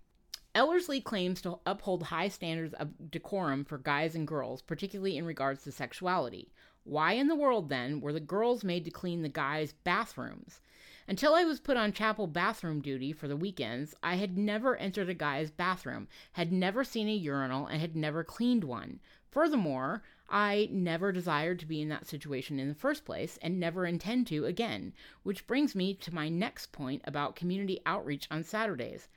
Ellerslie 0.55 1.01
claims 1.01 1.41
to 1.41 1.59
uphold 1.65 2.03
high 2.03 2.27
standards 2.27 2.73
of 2.75 3.11
decorum 3.11 3.65
for 3.65 3.77
guys 3.77 4.15
and 4.15 4.27
girls, 4.27 4.61
particularly 4.61 5.17
in 5.17 5.25
regards 5.25 5.63
to 5.63 5.71
sexuality. 5.71 6.51
Why 6.83 7.13
in 7.13 7.27
the 7.27 7.35
world, 7.35 7.69
then, 7.69 8.01
were 8.01 8.13
the 8.13 8.19
girls 8.19 8.63
made 8.63 8.85
to 8.85 8.91
clean 8.91 9.21
the 9.21 9.29
guys' 9.29 9.73
bathrooms? 9.83 10.59
Until 11.05 11.35
I 11.35 11.43
was 11.43 11.59
put 11.59 11.75
on 11.75 11.91
chapel 11.91 12.27
bathroom 12.27 12.79
duty 12.79 13.11
for 13.11 13.27
the 13.27 13.35
weekends, 13.35 13.93
I 14.01 14.15
had 14.15 14.37
never 14.37 14.77
entered 14.77 15.09
a 15.09 15.13
guy's 15.13 15.51
bathroom, 15.51 16.07
had 16.31 16.51
never 16.51 16.85
seen 16.85 17.09
a 17.09 17.13
urinal, 17.13 17.67
and 17.67 17.81
had 17.81 17.95
never 17.95 18.23
cleaned 18.23 18.63
one. 18.63 19.01
Furthermore, 19.29 20.01
I 20.29 20.69
never 20.71 21.11
desired 21.11 21.59
to 21.59 21.65
be 21.65 21.81
in 21.81 21.89
that 21.89 22.05
situation 22.05 22.57
in 22.57 22.69
the 22.69 22.73
first 22.73 23.03
place 23.03 23.37
and 23.41 23.59
never 23.59 23.85
intend 23.85 24.27
to 24.27 24.45
again, 24.45 24.93
which 25.23 25.45
brings 25.45 25.75
me 25.75 25.93
to 25.95 26.15
my 26.15 26.29
next 26.29 26.71
point 26.71 27.01
about 27.03 27.35
community 27.35 27.81
outreach 27.85 28.27
on 28.31 28.43
Saturdays. 28.43 29.09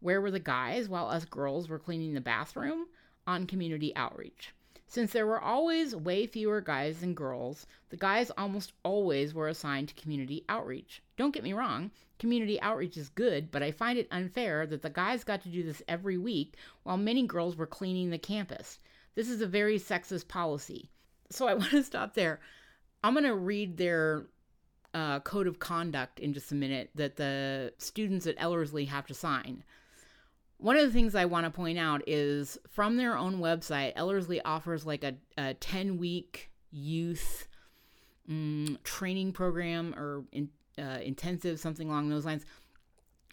Where 0.00 0.20
were 0.20 0.30
the 0.30 0.40
guys 0.40 0.90
while 0.90 1.08
us 1.08 1.24
girls 1.24 1.68
were 1.70 1.78
cleaning 1.78 2.12
the 2.12 2.20
bathroom? 2.20 2.88
On 3.26 3.46
community 3.46 3.96
outreach. 3.96 4.52
Since 4.90 5.12
there 5.12 5.24
were 5.24 5.40
always 5.40 5.94
way 5.94 6.26
fewer 6.26 6.60
guys 6.60 6.98
than 6.98 7.14
girls, 7.14 7.68
the 7.90 7.96
guys 7.96 8.32
almost 8.36 8.72
always 8.82 9.32
were 9.32 9.46
assigned 9.46 9.86
to 9.86 9.94
community 9.94 10.44
outreach. 10.48 11.00
Don't 11.16 11.32
get 11.32 11.44
me 11.44 11.52
wrong, 11.52 11.92
community 12.18 12.60
outreach 12.60 12.96
is 12.96 13.08
good, 13.08 13.52
but 13.52 13.62
I 13.62 13.70
find 13.70 14.00
it 14.00 14.08
unfair 14.10 14.66
that 14.66 14.82
the 14.82 14.90
guys 14.90 15.22
got 15.22 15.42
to 15.42 15.48
do 15.48 15.62
this 15.62 15.80
every 15.86 16.18
week 16.18 16.56
while 16.82 16.96
many 16.96 17.24
girls 17.24 17.54
were 17.54 17.68
cleaning 17.68 18.10
the 18.10 18.18
campus. 18.18 18.80
This 19.14 19.28
is 19.28 19.40
a 19.40 19.46
very 19.46 19.78
sexist 19.78 20.26
policy. 20.26 20.90
So 21.30 21.46
I 21.46 21.54
want 21.60 21.70
to 21.70 21.84
stop 21.84 22.14
there. 22.14 22.40
I'm 23.04 23.14
going 23.14 23.24
to 23.26 23.36
read 23.36 23.76
their 23.76 24.26
uh, 24.92 25.20
code 25.20 25.46
of 25.46 25.60
conduct 25.60 26.18
in 26.18 26.32
just 26.34 26.50
a 26.50 26.56
minute 26.56 26.90
that 26.96 27.14
the 27.14 27.72
students 27.78 28.26
at 28.26 28.34
Ellerslie 28.38 28.86
have 28.86 29.06
to 29.06 29.14
sign. 29.14 29.62
One 30.60 30.76
of 30.76 30.82
the 30.82 30.92
things 30.92 31.14
I 31.14 31.24
want 31.24 31.46
to 31.46 31.50
point 31.50 31.78
out 31.78 32.02
is 32.06 32.58
from 32.68 32.96
their 32.96 33.16
own 33.16 33.38
website, 33.40 33.94
Ellerslie 33.96 34.42
offers 34.42 34.84
like 34.84 35.04
a, 35.04 35.14
a 35.38 35.54
10 35.54 35.96
week 35.96 36.50
youth 36.70 37.48
um, 38.28 38.78
training 38.84 39.32
program 39.32 39.94
or 39.96 40.24
in, 40.32 40.50
uh, 40.78 40.98
intensive, 41.02 41.58
something 41.58 41.88
along 41.88 42.10
those 42.10 42.26
lines. 42.26 42.44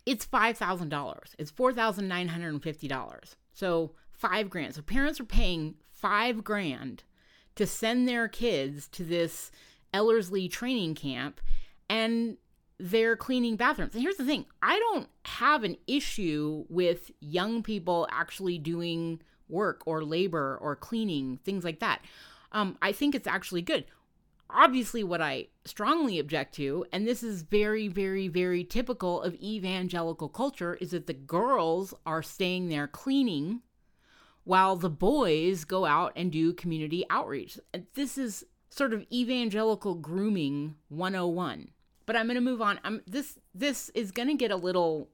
It's 0.06 0.26
$5,000. 0.26 1.18
It's 1.38 1.52
$4,950. 1.52 3.36
So 3.54 3.92
five 4.12 4.50
grand. 4.50 4.76
So 4.76 4.82
parents 4.82 5.20
are 5.20 5.26
paying 5.26 5.76
five 5.92 6.44
grand 6.44 7.04
to 7.56 7.68
send 7.68 8.08
their 8.08 8.28
kids 8.28 8.88
to 8.90 9.04
this 9.04 9.52
Ellerslie 9.94 10.48
training 10.48 10.96
camp. 10.96 11.42
And 11.90 12.38
they're 12.80 13.16
cleaning 13.16 13.56
bathrooms. 13.56 13.94
And 13.94 14.04
here's 14.04 14.18
the 14.18 14.26
thing 14.26 14.46
I 14.62 14.78
don't 14.80 15.08
have 15.26 15.64
an 15.64 15.78
issue 15.88 16.66
with 16.70 17.12
young 17.20 17.64
people 17.64 18.08
actually 18.12 18.58
doing 18.58 19.22
work 19.50 19.82
or 19.86 20.04
labor 20.04 20.58
or 20.62 20.76
cleaning, 20.76 21.40
things 21.44 21.64
like 21.64 21.80
that. 21.80 22.02
Um, 22.52 22.78
I 22.82 22.92
think 22.92 23.16
it's 23.16 23.28
actually 23.28 23.62
good. 23.62 23.86
Obviously, 24.50 25.04
what 25.04 25.22
I 25.22 25.48
strongly 25.66 26.20
object 26.20 26.56
to, 26.56 26.86
and 26.94 27.06
this 27.06 27.22
is 27.22 27.42
very, 27.42 27.90
very, 27.90 28.30
very 28.30 28.64
typical 28.64 29.22
of 29.22 29.36
evangelical 29.36 30.30
culture, 30.30 30.76
is 30.76 30.92
that 30.92 31.08
the 31.08 31.14
girls 31.14 31.94
are 32.06 32.24
staying 32.24 32.70
there 32.70 32.88
cleaning 32.88 33.62
while 34.46 34.78
the 34.78 34.90
boys 34.90 35.66
go 35.66 35.86
out 35.86 36.14
and 36.16 36.32
do 36.32 36.54
community 36.54 37.04
outreach. 37.10 37.60
This 37.96 38.18
is 38.18 38.46
sort 38.70 38.94
of 38.94 39.06
evangelical 39.12 39.96
grooming 39.96 40.76
101 40.88 41.72
but 42.08 42.16
I'm 42.16 42.26
going 42.26 42.36
to 42.36 42.42
move 42.42 42.62
on. 42.62 42.80
I'm 42.84 43.02
this 43.06 43.38
this 43.54 43.90
is 43.90 44.10
going 44.10 44.30
to 44.30 44.34
get 44.34 44.50
a 44.50 44.56
little 44.56 45.10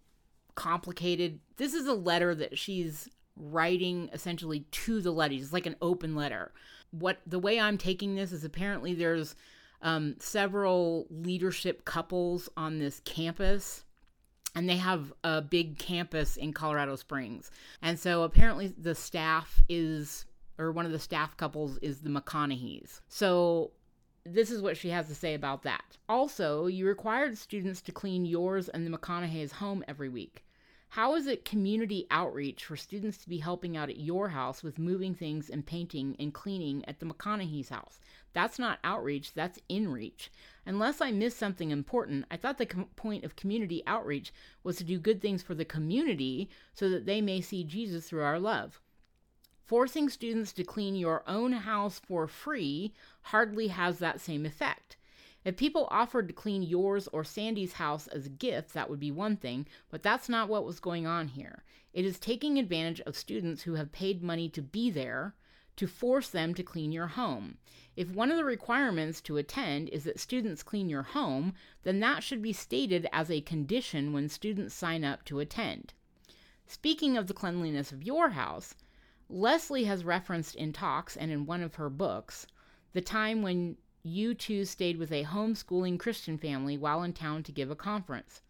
complicated. 0.56 1.41
This 1.58 1.73
is 1.73 1.88
a 1.88 1.93
letter 1.93 2.34
that 2.36 2.58
she's 2.58 3.10
writing 3.36 4.10
essentially 4.13 4.62
to 4.71 5.01
the 5.01 5.12
Luddys. 5.12 5.41
It's 5.41 5.53
like 5.53 5.65
an 5.65 5.75
open 5.82 6.15
letter. 6.15 6.53
What 6.91 7.17
the 7.27 7.39
way 7.39 7.60
I'm 7.60 7.77
taking 7.77 8.15
this 8.15 8.32
is 8.32 8.45
apparently 8.45 8.93
there's 8.93 9.36
um, 9.82 10.15
several 10.19 11.08
leadership 11.10 11.84
couples 11.84 12.47
on 12.56 12.79
this 12.79 13.01
campus 13.03 13.84
and 14.56 14.69
they 14.69 14.77
have 14.77 15.12
a 15.23 15.41
big 15.41 15.79
campus 15.79 16.38
in 16.38 16.53
Colorado 16.53 16.95
Springs. 16.95 17.49
And 17.82 17.99
so 17.99 18.21
apparently 18.21 18.67
the 18.67 18.93
staff 18.93 19.63
is 19.67 20.25
or 20.60 20.71
one 20.71 20.86
of 20.86 20.91
the 20.91 20.99
staff 20.99 21.36
couples 21.36 21.79
is 21.79 22.01
the 22.01 22.10
McConaughey's. 22.10 23.01
So 23.08 23.71
this 24.25 24.49
is 24.49 24.62
what 24.62 24.77
she 24.77 24.89
has 24.89 25.07
to 25.07 25.15
say 25.15 25.33
about 25.33 25.63
that. 25.63 25.97
Also, 26.07 26.67
you 26.67 26.88
required 26.88 27.38
students 27.38 27.81
to 27.81 27.91
clean 27.91 28.25
yours 28.25 28.69
and 28.69 28.86
the 28.86 28.97
McConaughey's 28.97 29.51
home 29.51 29.83
every 29.88 30.09
week. 30.09 30.45
How 30.89 31.15
is 31.15 31.25
it 31.25 31.43
community 31.43 32.05
outreach 32.12 32.63
for 32.63 32.77
students 32.77 33.17
to 33.17 33.29
be 33.29 33.39
helping 33.39 33.75
out 33.75 33.89
at 33.89 33.99
your 33.99 34.29
house 34.29 34.62
with 34.62 34.77
moving 34.77 35.15
things 35.15 35.49
and 35.49 35.65
painting 35.65 36.15
and 36.19 36.31
cleaning 36.33 36.86
at 36.88 36.99
the 36.99 37.05
McConaughey's 37.07 37.69
house? 37.69 37.99
That's 38.33 38.59
not 38.59 38.79
outreach, 38.83 39.33
that's 39.33 39.59
inreach. 39.69 40.29
Unless 40.65 41.01
I 41.01 41.12
missed 41.12 41.38
something 41.38 41.71
important, 41.71 42.25
I 42.29 42.38
thought 42.38 42.59
the 42.59 42.67
com- 42.67 42.89
point 42.95 43.23
of 43.23 43.36
community 43.36 43.81
outreach 43.88 44.31
was 44.63 44.75
to 44.77 44.83
do 44.83 44.99
good 44.99 45.19
things 45.19 45.41
for 45.41 45.55
the 45.55 45.65
community 45.65 46.49
so 46.73 46.89
that 46.89 47.07
they 47.07 47.21
may 47.21 47.41
see 47.41 47.63
Jesus 47.63 48.07
through 48.07 48.23
our 48.23 48.39
love. 48.39 48.79
Forcing 49.65 50.10
students 50.10 50.52
to 50.54 50.63
clean 50.65 50.95
your 50.95 51.23
own 51.26 51.54
house 51.54 51.97
for 51.97 52.28
free 52.28 52.93
hardly 53.21 53.69
has 53.69 53.99
that 53.99 54.19
same 54.19 54.45
effect. 54.45 54.97
If 55.45 55.56
people 55.56 55.88
offered 55.89 56.28
to 56.28 56.34
clean 56.34 56.63
yours 56.63 57.08
or 57.13 57.23
Sandy's 57.23 57.73
house 57.73 58.08
as 58.08 58.26
a 58.26 58.30
gift, 58.30 58.73
that 58.73 58.89
would 58.89 58.99
be 58.99 59.12
one 59.12 59.38
thing, 59.38 59.65
but 59.89 60.04
that's 60.04 60.28
not 60.28 60.49
what 60.49 60.65
was 60.65 60.80
going 60.80 61.08
on 61.08 61.30
here. 61.30 61.63
It 61.93 62.06
is 62.06 62.19
taking 62.19 62.58
advantage 62.58 62.99
of 63.02 63.15
students 63.15 63.63
who 63.63 63.76
have 63.76 63.91
paid 63.91 64.21
money 64.21 64.49
to 64.49 64.62
be 64.62 64.89
there 64.89 65.34
to 65.76 65.88
force 65.88 66.30
them 66.30 66.54
to 66.54 66.63
clean 66.63 66.91
your 66.91 67.08
home. 67.08 67.58
If 67.95 68.10
one 68.10 68.32
of 68.32 68.38
the 68.38 68.43
requirements 68.45 69.21
to 69.21 69.38
attend 69.38 69.89
is 69.89 70.04
that 70.04 70.19
students 70.19 70.62
clean 70.63 70.89
your 70.89 71.04
home, 71.04 71.54
then 71.84 71.99
that 72.02 72.21
should 72.21 72.41
be 72.41 72.54
stated 72.54 73.08
as 73.12 73.32
a 73.32 73.41
condition 73.41 74.13
when 74.13 74.30
students 74.30 74.76
sign 74.76 75.04
up 75.04 75.23
to 75.26 75.39
attend. 75.39 75.93
Speaking 76.67 77.17
of 77.17 77.28
the 77.28 77.34
cleanliness 77.34 77.91
of 77.91 78.04
your 78.04 78.30
house, 78.32 78.76
Leslie 79.29 79.86
has 79.86 80.03
referenced 80.03 80.55
in 80.55 80.73
talks 80.73 81.15
and 81.15 81.31
in 81.31 81.45
one 81.45 81.62
of 81.62 81.75
her 81.75 81.89
books 81.89 82.45
the 82.91 83.01
time 83.01 83.41
when 83.41 83.77
you 84.03 84.33
two 84.33 84.65
stayed 84.65 84.97
with 84.97 85.12
a 85.12 85.23
homeschooling 85.23 85.97
Christian 85.97 86.38
family 86.38 86.77
while 86.77 87.03
in 87.03 87.13
town 87.13 87.41
to 87.43 87.51
give 87.51 87.71
a 87.71 87.75
conference. 87.75 88.41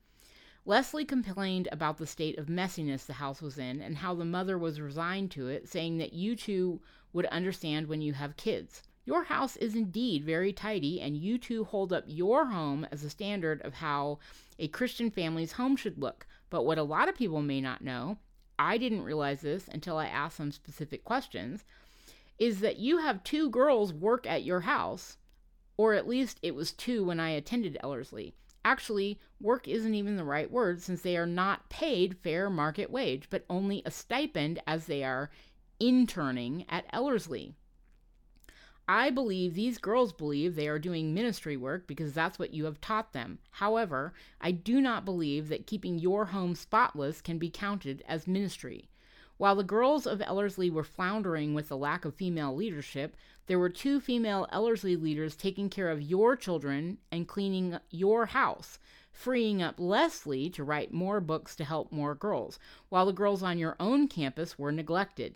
Leslie 0.66 1.06
complained 1.06 1.68
about 1.72 1.98
the 1.98 2.08
state 2.08 2.38
of 2.38 2.48
messiness 2.48 3.06
the 3.06 3.14
house 3.14 3.42
was 3.42 3.58
in 3.58 3.82
and 3.82 3.98
how 3.98 4.16
the 4.16 4.26
mother 4.26 4.58
was 4.58 4.82
resigned 4.82 5.30
to 5.30 5.48
it, 5.48 5.68
saying 5.68 5.98
that 5.98 6.14
you 6.14 6.36
two 6.36 6.82
would 7.12 7.26
understand 7.28 7.88
when 7.88 8.02
you 8.02 8.14
have 8.14 8.38
kids. 8.38 8.82
Your 9.06 9.26
house 9.26 9.58
is 9.58 9.76
indeed 9.76 10.24
very 10.24 10.54
tidy, 10.54 11.02
and 11.02 11.18
you 11.18 11.38
two 11.38 11.66
hold 11.66 11.92
up 11.92 12.06
your 12.08 12.46
home 12.46 12.88
as 12.92 13.04
a 13.04 13.10
standard 13.10 13.62
of 13.62 13.74
how 13.74 14.20
a 14.58 14.70
Christian 14.70 15.12
family's 15.12 15.52
home 15.52 15.76
should 15.76 15.98
look. 15.98 16.26
But 16.50 16.64
what 16.64 16.78
a 16.78 16.84
lot 16.84 17.10
of 17.10 17.16
people 17.16 17.42
may 17.42 17.60
not 17.60 17.84
know, 17.84 18.18
I 18.64 18.78
didn't 18.78 19.04
realize 19.04 19.42
this 19.42 19.68
until 19.68 19.98
I 19.98 20.06
asked 20.06 20.38
some 20.38 20.54
specific 20.54 21.04
questions, 21.04 21.66
is 22.40 22.62
that 22.62 22.78
you 22.78 23.00
have 23.00 23.22
two 23.24 23.50
girls 23.50 23.92
work 23.92 24.26
at 24.26 24.46
your 24.46 24.62
house, 24.62 25.18
or 25.76 25.94
at 25.94 26.08
least 26.08 26.40
it 26.42 26.56
was 26.56 26.72
two 26.72 27.04
when 27.04 27.20
I 27.20 27.32
attended 27.32 27.78
Ellerslie. 27.84 28.34
Actually, 28.64 29.20
work 29.42 29.68
isn't 29.68 29.94
even 29.94 30.16
the 30.16 30.24
right 30.24 30.50
word 30.50 30.82
since 30.82 31.02
they 31.02 31.18
are 31.18 31.26
not 31.26 31.68
paid 31.68 32.18
fair 32.20 32.50
market 32.50 32.90
wage, 32.90 33.30
but 33.30 33.44
only 33.50 33.82
a 33.86 33.92
stipend 33.92 34.62
as 34.66 34.86
they 34.86 35.04
are 35.04 35.30
interning 35.82 36.66
at 36.70 36.86
Ellerslie. 36.94 37.56
I 38.88 39.12
believe 39.12 39.54
these 39.54 39.78
girls 39.78 40.12
believe 40.12 40.56
they 40.56 40.68
are 40.68 40.78
doing 40.78 41.14
ministry 41.14 41.56
work 41.56 41.88
because 41.88 42.14
that's 42.14 42.38
what 42.38 42.54
you 42.54 42.66
have 42.66 42.82
taught 42.82 43.14
them. 43.14 43.40
However, 43.52 44.14
I 44.42 44.52
do 44.52 44.82
not 44.82 45.06
believe 45.06 45.48
that 45.48 45.68
keeping 45.68 46.00
your 46.00 46.26
home 46.26 46.54
spotless 46.54 47.22
can 47.22 47.38
be 47.38 47.50
counted 47.50 48.04
as 48.08 48.28
ministry. 48.28 48.90
While 49.38 49.56
the 49.56 49.64
girls 49.64 50.06
of 50.06 50.22
Ellerslie 50.22 50.70
were 50.70 50.84
floundering 50.84 51.54
with 51.54 51.70
the 51.70 51.78
lack 51.78 52.04
of 52.04 52.14
female 52.16 52.54
leadership, 52.54 53.16
there 53.48 53.58
were 53.58 53.70
two 53.70 54.02
female 54.02 54.48
Ellerslie 54.52 54.96
leaders 54.98 55.36
taking 55.36 55.70
care 55.70 55.90
of 55.90 56.02
your 56.02 56.36
children 56.36 56.98
and 57.10 57.28
cleaning 57.28 57.80
your 57.90 58.28
house, 58.28 58.80
freeing 59.12 59.62
up 59.62 59.80
Leslie 59.80 60.50
to 60.50 60.64
write 60.64 60.94
more 60.94 61.22
books 61.22 61.56
to 61.56 61.64
help 61.64 61.92
more 61.92 62.16
girls, 62.16 62.60
while 62.90 63.06
the 63.06 63.14
girls 63.14 63.42
on 63.42 63.58
your 63.58 63.76
own 63.80 64.08
campus 64.08 64.60
were 64.60 64.72
neglected. 64.72 65.36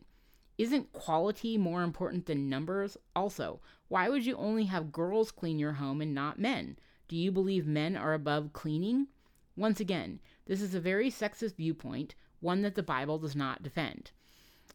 Isn't 0.58 0.92
quality 0.92 1.58
more 1.58 1.84
important 1.84 2.26
than 2.26 2.50
numbers? 2.50 2.98
Also, 3.16 3.60
why 3.90 4.10
would 4.10 4.26
you 4.26 4.36
only 4.38 4.66
have 4.66 4.92
girls 4.92 5.32
clean 5.32 5.60
your 5.60 5.74
home 5.74 6.02
and 6.02 6.16
not 6.16 6.40
men? 6.40 6.78
Do 7.08 7.16
you 7.16 7.32
believe 7.32 7.68
men 7.68 7.96
are 7.96 8.14
above 8.14 8.54
cleaning? 8.54 9.08
Once 9.56 9.80
again, 9.80 10.20
this 10.46 10.62
is 10.62 10.74
a 10.74 10.80
very 10.80 11.12
sexist 11.12 11.56
viewpoint, 11.56 12.16
one 12.40 12.62
that 12.64 12.76
the 12.76 12.84
Bible 12.84 13.18
does 13.18 13.36
not 13.36 13.64
defend. 13.64 14.12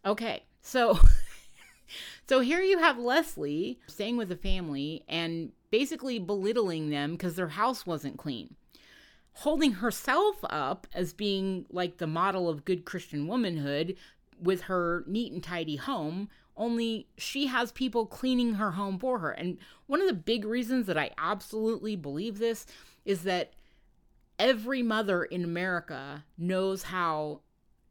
Okay, 0.04 0.44
so 0.60 0.98
so 2.28 2.40
here 2.40 2.60
you 2.60 2.78
have 2.78 2.98
Leslie 2.98 3.80
staying 3.86 4.16
with 4.16 4.30
a 4.30 4.36
family 4.36 5.04
and 5.08 5.52
basically 5.70 6.18
belittling 6.18 6.90
them 6.90 7.12
because 7.12 7.34
their 7.34 7.48
house 7.48 7.86
wasn't 7.86 8.18
clean. 8.18 8.54
Holding 9.36 9.72
herself 9.72 10.36
up 10.44 10.86
as 10.92 11.12
being 11.12 11.66
like 11.70 11.98
the 11.98 12.06
model 12.06 12.48
of 12.48 12.64
good 12.64 12.84
Christian 12.84 13.26
womanhood 13.26 13.96
with 14.42 14.62
her 14.62 15.04
neat 15.06 15.32
and 15.32 15.42
tidy 15.42 15.76
home, 15.76 16.28
only 16.56 17.06
she 17.16 17.46
has 17.46 17.72
people 17.72 18.06
cleaning 18.06 18.54
her 18.54 18.72
home 18.72 18.98
for 18.98 19.18
her. 19.20 19.30
And 19.30 19.58
one 19.86 20.00
of 20.00 20.08
the 20.08 20.14
big 20.14 20.44
reasons 20.44 20.86
that 20.86 20.98
I 20.98 21.10
absolutely 21.16 21.96
believe 21.96 22.38
this 22.38 22.66
is 23.04 23.22
that 23.22 23.52
every 24.38 24.82
mother 24.82 25.24
in 25.24 25.44
America 25.44 26.24
knows 26.36 26.84
how 26.84 27.40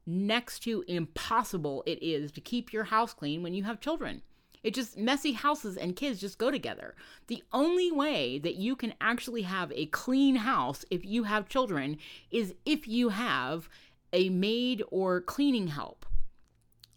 next 0.06 0.60
to 0.64 0.84
impossible 0.88 1.84
it 1.86 2.02
is 2.04 2.32
to 2.34 2.42
keep 2.42 2.74
your 2.74 2.86
house 2.86 3.14
clean 3.14 3.42
when 3.42 3.54
you 3.54 3.64
have 3.64 3.80
children. 3.80 4.22
It 4.64 4.76
just 4.76 4.96
messy 4.96 5.32
houses 5.32 5.76
and 5.76 5.96
kids 5.96 6.20
just 6.22 6.38
go 6.38 6.52
together. 6.52 6.96
The 7.28 7.44
only 7.52 7.92
way 7.92 8.38
that 8.40 8.56
you 8.56 8.76
can 8.76 8.94
actually 9.02 9.42
have 9.42 9.72
a 9.72 9.88
clean 9.88 10.36
house 10.36 10.86
if 10.92 11.04
you 11.04 11.24
have 11.24 11.50
children 11.50 11.98
is 12.30 12.54
if 12.66 12.88
you 12.88 13.10
have 13.10 13.70
a 14.14 14.30
maid 14.30 14.84
or 14.92 15.22
cleaning 15.22 15.68
help. 15.68 16.06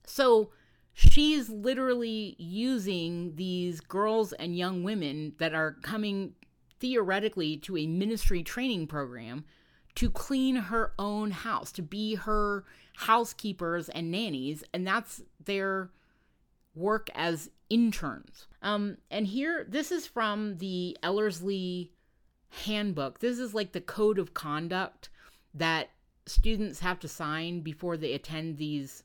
So 0.06 0.50
she's 0.92 1.48
literally 1.48 2.36
using 2.38 3.36
these 3.36 3.80
girls 3.80 4.32
and 4.32 4.56
young 4.56 4.82
women 4.82 5.34
that 5.38 5.54
are 5.54 5.72
coming 5.82 6.34
theoretically 6.80 7.56
to 7.58 7.76
a 7.76 7.86
ministry 7.86 8.42
training 8.42 8.86
program 8.86 9.44
to 9.94 10.10
clean 10.10 10.56
her 10.56 10.92
own 10.98 11.30
house, 11.30 11.70
to 11.72 11.82
be 11.82 12.16
her 12.16 12.64
housekeepers 12.96 13.88
and 13.88 14.10
nannies, 14.10 14.64
and 14.72 14.86
that's 14.86 15.22
their 15.44 15.90
work 16.74 17.08
as 17.14 17.50
interns. 17.70 18.46
Um, 18.62 18.98
and 19.10 19.26
here, 19.26 19.64
this 19.68 19.92
is 19.92 20.06
from 20.06 20.58
the 20.58 20.96
Ellerslie 21.02 21.92
handbook. 22.50 23.20
This 23.20 23.38
is 23.38 23.54
like 23.54 23.72
the 23.72 23.80
code 23.80 24.18
of 24.18 24.34
conduct 24.34 25.08
that 25.54 25.90
students 26.26 26.80
have 26.80 26.98
to 27.00 27.08
sign 27.08 27.60
before 27.60 27.96
they 27.96 28.12
attend 28.12 28.58
these 28.58 29.04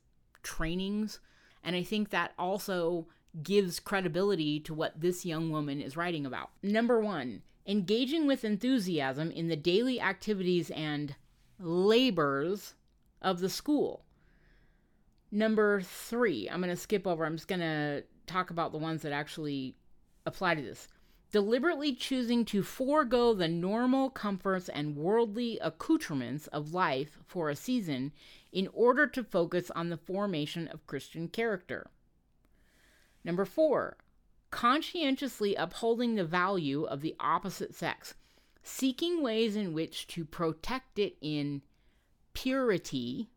trainings. 0.50 1.20
And 1.64 1.76
I 1.76 1.84
think 1.84 2.10
that 2.10 2.34
also 2.40 3.08
gives 3.44 3.80
credibility 3.80 4.60
to 4.62 4.74
what 4.74 5.00
this 5.00 5.26
young 5.26 5.52
woman 5.52 5.80
is 5.80 5.96
writing 5.96 6.26
about. 6.26 6.50
Number 6.64 7.00
one, 7.00 7.44
engaging 7.68 8.26
with 8.26 8.44
enthusiasm 8.44 9.30
in 9.32 9.48
the 9.48 9.56
daily 9.56 10.02
activities 10.02 10.72
and 10.72 11.16
labors 11.60 12.74
of 13.22 13.40
the 13.40 13.50
school. 13.50 14.04
Number 15.32 15.82
three, 15.82 16.50
I'm 16.50 16.62
going 16.62 16.76
to 16.76 16.82
skip 16.82 17.06
over, 17.06 17.24
I'm 17.24 17.36
just 17.36 17.48
going 17.48 17.62
to 17.62 18.04
talk 18.26 18.50
about 18.50 18.72
the 18.72 18.80
ones 18.80 19.04
that 19.04 19.12
actually 19.12 19.76
apply 20.26 20.56
to 20.56 20.62
this. 20.62 20.88
Deliberately 21.32 21.94
choosing 21.94 22.44
to 22.46 22.64
forego 22.64 23.36
the 23.36 23.48
normal 23.48 24.10
comforts 24.10 24.68
and 24.68 24.96
worldly 24.96 25.60
accoutrements 25.60 26.48
of 26.48 26.74
life 26.74 27.20
for 27.28 27.50
a 27.50 27.56
season 27.56 28.14
in 28.52 28.68
order 28.74 29.06
to 29.06 29.24
focus 29.24 29.70
on 29.76 29.90
the 29.90 29.98
formation 29.98 30.68
of 30.70 30.88
Christian 30.88 31.28
character. 31.28 31.92
Number 33.24 33.46
four, 33.46 33.98
conscientiously 34.50 35.54
upholding 35.54 36.16
the 36.16 36.26
value 36.26 36.84
of 36.86 37.02
the 37.02 37.16
opposite 37.20 37.76
sex, 37.76 38.16
seeking 38.64 39.22
ways 39.22 39.56
in 39.56 39.74
which 39.74 40.08
to 40.08 40.26
protect 40.26 40.98
it 40.98 41.16
in 41.22 41.62
purity, 42.34 43.30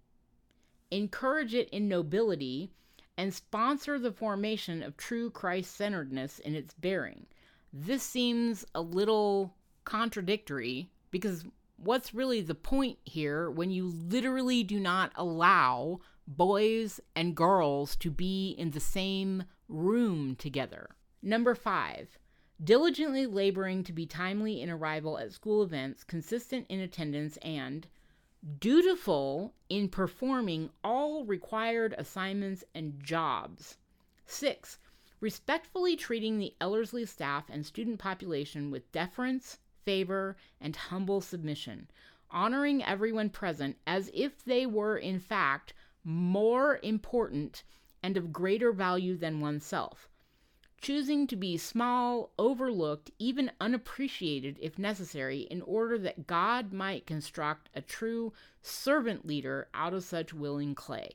encourage 0.91 1.53
it 1.53 1.69
in 1.69 1.89
nobility, 1.89 2.71
and 3.19 3.35
sponsor 3.35 3.99
the 3.99 4.13
formation 4.13 4.83
of 4.83 4.97
true 4.97 5.31
Christ 5.31 5.77
centeredness 5.77 6.39
in 6.39 6.55
its 6.55 6.73
bearing. 6.73 7.27
This 7.73 8.03
seems 8.03 8.67
a 8.75 8.83
little 8.83 9.55
contradictory 9.85 10.91
because 11.11 11.45
what's 11.77 12.15
really 12.15 12.43
the 12.43 12.55
point 12.55 12.99
here 13.05 13.51
when 13.51 13.71
you 13.71 13.87
literally 13.87 14.63
do 14.63 14.79
not 14.79 15.13
allow 15.17 16.01
boys 16.27 17.01
and 17.17 17.35
girls 17.35 17.97
to 17.97 18.11
be 18.11 18.51
in 18.51 18.71
the 18.71 18.81
same 18.81 19.45
room 19.69 20.37
together? 20.37 20.91
Number 21.23 21.55
five, 21.55 22.19
diligently 22.63 23.27
laboring 23.27 23.85
to 23.85 23.93
be 23.93 24.07
timely 24.07 24.61
in 24.61 24.69
arrival 24.71 25.19
at 25.19 25.33
school 25.33 25.63
events, 25.63 26.05
consistent 26.05 26.67
in 26.69 26.81
attendance, 26.81 27.37
and 27.39 27.87
dutiful 28.59 29.55
in 29.69 29.89
performing 29.89 30.71
all 30.85 31.25
required 31.25 31.95
assignments 31.97 32.65
and 32.75 33.03
jobs. 33.03 33.79
Six, 34.27 34.79
respectfully 35.23 35.97
treating 35.97 36.37
the 36.39 36.55
Ellerslie 36.61 37.07
staff 37.07 37.45
and 37.49 37.65
student 37.65 37.99
population 37.99 38.71
with 38.71 38.93
deference, 38.93 39.59
favor, 39.87 40.37
and 40.61 40.77
humble 40.77 41.23
submission, 41.23 41.89
honoring 42.31 42.85
everyone 42.85 43.31
present 43.31 43.79
as 43.87 44.11
if 44.13 44.45
they 44.45 44.67
were, 44.67 44.99
in 44.99 45.19
fact, 45.19 45.73
more 46.05 46.79
important 46.83 47.63
and 48.03 48.19
of 48.19 48.35
greater 48.35 48.71
value 48.73 49.17
than 49.17 49.41
oneself 49.41 50.11
choosing 50.83 51.29
to 51.29 51.37
be 51.37 51.57
small, 51.57 52.33
overlooked, 52.39 53.11
even 53.19 53.53
unappreciated 53.61 54.59
if 54.61 54.79
necessary, 54.79 55.43
in 55.43 55.63
order 55.63 55.97
that 55.97 56.27
God 56.27 56.73
might 56.73 57.07
construct 57.07 57.71
a 57.75 57.81
true 57.81 58.33
servant 58.61 59.25
leader 59.25 59.69
out 59.73 59.95
of 59.95 60.03
such 60.03 60.35
willing 60.35 60.75
clay. 60.75 61.15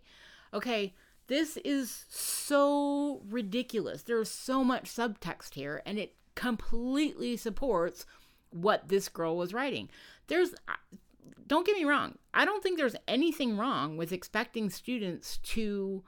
Okay, 0.54 0.96
this 1.28 1.58
is 1.58 2.06
so 2.10 3.22
ridiculous. 3.30 4.04
There's 4.04 4.32
so 4.32 4.63
much 4.63 4.86
subtext 4.86 5.54
here, 5.54 5.82
and 5.86 5.98
it 5.98 6.16
completely 6.36 7.38
supports 7.38 8.06
what 8.52 8.88
this 8.88 9.10
girl 9.10 9.36
was 9.36 9.54
writing. 9.54 9.90
There's 10.28 10.54
don't 11.48 11.66
get 11.66 11.78
me 11.78 11.86
wrong. 11.86 12.18
I 12.34 12.46
don't 12.46 12.62
think 12.62 12.78
there's 12.78 12.96
anything 13.08 13.58
wrong 13.58 13.98
with 13.98 14.12
expecting 14.12 14.70
students 14.70 15.38
to 15.40 16.04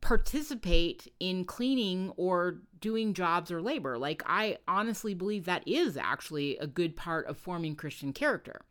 participate 0.00 1.12
in 1.20 1.44
cleaning 1.44 2.12
or 2.16 2.58
doing 2.80 3.14
jobs 3.14 3.52
or 3.52 3.62
labor. 3.62 3.96
Like, 3.96 4.22
I 4.26 4.58
honestly 4.66 5.14
believe 5.14 5.44
that 5.44 5.66
is 5.66 5.96
actually 5.96 6.58
a 6.58 6.66
good 6.66 6.96
part 6.96 7.26
of 7.26 7.36
forming 7.36 7.76
Christian 7.76 8.12
character. 8.12 8.62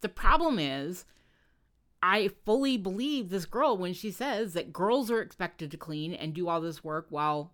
The 0.00 0.08
problem 0.08 0.58
is, 0.58 1.04
I 2.02 2.30
fully 2.44 2.76
believe 2.76 3.30
this 3.30 3.46
girl 3.46 3.76
when 3.76 3.94
she 3.94 4.10
says 4.10 4.52
that 4.52 4.72
girls 4.72 5.10
are 5.10 5.20
expected 5.20 5.70
to 5.70 5.76
clean 5.76 6.14
and 6.14 6.34
do 6.34 6.48
all 6.48 6.60
this 6.60 6.84
work 6.84 7.06
while 7.10 7.52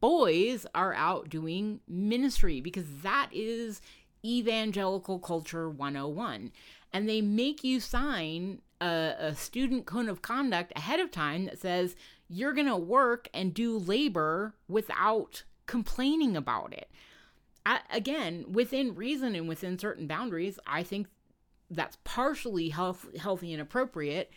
boys 0.00 0.66
are 0.74 0.94
out 0.94 1.28
doing 1.28 1.80
ministry 1.88 2.60
because 2.60 2.86
that 3.02 3.28
is 3.32 3.80
Evangelical 4.24 5.18
Culture 5.18 5.68
101. 5.70 6.52
And 6.92 7.08
they 7.08 7.20
make 7.20 7.64
you 7.64 7.80
sign 7.80 8.60
a, 8.80 9.14
a 9.18 9.34
student 9.34 9.86
code 9.86 10.08
of 10.08 10.22
conduct 10.22 10.72
ahead 10.76 11.00
of 11.00 11.10
time 11.10 11.46
that 11.46 11.60
says 11.60 11.96
you're 12.28 12.52
going 12.52 12.66
to 12.66 12.76
work 12.76 13.28
and 13.32 13.54
do 13.54 13.76
labor 13.76 14.54
without 14.68 15.44
complaining 15.66 16.36
about 16.36 16.72
it. 16.72 16.90
I, 17.66 17.80
again, 17.92 18.46
within 18.50 18.94
reason 18.94 19.34
and 19.34 19.48
within 19.48 19.78
certain 19.78 20.06
boundaries, 20.06 20.58
I 20.66 20.82
think 20.82 21.08
that's 21.70 21.98
partially 22.04 22.70
health, 22.70 23.06
healthy 23.16 23.52
and 23.52 23.62
appropriate. 23.62 24.30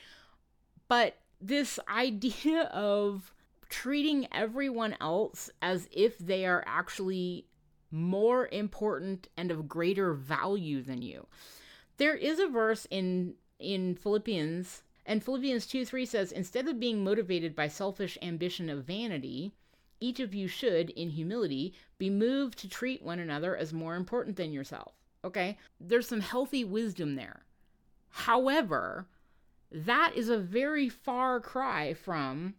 But 0.87 1.17
this 1.39 1.79
idea 1.87 2.63
of 2.63 3.33
treating 3.69 4.27
everyone 4.31 4.95
else 4.99 5.49
as 5.61 5.87
if 5.91 6.17
they 6.17 6.45
are 6.45 6.63
actually 6.67 7.47
more 7.89 8.47
important 8.51 9.27
and 9.37 9.51
of 9.51 9.67
greater 9.67 10.13
value 10.13 10.81
than 10.81 11.01
you. 11.01 11.27
There 11.97 12.15
is 12.15 12.39
a 12.39 12.47
verse 12.47 12.87
in 12.89 13.35
in 13.59 13.95
Philippians, 13.95 14.81
and 15.05 15.23
Philippians 15.23 15.67
2 15.67 15.85
3 15.85 16.05
says, 16.05 16.31
Instead 16.31 16.67
of 16.67 16.79
being 16.79 17.03
motivated 17.03 17.55
by 17.55 17.67
selfish 17.67 18.17
ambition 18.21 18.69
of 18.69 18.85
vanity, 18.85 19.53
each 19.99 20.19
of 20.19 20.33
you 20.33 20.47
should, 20.47 20.89
in 20.91 21.11
humility, 21.11 21.73
be 21.99 22.09
moved 22.09 22.57
to 22.59 22.67
treat 22.67 23.03
one 23.03 23.19
another 23.19 23.55
as 23.55 23.71
more 23.71 23.95
important 23.95 24.35
than 24.35 24.51
yourself. 24.51 24.93
Okay? 25.23 25.57
There's 25.79 26.07
some 26.07 26.21
healthy 26.21 26.63
wisdom 26.63 27.15
there. 27.15 27.45
However, 28.09 29.07
that 29.71 30.13
is 30.15 30.29
a 30.29 30.37
very 30.37 30.89
far 30.89 31.39
cry 31.39 31.93
from 31.93 32.55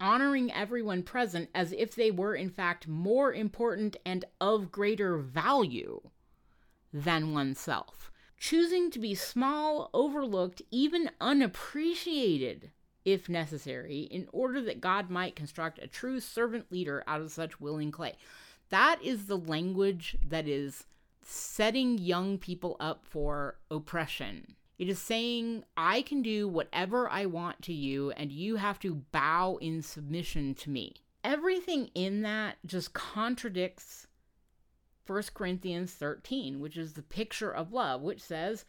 honoring 0.00 0.52
everyone 0.52 1.02
present 1.02 1.50
as 1.54 1.72
if 1.72 1.94
they 1.94 2.10
were, 2.10 2.34
in 2.34 2.50
fact, 2.50 2.86
more 2.86 3.32
important 3.32 3.96
and 4.06 4.24
of 4.40 4.70
greater 4.70 5.18
value 5.18 6.00
than 6.92 7.32
oneself. 7.32 8.12
Choosing 8.38 8.90
to 8.92 9.00
be 9.00 9.16
small, 9.16 9.90
overlooked, 9.92 10.62
even 10.70 11.10
unappreciated, 11.20 12.70
if 13.04 13.28
necessary, 13.28 14.02
in 14.02 14.28
order 14.32 14.62
that 14.62 14.80
God 14.80 15.10
might 15.10 15.34
construct 15.34 15.80
a 15.82 15.88
true 15.88 16.20
servant 16.20 16.70
leader 16.70 17.02
out 17.08 17.20
of 17.20 17.32
such 17.32 17.60
willing 17.60 17.90
clay. 17.90 18.16
That 18.70 19.02
is 19.02 19.26
the 19.26 19.38
language 19.38 20.16
that 20.24 20.46
is 20.46 20.86
setting 21.28 21.98
young 21.98 22.38
people 22.38 22.76
up 22.80 23.04
for 23.04 23.58
oppression 23.70 24.56
it 24.78 24.88
is 24.88 25.00
saying, 25.00 25.64
I 25.76 26.02
can 26.02 26.22
do 26.22 26.46
whatever 26.46 27.10
I 27.10 27.26
want 27.26 27.62
to 27.62 27.72
you, 27.72 28.12
and 28.12 28.30
you 28.30 28.56
have 28.56 28.78
to 28.80 29.02
bow 29.10 29.58
in 29.60 29.82
submission 29.82 30.54
to 30.54 30.70
me. 30.70 30.94
Everything 31.24 31.90
in 31.96 32.22
that 32.22 32.58
just 32.64 32.92
contradicts 32.92 34.06
1 35.04 35.22
Corinthians 35.34 35.92
13, 35.94 36.60
which 36.60 36.76
is 36.76 36.92
the 36.92 37.02
picture 37.02 37.50
of 37.50 37.72
love, 37.72 38.02
which 38.02 38.22
says, 38.22 38.64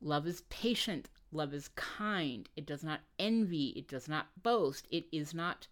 Love 0.00 0.26
is 0.26 0.40
patient, 0.48 1.10
love 1.32 1.52
is 1.52 1.68
kind, 1.76 2.48
it 2.56 2.64
does 2.64 2.82
not 2.82 3.00
envy, 3.18 3.74
it 3.76 3.86
does 3.86 4.08
not 4.08 4.28
boast, 4.42 4.88
it 4.90 5.04
is 5.12 5.34
not 5.34 5.68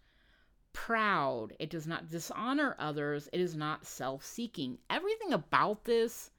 proud, 0.73 1.53
it 1.59 1.69
does 1.69 1.87
not 1.87 2.09
dishonor 2.09 2.75
others, 2.79 3.29
it 3.33 3.39
is 3.39 3.55
not 3.55 3.85
self 3.85 4.25
seeking. 4.25 4.77
Everything 4.89 5.33
about 5.33 5.85
this 5.85 6.31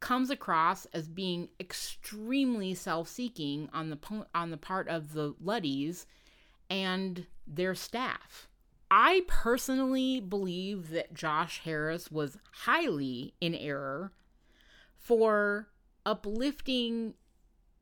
comes 0.00 0.30
across 0.30 0.84
as 0.86 1.06
being 1.06 1.48
extremely 1.60 2.74
self-seeking 2.74 3.68
on 3.72 3.88
the 3.88 3.98
on 4.34 4.50
the 4.50 4.56
part 4.56 4.88
of 4.88 5.12
the 5.12 5.32
Luddys 5.34 6.06
and 6.68 7.26
their 7.46 7.74
staff. 7.74 8.48
I 8.90 9.22
personally 9.26 10.20
believe 10.20 10.90
that 10.90 11.14
Josh 11.14 11.60
Harris 11.64 12.10
was 12.10 12.36
highly 12.52 13.32
in 13.40 13.54
error 13.54 14.12
for 14.98 15.68
uplifting 16.04 17.14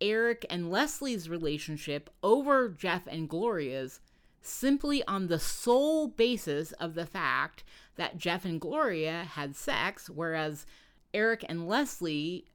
Eric 0.00 0.46
and 0.48 0.70
Leslie's 0.70 1.28
relationship 1.28 2.10
over 2.22 2.68
Jeff 2.68 3.06
and 3.06 3.28
Gloria's 3.28 4.00
simply 4.42 5.04
on 5.04 5.26
the 5.26 5.38
sole 5.38 6.08
basis 6.08 6.72
of 6.72 6.94
the 6.94 7.06
fact 7.06 7.64
that 7.96 8.18
Jeff 8.18 8.44
and 8.44 8.60
Gloria 8.60 9.24
had 9.24 9.56
sex, 9.56 10.08
whereas 10.08 10.66
Eric 11.12 11.44
and 11.48 11.68
Leslie 11.68 12.46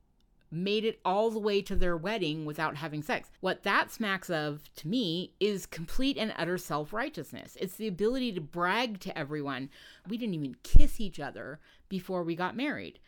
made 0.52 0.86
it 0.86 1.00
all 1.04 1.30
the 1.30 1.40
way 1.40 1.62
to 1.62 1.76
their 1.76 1.98
wedding 1.98 2.46
without 2.46 2.78
having 2.78 3.02
sex. 3.02 3.30
What 3.42 3.64
that 3.64 3.92
smacks 3.92 4.30
of 4.30 4.64
to 4.78 4.88
me 4.88 5.34
is 5.40 5.66
complete 5.66 6.18
and 6.18 6.34
utter 6.38 6.58
self 6.58 6.94
righteousness. 6.94 7.58
It's 7.60 7.76
the 7.76 7.88
ability 7.88 8.34
to 8.34 8.42
brag 8.42 9.00
to 9.02 9.18
everyone. 9.18 9.70
We 10.08 10.18
didn't 10.18 10.36
even 10.36 10.56
kiss 10.64 11.00
each 11.00 11.20
other 11.20 11.60
before 11.90 12.24
we 12.24 12.36
got 12.36 12.56
married. 12.56 13.00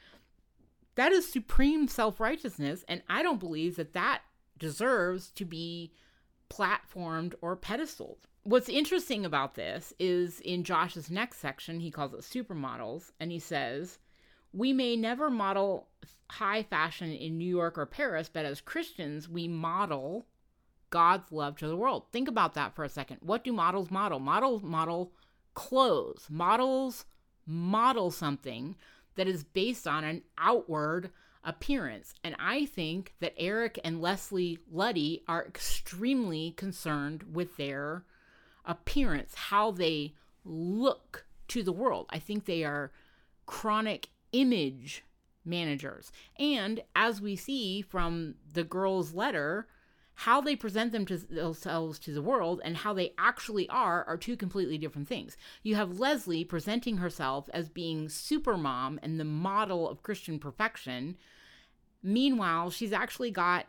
That 0.96 1.12
is 1.12 1.32
supreme 1.32 1.88
self 1.88 2.20
righteousness, 2.20 2.84
and 2.88 3.02
I 3.08 3.24
don't 3.24 3.40
believe 3.40 3.76
that 3.78 3.94
that 3.94 4.22
deserves 4.58 5.32
to 5.32 5.46
be 5.46 5.92
platformed 6.50 7.34
or 7.42 7.56
pedestaled. 7.56 8.28
What's 8.48 8.70
interesting 8.70 9.26
about 9.26 9.56
this 9.56 9.92
is 10.00 10.40
in 10.40 10.64
Josh's 10.64 11.12
next 11.12 11.40
section, 11.40 11.82
he 11.82 11.92
calls 11.92 12.14
it 12.14 12.22
supermodels, 12.22 13.12
and 13.20 13.30
he 13.30 13.40
says, 13.40 14.00
we 14.54 14.72
may 14.72 14.96
never 14.96 15.30
model 15.30 15.90
high 16.30 16.64
fashion 16.64 17.12
in 17.12 17.38
New 17.38 17.50
York 17.50 17.78
or 17.78 17.86
Paris, 17.86 18.30
but 18.32 18.46
as 18.46 18.62
Christians, 18.62 19.28
we 19.28 19.50
model 19.50 20.28
God's 20.92 21.30
love 21.30 21.58
to 21.58 21.68
the 21.68 21.76
world. 21.76 22.04
Think 22.14 22.30
about 22.30 22.54
that 22.54 22.74
for 22.74 22.86
a 22.86 22.90
second. 22.90 23.18
What 23.20 23.44
do 23.44 23.52
models 23.52 23.92
model? 23.92 24.20
Models 24.20 24.64
model 24.64 25.12
clothes. 25.54 26.28
Models 26.30 27.04
model 27.46 28.12
something 28.12 28.78
that 29.16 29.28
is 29.28 29.44
based 29.44 29.86
on 29.86 30.06
an 30.06 30.22
outward 30.38 31.12
appearance. 31.44 32.14
And 32.24 32.34
I 32.40 32.66
think 32.66 33.14
that 33.20 33.34
Eric 33.38 33.78
and 33.84 34.02
Leslie 34.02 34.60
Luddy 34.72 35.26
are 35.28 35.46
extremely 35.46 36.52
concerned 36.52 37.24
with 37.34 37.58
their 37.58 38.06
appearance, 38.68 39.34
how 39.34 39.72
they 39.72 40.14
look 40.46 41.26
to 41.48 41.64
the 41.64 41.72
world. 41.72 42.06
I 42.10 42.20
think 42.20 42.46
they 42.46 42.64
are 42.64 42.92
chronic 43.46 44.10
image 44.34 45.04
managers. 45.46 46.12
And 46.38 46.82
as 46.96 47.22
we 47.22 47.36
see 47.36 47.82
from 47.82 48.36
the 48.54 48.64
girl's 48.64 49.14
letter, 49.14 49.68
how 50.22 50.42
they 50.42 50.56
present 50.56 50.92
them 50.92 51.06
to 51.06 51.18
themselves 51.18 52.00
to 52.00 52.12
the 52.12 52.24
world 52.24 52.60
and 52.66 52.78
how 52.78 52.92
they 52.92 53.14
actually 53.20 53.70
are 53.70 54.04
are 54.06 54.18
two 54.18 54.36
completely 54.36 54.78
different 54.78 55.08
things. 55.08 55.38
You 55.62 55.76
have 55.76 56.00
Leslie 56.00 56.44
presenting 56.44 56.98
herself 56.98 57.48
as 57.54 57.70
being 57.70 58.10
super 58.10 58.58
mom 58.58 59.00
and 59.04 59.20
the 59.20 59.24
model 59.24 59.88
of 59.88 60.02
Christian 60.02 60.40
perfection. 60.40 61.18
Meanwhile, 62.02 62.72
she's 62.72 62.94
actually 62.94 63.30
got 63.30 63.68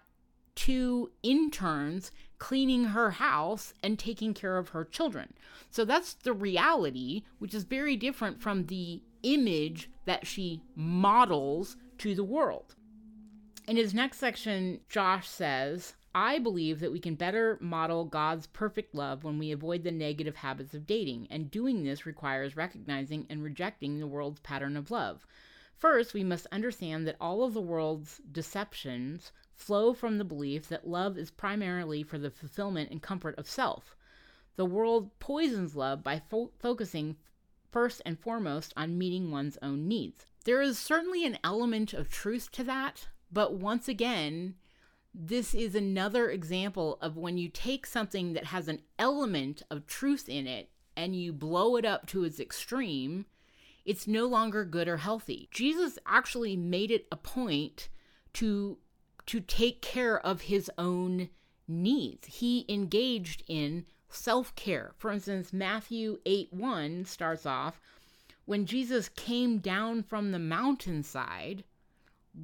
two 0.54 1.10
interns 1.22 2.10
cleaning 2.38 2.84
her 2.84 3.12
house 3.12 3.74
and 3.82 3.98
taking 3.98 4.34
care 4.34 4.58
of 4.58 4.70
her 4.70 4.84
children. 4.84 5.32
So 5.70 5.84
that's 5.84 6.14
the 6.14 6.32
reality, 6.32 7.24
which 7.38 7.54
is 7.54 7.64
very 7.64 7.96
different 7.96 8.40
from 8.40 8.66
the 8.66 9.02
image 9.22 9.90
that 10.04 10.26
she 10.26 10.62
models 10.74 11.76
to 11.98 12.14
the 12.14 12.24
world. 12.24 12.74
In 13.66 13.76
his 13.76 13.92
next 13.92 14.18
section, 14.18 14.80
Josh 14.88 15.28
says, 15.28 15.94
I 16.14 16.38
believe 16.38 16.80
that 16.80 16.90
we 16.90 17.00
can 17.00 17.16
better 17.16 17.58
model 17.60 18.04
God's 18.04 18.46
perfect 18.46 18.94
love 18.94 19.24
when 19.24 19.38
we 19.38 19.52
avoid 19.52 19.84
the 19.84 19.90
negative 19.90 20.36
habits 20.36 20.72
of 20.72 20.86
dating, 20.86 21.28
and 21.30 21.50
doing 21.50 21.84
this 21.84 22.06
requires 22.06 22.56
recognizing 22.56 23.26
and 23.28 23.42
rejecting 23.42 23.98
the 23.98 24.06
world's 24.06 24.40
pattern 24.40 24.76
of 24.76 24.90
love. 24.90 25.26
First, 25.76 26.14
we 26.14 26.24
must 26.24 26.46
understand 26.50 27.06
that 27.06 27.16
all 27.20 27.44
of 27.44 27.54
the 27.54 27.60
world's 27.60 28.20
deceptions 28.32 29.32
flow 29.58 29.92
from 29.92 30.16
the 30.16 30.24
belief 30.24 30.68
that 30.68 30.88
love 30.88 31.18
is 31.18 31.30
primarily 31.30 32.02
for 32.02 32.16
the 32.16 32.30
fulfillment 32.30 32.90
and 32.90 33.02
comfort 33.02 33.36
of 33.36 33.50
self. 33.50 33.96
The 34.56 34.64
world 34.64 35.10
poisons 35.18 35.76
love 35.76 36.02
by 36.02 36.22
fo- 36.30 36.52
focusing 36.58 37.16
first 37.70 38.00
and 38.06 38.18
foremost 38.18 38.72
on 38.76 38.96
meeting 38.96 39.30
one's 39.30 39.58
own 39.60 39.86
needs. 39.86 40.26
There 40.44 40.62
is 40.62 40.78
certainly 40.78 41.26
an 41.26 41.38
element 41.44 41.92
of 41.92 42.08
truth 42.08 42.50
to 42.52 42.64
that, 42.64 43.08
but 43.30 43.54
once 43.54 43.88
again, 43.88 44.54
this 45.12 45.54
is 45.54 45.74
another 45.74 46.30
example 46.30 46.98
of 47.02 47.16
when 47.16 47.36
you 47.36 47.48
take 47.48 47.84
something 47.84 48.32
that 48.32 48.46
has 48.46 48.68
an 48.68 48.80
element 48.98 49.62
of 49.70 49.86
truth 49.86 50.28
in 50.28 50.46
it 50.46 50.70
and 50.96 51.14
you 51.14 51.32
blow 51.32 51.76
it 51.76 51.84
up 51.84 52.06
to 52.06 52.24
its 52.24 52.40
extreme, 52.40 53.26
it's 53.84 54.06
no 54.06 54.26
longer 54.26 54.64
good 54.64 54.88
or 54.88 54.98
healthy. 54.98 55.48
Jesus 55.50 55.98
actually 56.06 56.56
made 56.56 56.90
it 56.90 57.06
a 57.10 57.16
point 57.16 57.88
to 58.34 58.78
to 59.28 59.40
take 59.40 59.80
care 59.80 60.18
of 60.18 60.42
his 60.42 60.70
own 60.76 61.30
needs. 61.66 62.26
He 62.26 62.66
engaged 62.68 63.44
in 63.46 63.86
self 64.08 64.54
care. 64.54 64.92
For 64.96 65.10
instance, 65.10 65.52
Matthew 65.52 66.18
8 66.26 66.52
1 66.52 67.04
starts 67.04 67.46
off 67.46 67.80
when 68.48 68.64
Jesus 68.64 69.10
came 69.10 69.58
down 69.58 70.02
from 70.02 70.32
the 70.32 70.38
mountainside, 70.38 71.64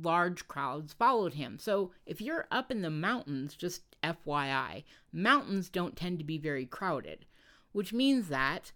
large 0.03 0.47
crowds 0.47 0.93
followed 0.93 1.33
him. 1.33 1.59
So 1.59 1.93
if 2.05 2.21
you're 2.21 2.47
up 2.51 2.71
in 2.71 2.83
the 2.83 2.91
mountains, 2.91 3.55
just 3.57 3.85
FYI, 4.03 4.85
mountains 5.15 5.71
don't 5.71 5.97
tend 5.97 6.19
to 6.19 6.25
be 6.25 6.37
very 6.37 6.67
crowded, 6.67 7.25
which 7.73 7.95
means 7.95 8.29
that 8.29 8.73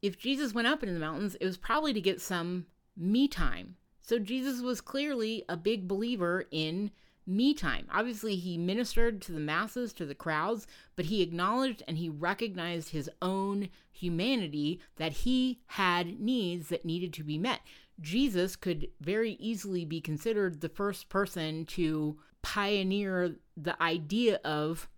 if 0.00 0.18
Jesus 0.18 0.54
went 0.54 0.68
up 0.68 0.82
into 0.82 0.94
the 0.94 1.00
mountains, 1.00 1.34
it 1.34 1.44
was 1.44 1.58
probably 1.58 1.92
to 1.92 2.00
get 2.00 2.22
some 2.22 2.64
me 2.96 3.28
time, 3.28 3.76
So 4.00 4.18
Jesus 4.18 4.62
was 4.62 4.80
clearly 4.80 5.44
a 5.50 5.56
big 5.58 5.86
believer 5.86 6.46
in 6.50 6.92
me 7.26 7.54
time. 7.54 7.86
Obviously, 7.92 8.36
he 8.36 8.58
ministered 8.58 9.22
to 9.22 9.32
the 9.32 9.40
masses, 9.40 9.92
to 9.94 10.06
the 10.06 10.14
crowds, 10.14 10.66
but 10.96 11.06
he 11.06 11.22
acknowledged 11.22 11.82
and 11.86 11.98
he 11.98 12.08
recognized 12.08 12.90
his 12.90 13.10
own 13.20 13.68
humanity 13.92 14.80
that 14.96 15.12
he 15.12 15.60
had 15.66 16.20
needs 16.20 16.68
that 16.68 16.84
needed 16.84 17.12
to 17.12 17.24
be 17.24 17.38
met. 17.38 17.60
Jesus 18.00 18.56
could 18.56 18.88
very 19.00 19.32
easily 19.34 19.84
be 19.84 20.00
considered 20.00 20.60
the 20.60 20.68
first 20.68 21.08
person 21.08 21.64
to 21.66 22.18
pioneer 22.42 23.36
the 23.56 23.80
idea 23.80 24.40
of 24.44 24.88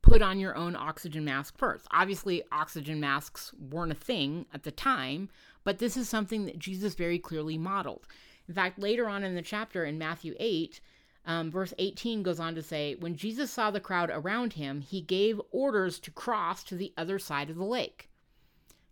put 0.00 0.22
on 0.22 0.38
your 0.38 0.56
own 0.56 0.76
oxygen 0.76 1.24
mask 1.24 1.58
first. 1.58 1.86
Obviously, 1.90 2.42
oxygen 2.52 3.00
masks 3.00 3.52
weren't 3.58 3.92
a 3.92 3.96
thing 3.96 4.46
at 4.54 4.62
the 4.62 4.70
time, 4.70 5.28
but 5.64 5.78
this 5.78 5.96
is 5.96 6.08
something 6.08 6.46
that 6.46 6.58
Jesus 6.58 6.94
very 6.94 7.18
clearly 7.18 7.58
modeled. 7.58 8.06
In 8.48 8.54
fact, 8.54 8.78
later 8.78 9.08
on 9.08 9.24
in 9.24 9.34
the 9.34 9.42
chapter 9.42 9.84
in 9.84 9.98
Matthew 9.98 10.34
8, 10.38 10.80
um, 11.26 11.50
verse 11.50 11.74
18 11.78 12.22
goes 12.22 12.38
on 12.38 12.54
to 12.54 12.62
say, 12.62 12.94
When 12.94 13.16
Jesus 13.16 13.50
saw 13.50 13.70
the 13.70 13.80
crowd 13.80 14.10
around 14.12 14.54
him, 14.54 14.80
he 14.80 15.00
gave 15.00 15.40
orders 15.50 15.98
to 16.00 16.10
cross 16.12 16.62
to 16.64 16.76
the 16.76 16.92
other 16.96 17.18
side 17.18 17.50
of 17.50 17.56
the 17.56 17.64
lake. 17.64 18.08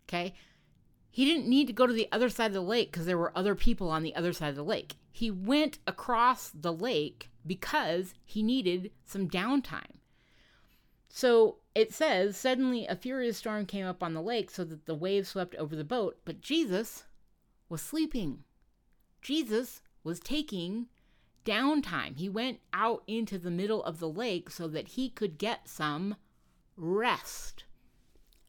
Okay? 0.07 0.33
He 1.09 1.23
didn't 1.23 1.47
need 1.47 1.67
to 1.67 1.73
go 1.73 1.87
to 1.87 1.93
the 1.93 2.09
other 2.11 2.29
side 2.29 2.47
of 2.47 2.53
the 2.53 2.61
lake 2.61 2.91
because 2.91 3.05
there 3.05 3.17
were 3.17 3.37
other 3.37 3.55
people 3.55 3.89
on 3.89 4.03
the 4.03 4.15
other 4.15 4.33
side 4.33 4.49
of 4.49 4.57
the 4.57 4.63
lake. 4.65 4.97
He 5.13 5.31
went 5.31 5.79
across 5.87 6.49
the 6.49 6.73
lake 6.73 7.29
because 7.47 8.13
he 8.25 8.43
needed 8.43 8.91
some 9.05 9.29
downtime. 9.29 9.99
So 11.07 11.59
it 11.73 11.93
says, 11.93 12.35
Suddenly 12.35 12.85
a 12.85 12.97
furious 12.97 13.37
storm 13.37 13.65
came 13.65 13.85
up 13.85 14.03
on 14.03 14.13
the 14.13 14.21
lake 14.21 14.51
so 14.51 14.65
that 14.65 14.85
the 14.85 14.93
waves 14.93 15.29
swept 15.29 15.55
over 15.55 15.73
the 15.73 15.85
boat, 15.85 16.17
but 16.25 16.41
Jesus 16.41 17.05
was 17.69 17.81
sleeping. 17.81 18.43
Jesus 19.21 19.81
was 20.03 20.19
taking 20.19 20.87
downtime. 21.45 22.17
He 22.17 22.27
went 22.27 22.59
out 22.73 23.03
into 23.07 23.37
the 23.37 23.51
middle 23.51 23.83
of 23.83 23.99
the 23.99 24.09
lake 24.09 24.49
so 24.49 24.67
that 24.67 24.89
he 24.89 25.09
could 25.09 25.37
get 25.37 25.69
some 25.69 26.15
rest. 26.75 27.63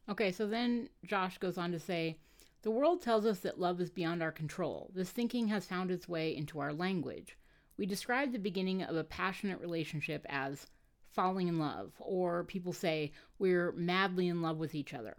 Okay, 0.09 0.31
so 0.31 0.47
then 0.47 0.89
Josh 1.05 1.37
goes 1.37 1.57
on 1.57 1.71
to 1.71 1.79
say, 1.79 2.17
the 2.63 2.71
world 2.71 3.01
tells 3.01 3.25
us 3.25 3.39
that 3.39 3.59
love 3.59 3.79
is 3.79 3.89
beyond 3.89 4.21
our 4.21 4.31
control. 4.31 4.91
This 4.93 5.09
thinking 5.09 5.47
has 5.49 5.65
found 5.65 5.91
its 5.91 6.09
way 6.09 6.35
into 6.35 6.59
our 6.59 6.73
language. 6.73 7.37
We 7.77 7.85
describe 7.85 8.31
the 8.31 8.39
beginning 8.39 8.83
of 8.83 8.95
a 8.95 9.03
passionate 9.03 9.59
relationship 9.59 10.25
as 10.27 10.65
falling 11.11 11.47
in 11.47 11.59
love, 11.59 11.93
or 11.99 12.43
people 12.43 12.73
say 12.73 13.11
we're 13.37 13.71
madly 13.73 14.27
in 14.27 14.41
love 14.41 14.57
with 14.57 14.75
each 14.75 14.93
other. 14.93 15.15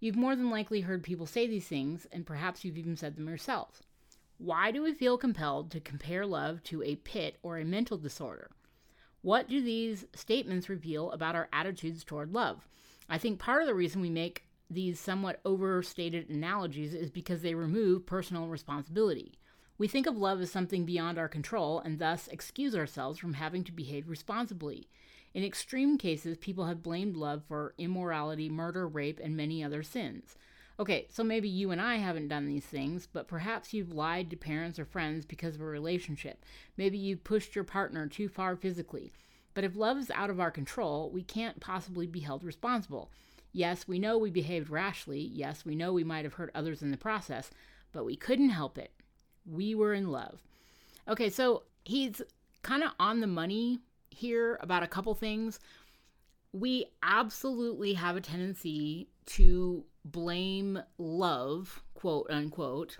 You've 0.00 0.16
more 0.16 0.36
than 0.36 0.50
likely 0.50 0.82
heard 0.82 1.02
people 1.02 1.26
say 1.26 1.46
these 1.46 1.66
things, 1.66 2.06
and 2.12 2.26
perhaps 2.26 2.64
you've 2.64 2.78
even 2.78 2.96
said 2.96 3.16
them 3.16 3.28
yourself. 3.28 3.82
Why 4.38 4.72
do 4.72 4.82
we 4.82 4.92
feel 4.92 5.16
compelled 5.16 5.70
to 5.70 5.80
compare 5.80 6.26
love 6.26 6.62
to 6.64 6.82
a 6.82 6.96
pit 6.96 7.38
or 7.42 7.56
a 7.56 7.64
mental 7.64 7.96
disorder? 7.96 8.50
What 9.22 9.48
do 9.48 9.62
these 9.62 10.06
statements 10.14 10.68
reveal 10.68 11.10
about 11.12 11.34
our 11.34 11.48
attitudes 11.52 12.04
toward 12.04 12.32
love? 12.32 12.68
I 13.08 13.16
think 13.16 13.38
part 13.38 13.62
of 13.62 13.68
the 13.68 13.74
reason 13.74 14.00
we 14.00 14.10
make 14.10 14.44
these 14.68 14.98
somewhat 14.98 15.40
overstated 15.44 16.28
analogies 16.30 16.94
is 16.94 17.10
because 17.10 17.42
they 17.42 17.54
remove 17.54 18.06
personal 18.06 18.48
responsibility. 18.48 19.38
We 19.78 19.88
think 19.88 20.06
of 20.06 20.16
love 20.16 20.40
as 20.40 20.50
something 20.50 20.84
beyond 20.84 21.16
our 21.18 21.28
control 21.28 21.80
and 21.80 21.98
thus 21.98 22.28
excuse 22.28 22.74
ourselves 22.74 23.18
from 23.18 23.34
having 23.34 23.64
to 23.64 23.72
behave 23.72 24.08
responsibly. 24.08 24.88
In 25.32 25.44
extreme 25.44 25.96
cases, 25.96 26.36
people 26.38 26.66
have 26.66 26.82
blamed 26.82 27.16
love 27.16 27.42
for 27.46 27.74
immorality, 27.78 28.48
murder, 28.48 28.86
rape, 28.86 29.20
and 29.22 29.36
many 29.36 29.64
other 29.64 29.82
sins. 29.82 30.36
Okay, 30.80 31.06
so 31.08 31.22
maybe 31.22 31.48
you 31.48 31.70
and 31.70 31.80
I 31.80 31.96
haven't 31.96 32.28
done 32.28 32.46
these 32.46 32.64
things, 32.64 33.06
but 33.12 33.28
perhaps 33.28 33.72
you've 33.72 33.92
lied 33.92 34.28
to 34.30 34.36
parents 34.36 34.78
or 34.78 34.84
friends 34.84 35.24
because 35.24 35.54
of 35.54 35.60
a 35.60 35.66
relationship. 35.66 36.44
Maybe 36.76 36.98
you've 36.98 37.22
pushed 37.22 37.54
your 37.54 37.62
partner 37.62 38.08
too 38.08 38.28
far 38.28 38.56
physically. 38.56 39.12
But 39.54 39.62
if 39.62 39.76
love 39.76 39.98
is 39.98 40.10
out 40.10 40.30
of 40.30 40.40
our 40.40 40.50
control, 40.50 41.10
we 41.10 41.22
can't 41.22 41.60
possibly 41.60 42.08
be 42.08 42.20
held 42.20 42.42
responsible. 42.42 43.12
Yes, 43.52 43.86
we 43.86 44.00
know 44.00 44.18
we 44.18 44.32
behaved 44.32 44.68
rashly. 44.68 45.20
Yes, 45.20 45.64
we 45.64 45.76
know 45.76 45.92
we 45.92 46.02
might 46.02 46.24
have 46.24 46.34
hurt 46.34 46.50
others 46.56 46.82
in 46.82 46.90
the 46.90 46.96
process, 46.96 47.50
but 47.92 48.04
we 48.04 48.16
couldn't 48.16 48.48
help 48.48 48.76
it. 48.76 48.90
We 49.46 49.76
were 49.76 49.94
in 49.94 50.10
love. 50.10 50.42
Okay, 51.06 51.30
so 51.30 51.62
he's 51.84 52.20
kind 52.62 52.82
of 52.82 52.90
on 52.98 53.20
the 53.20 53.28
money 53.28 53.78
here 54.10 54.58
about 54.60 54.82
a 54.82 54.88
couple 54.88 55.14
things. 55.14 55.60
We 56.52 56.86
absolutely 57.04 57.94
have 57.94 58.16
a 58.16 58.20
tendency 58.20 59.06
to 59.26 59.84
blame 60.04 60.80
love, 60.98 61.82
quote 61.94 62.26
unquote, 62.30 62.98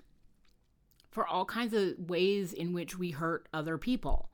for 1.11 1.25
all 1.25 1.45
kinds 1.45 1.73
of 1.73 2.09
ways 2.09 2.51
in 2.51 2.73
which 2.73 2.97
we 2.97 3.11
hurt 3.11 3.47
other 3.53 3.77
people. 3.77 4.29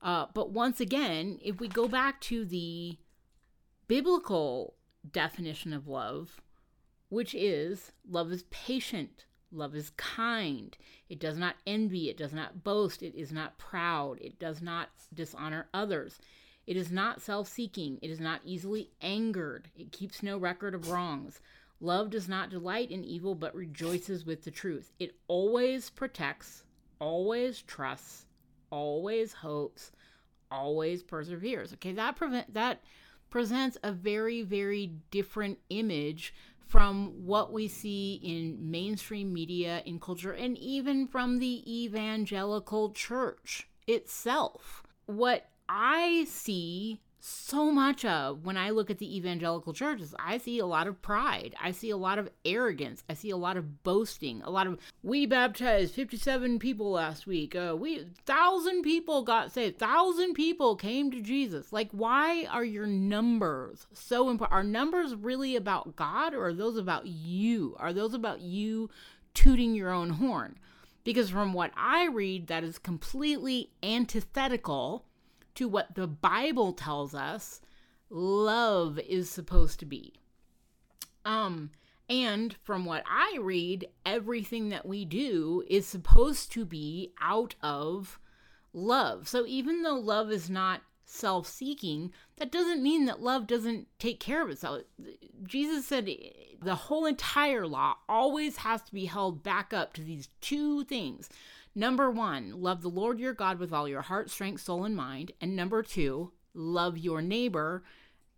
Uh, 0.00 0.26
but 0.34 0.50
once 0.50 0.80
again, 0.80 1.38
if 1.42 1.60
we 1.60 1.68
go 1.68 1.86
back 1.86 2.20
to 2.20 2.44
the 2.44 2.96
biblical 3.88 4.74
definition 5.10 5.72
of 5.72 5.86
love, 5.86 6.40
which 7.08 7.34
is 7.34 7.92
love 8.08 8.32
is 8.32 8.44
patient, 8.44 9.26
love 9.50 9.76
is 9.76 9.90
kind, 9.90 10.76
it 11.08 11.20
does 11.20 11.36
not 11.36 11.56
envy, 11.66 12.08
it 12.08 12.16
does 12.16 12.32
not 12.32 12.64
boast, 12.64 13.02
it 13.02 13.14
is 13.14 13.32
not 13.32 13.58
proud, 13.58 14.18
it 14.20 14.38
does 14.38 14.62
not 14.62 14.88
dishonor 15.12 15.68
others. 15.74 16.18
It 16.66 16.76
is 16.76 16.92
not 16.92 17.20
self 17.20 17.48
seeking. 17.48 17.98
It 18.02 18.10
is 18.10 18.20
not 18.20 18.40
easily 18.44 18.90
angered. 19.00 19.68
It 19.76 19.90
keeps 19.90 20.22
no 20.22 20.38
record 20.38 20.74
of 20.74 20.90
wrongs. 20.90 21.40
Love 21.82 22.10
does 22.10 22.28
not 22.28 22.48
delight 22.48 22.92
in 22.92 23.04
evil, 23.04 23.34
but 23.34 23.52
rejoices 23.56 24.24
with 24.24 24.44
the 24.44 24.50
truth. 24.52 24.92
It 25.00 25.16
always 25.26 25.90
protects, 25.90 26.62
always 27.00 27.60
trusts, 27.62 28.26
always 28.70 29.32
hopes, 29.32 29.90
always 30.48 31.02
perseveres. 31.02 31.72
Okay, 31.72 31.92
that 31.92 32.14
prevent 32.14 32.54
that 32.54 32.82
presents 33.30 33.76
a 33.82 33.90
very, 33.90 34.42
very 34.42 34.92
different 35.10 35.58
image 35.70 36.32
from 36.68 37.26
what 37.26 37.52
we 37.52 37.66
see 37.66 38.20
in 38.22 38.70
mainstream 38.70 39.32
media, 39.32 39.82
in 39.84 39.98
culture, 39.98 40.32
and 40.32 40.56
even 40.58 41.08
from 41.08 41.40
the 41.40 41.84
evangelical 41.84 42.92
church 42.92 43.68
itself. 43.88 44.84
What 45.06 45.48
I 45.68 46.26
see 46.28 47.00
so 47.24 47.70
much 47.70 48.04
of 48.04 48.44
when 48.44 48.56
I 48.56 48.70
look 48.70 48.90
at 48.90 48.98
the 48.98 49.16
evangelical 49.16 49.72
churches. 49.72 50.12
I 50.18 50.38
see 50.38 50.58
a 50.58 50.66
lot 50.66 50.88
of 50.88 51.00
pride. 51.02 51.54
I 51.62 51.70
see 51.70 51.90
a 51.90 51.96
lot 51.96 52.18
of 52.18 52.28
arrogance. 52.44 53.04
I 53.08 53.14
see 53.14 53.30
a 53.30 53.36
lot 53.36 53.56
of 53.56 53.84
boasting. 53.84 54.42
A 54.42 54.50
lot 54.50 54.66
of 54.66 54.80
we 55.04 55.26
baptized 55.26 55.94
57 55.94 56.58
people 56.58 56.90
last 56.90 57.28
week. 57.28 57.54
Uh, 57.54 57.76
we 57.78 58.06
thousand 58.26 58.82
people 58.82 59.22
got 59.22 59.52
saved. 59.52 59.78
Thousand 59.78 60.34
people 60.34 60.74
came 60.74 61.12
to 61.12 61.20
Jesus. 61.20 61.72
Like, 61.72 61.90
why 61.92 62.46
are 62.46 62.64
your 62.64 62.86
numbers 62.86 63.86
so 63.92 64.28
important? 64.28 64.58
Are 64.58 64.64
numbers 64.64 65.14
really 65.14 65.54
about 65.54 65.94
God, 65.94 66.34
or 66.34 66.46
are 66.46 66.54
those 66.54 66.76
about 66.76 67.06
you? 67.06 67.76
Are 67.78 67.92
those 67.92 68.14
about 68.14 68.40
you 68.40 68.90
tooting 69.32 69.76
your 69.76 69.92
own 69.92 70.10
horn? 70.10 70.58
Because 71.04 71.30
from 71.30 71.52
what 71.52 71.70
I 71.76 72.06
read, 72.06 72.48
that 72.48 72.64
is 72.64 72.78
completely 72.78 73.70
antithetical 73.80 75.04
to 75.54 75.68
what 75.68 75.94
the 75.94 76.06
Bible 76.06 76.72
tells 76.72 77.14
us 77.14 77.60
love 78.10 78.98
is 78.98 79.30
supposed 79.30 79.80
to 79.80 79.86
be. 79.86 80.14
Um, 81.24 81.70
and 82.08 82.54
from 82.62 82.84
what 82.84 83.04
I 83.06 83.38
read, 83.40 83.88
everything 84.04 84.68
that 84.68 84.86
we 84.86 85.04
do 85.04 85.64
is 85.68 85.86
supposed 85.86 86.52
to 86.52 86.64
be 86.64 87.12
out 87.20 87.54
of 87.62 88.18
love. 88.72 89.28
So 89.28 89.46
even 89.46 89.82
though 89.82 89.96
love 89.96 90.30
is 90.30 90.50
not 90.50 90.82
self 91.04 91.46
seeking, 91.46 92.12
that 92.36 92.50
doesn't 92.50 92.82
mean 92.82 93.04
that 93.06 93.22
love 93.22 93.46
doesn't 93.46 93.86
take 93.98 94.20
care 94.20 94.42
of 94.42 94.50
itself. 94.50 94.82
Jesus 95.44 95.86
said 95.86 96.08
the 96.60 96.74
whole 96.74 97.06
entire 97.06 97.66
law 97.66 97.96
always 98.08 98.58
has 98.58 98.82
to 98.82 98.92
be 98.92 99.06
held 99.06 99.42
back 99.42 99.72
up 99.72 99.92
to 99.94 100.02
these 100.02 100.28
two 100.40 100.84
things 100.84 101.28
Number 101.74 102.10
one, 102.10 102.60
love 102.60 102.82
the 102.82 102.88
Lord 102.88 103.18
your 103.18 103.32
God 103.32 103.58
with 103.58 103.72
all 103.72 103.88
your 103.88 104.02
heart, 104.02 104.30
strength, 104.30 104.62
soul, 104.62 104.84
and 104.84 104.94
mind. 104.94 105.32
And 105.40 105.56
number 105.56 105.82
two, 105.82 106.32
love 106.54 106.98
your 106.98 107.22
neighbor 107.22 107.82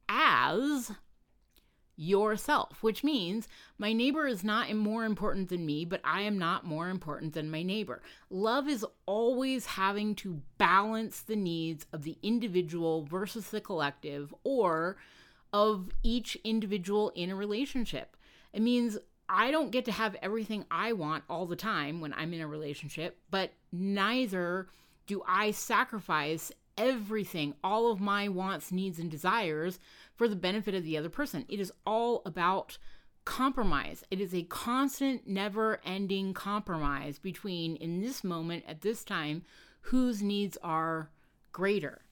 as 0.08 0.92
yourself, 1.96 2.82
which 2.82 3.04
means 3.04 3.48
my 3.78 3.92
neighbor 3.92 4.26
is 4.26 4.42
not 4.42 4.72
more 4.74 5.04
important 5.04 5.48
than 5.48 5.64
me, 5.64 5.84
but 5.84 6.00
I 6.04 6.22
am 6.22 6.38
not 6.38 6.64
more 6.64 6.88
important 6.88 7.34
than 7.34 7.50
my 7.50 7.62
neighbor. 7.62 8.02
Love 8.30 8.68
is 8.68 8.84
always 9.06 9.66
having 9.66 10.14
to 10.16 10.42
balance 10.58 11.20
the 11.20 11.36
needs 11.36 11.86
of 11.92 12.02
the 12.02 12.18
individual 12.22 13.04
versus 13.04 13.50
the 13.50 13.60
collective 13.60 14.34
or 14.42 14.96
of 15.52 15.90
each 16.02 16.36
individual 16.42 17.10
in 17.14 17.30
a 17.30 17.36
relationship. 17.36 18.16
It 18.52 18.62
means 18.62 18.98
I 19.28 19.50
don't 19.50 19.70
get 19.70 19.84
to 19.86 19.92
have 19.92 20.16
everything 20.22 20.64
I 20.70 20.92
want 20.92 21.24
all 21.28 21.46
the 21.46 21.56
time 21.56 22.00
when 22.00 22.12
I'm 22.12 22.34
in 22.34 22.40
a 22.40 22.46
relationship, 22.46 23.18
but 23.30 23.52
neither 23.72 24.68
do 25.06 25.22
I 25.26 25.50
sacrifice 25.50 26.52
everything, 26.76 27.54
all 27.62 27.90
of 27.90 28.00
my 28.00 28.28
wants, 28.28 28.72
needs, 28.72 28.98
and 28.98 29.10
desires 29.10 29.78
for 30.14 30.28
the 30.28 30.36
benefit 30.36 30.74
of 30.74 30.84
the 30.84 30.98
other 30.98 31.08
person. 31.08 31.44
It 31.48 31.60
is 31.60 31.72
all 31.86 32.22
about 32.26 32.78
compromise. 33.24 34.04
It 34.10 34.20
is 34.20 34.34
a 34.34 34.42
constant, 34.42 35.26
never 35.26 35.80
ending 35.84 36.34
compromise 36.34 37.18
between, 37.18 37.76
in 37.76 38.00
this 38.00 38.24
moment, 38.24 38.64
at 38.68 38.82
this 38.82 39.04
time, 39.04 39.42
whose 39.82 40.22
needs 40.22 40.58
are 40.62 41.10
greater. 41.52 42.02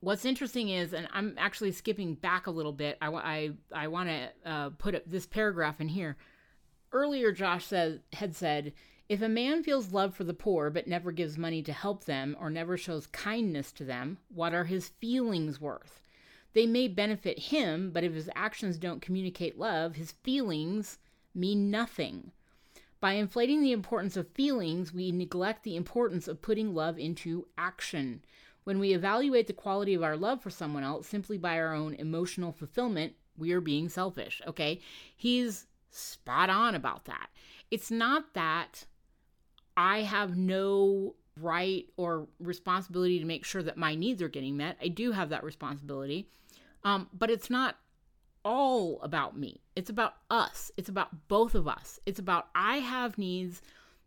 What's 0.00 0.24
interesting 0.24 0.68
is, 0.68 0.92
and 0.92 1.08
I'm 1.12 1.34
actually 1.38 1.72
skipping 1.72 2.14
back 2.14 2.46
a 2.46 2.50
little 2.50 2.72
bit, 2.72 2.98
I, 3.00 3.08
I, 3.08 3.50
I 3.72 3.88
want 3.88 4.08
to 4.08 4.50
uh, 4.50 4.70
put 4.70 5.02
this 5.10 5.26
paragraph 5.26 5.80
in 5.80 5.88
here. 5.88 6.16
Earlier, 6.92 7.32
Josh 7.32 7.66
said, 7.66 8.02
had 8.12 8.36
said, 8.36 8.72
if 9.08 9.20
a 9.20 9.28
man 9.28 9.62
feels 9.62 9.92
love 9.92 10.14
for 10.14 10.24
the 10.24 10.34
poor 10.34 10.70
but 10.70 10.86
never 10.86 11.12
gives 11.12 11.36
money 11.36 11.62
to 11.62 11.72
help 11.72 12.04
them 12.04 12.36
or 12.40 12.50
never 12.50 12.76
shows 12.76 13.06
kindness 13.08 13.72
to 13.72 13.84
them, 13.84 14.18
what 14.32 14.54
are 14.54 14.64
his 14.64 14.88
feelings 14.88 15.60
worth? 15.60 16.00
They 16.54 16.66
may 16.66 16.88
benefit 16.88 17.38
him, 17.38 17.90
but 17.92 18.04
if 18.04 18.12
his 18.12 18.30
actions 18.34 18.78
don't 18.78 19.02
communicate 19.02 19.58
love, 19.58 19.96
his 19.96 20.12
feelings 20.12 20.98
mean 21.34 21.70
nothing. 21.70 22.30
By 23.00 23.14
inflating 23.14 23.62
the 23.62 23.72
importance 23.72 24.16
of 24.16 24.28
feelings, 24.28 24.92
we 24.92 25.10
neglect 25.10 25.64
the 25.64 25.76
importance 25.76 26.28
of 26.28 26.42
putting 26.42 26.74
love 26.74 26.98
into 26.98 27.48
action. 27.58 28.22
When 28.64 28.78
we 28.78 28.92
evaluate 28.94 29.46
the 29.46 29.52
quality 29.52 29.94
of 29.94 30.02
our 30.02 30.16
love 30.16 30.40
for 30.40 30.50
someone 30.50 30.84
else 30.84 31.08
simply 31.08 31.36
by 31.36 31.58
our 31.58 31.74
own 31.74 31.94
emotional 31.94 32.52
fulfillment, 32.52 33.14
we 33.36 33.52
are 33.52 33.60
being 33.60 33.88
selfish, 33.88 34.40
okay? 34.46 34.80
He's 35.16 35.66
spot 35.92 36.50
on 36.50 36.74
about 36.74 37.04
that. 37.04 37.28
It's 37.70 37.90
not 37.90 38.34
that 38.34 38.86
I 39.76 40.02
have 40.02 40.36
no 40.36 41.14
right 41.40 41.86
or 41.96 42.28
responsibility 42.38 43.18
to 43.18 43.24
make 43.24 43.44
sure 43.44 43.62
that 43.62 43.76
my 43.76 43.94
needs 43.94 44.20
are 44.20 44.28
getting 44.28 44.56
met. 44.56 44.76
I 44.82 44.88
do 44.88 45.12
have 45.12 45.30
that 45.30 45.44
responsibility. 45.44 46.28
Um, 46.84 47.08
but 47.12 47.30
it's 47.30 47.48
not 47.48 47.76
all 48.44 49.00
about 49.02 49.38
me. 49.38 49.62
It's 49.76 49.88
about 49.88 50.14
us. 50.28 50.70
It's 50.76 50.88
about 50.88 51.28
both 51.28 51.54
of 51.54 51.68
us. 51.68 52.00
It's 52.04 52.18
about 52.18 52.48
I 52.54 52.78
have 52.78 53.16
needs 53.16 53.62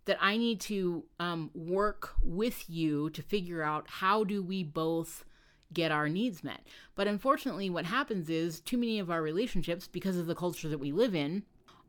that 0.05 0.17
I 0.21 0.37
need 0.37 0.59
to 0.61 1.03
um, 1.19 1.49
work 1.55 2.13
with 2.21 2.69
you 2.69 3.09
to 3.11 3.23
figure 3.23 3.63
out 3.63 3.87
how 3.87 4.23
do 4.23 4.43
we 4.43 4.63
both 4.63 5.25
get 5.73 5.91
our 5.91 6.07
needs 6.07 6.43
met. 6.43 6.61
But 6.93 7.07
unfortunately, 7.07 7.71
what 7.71 7.85
happens 7.85 8.29
is 8.29 8.59
too 8.59 8.77
many 8.77 8.99
of 8.99 9.09
our 9.09 9.21
relationships, 9.21 9.87
because 9.87 10.17
of 10.17 10.27
the 10.27 10.35
culture 10.35 10.69
that 10.69 10.77
we 10.79 10.91
live 10.91 11.15
in, 11.15 11.43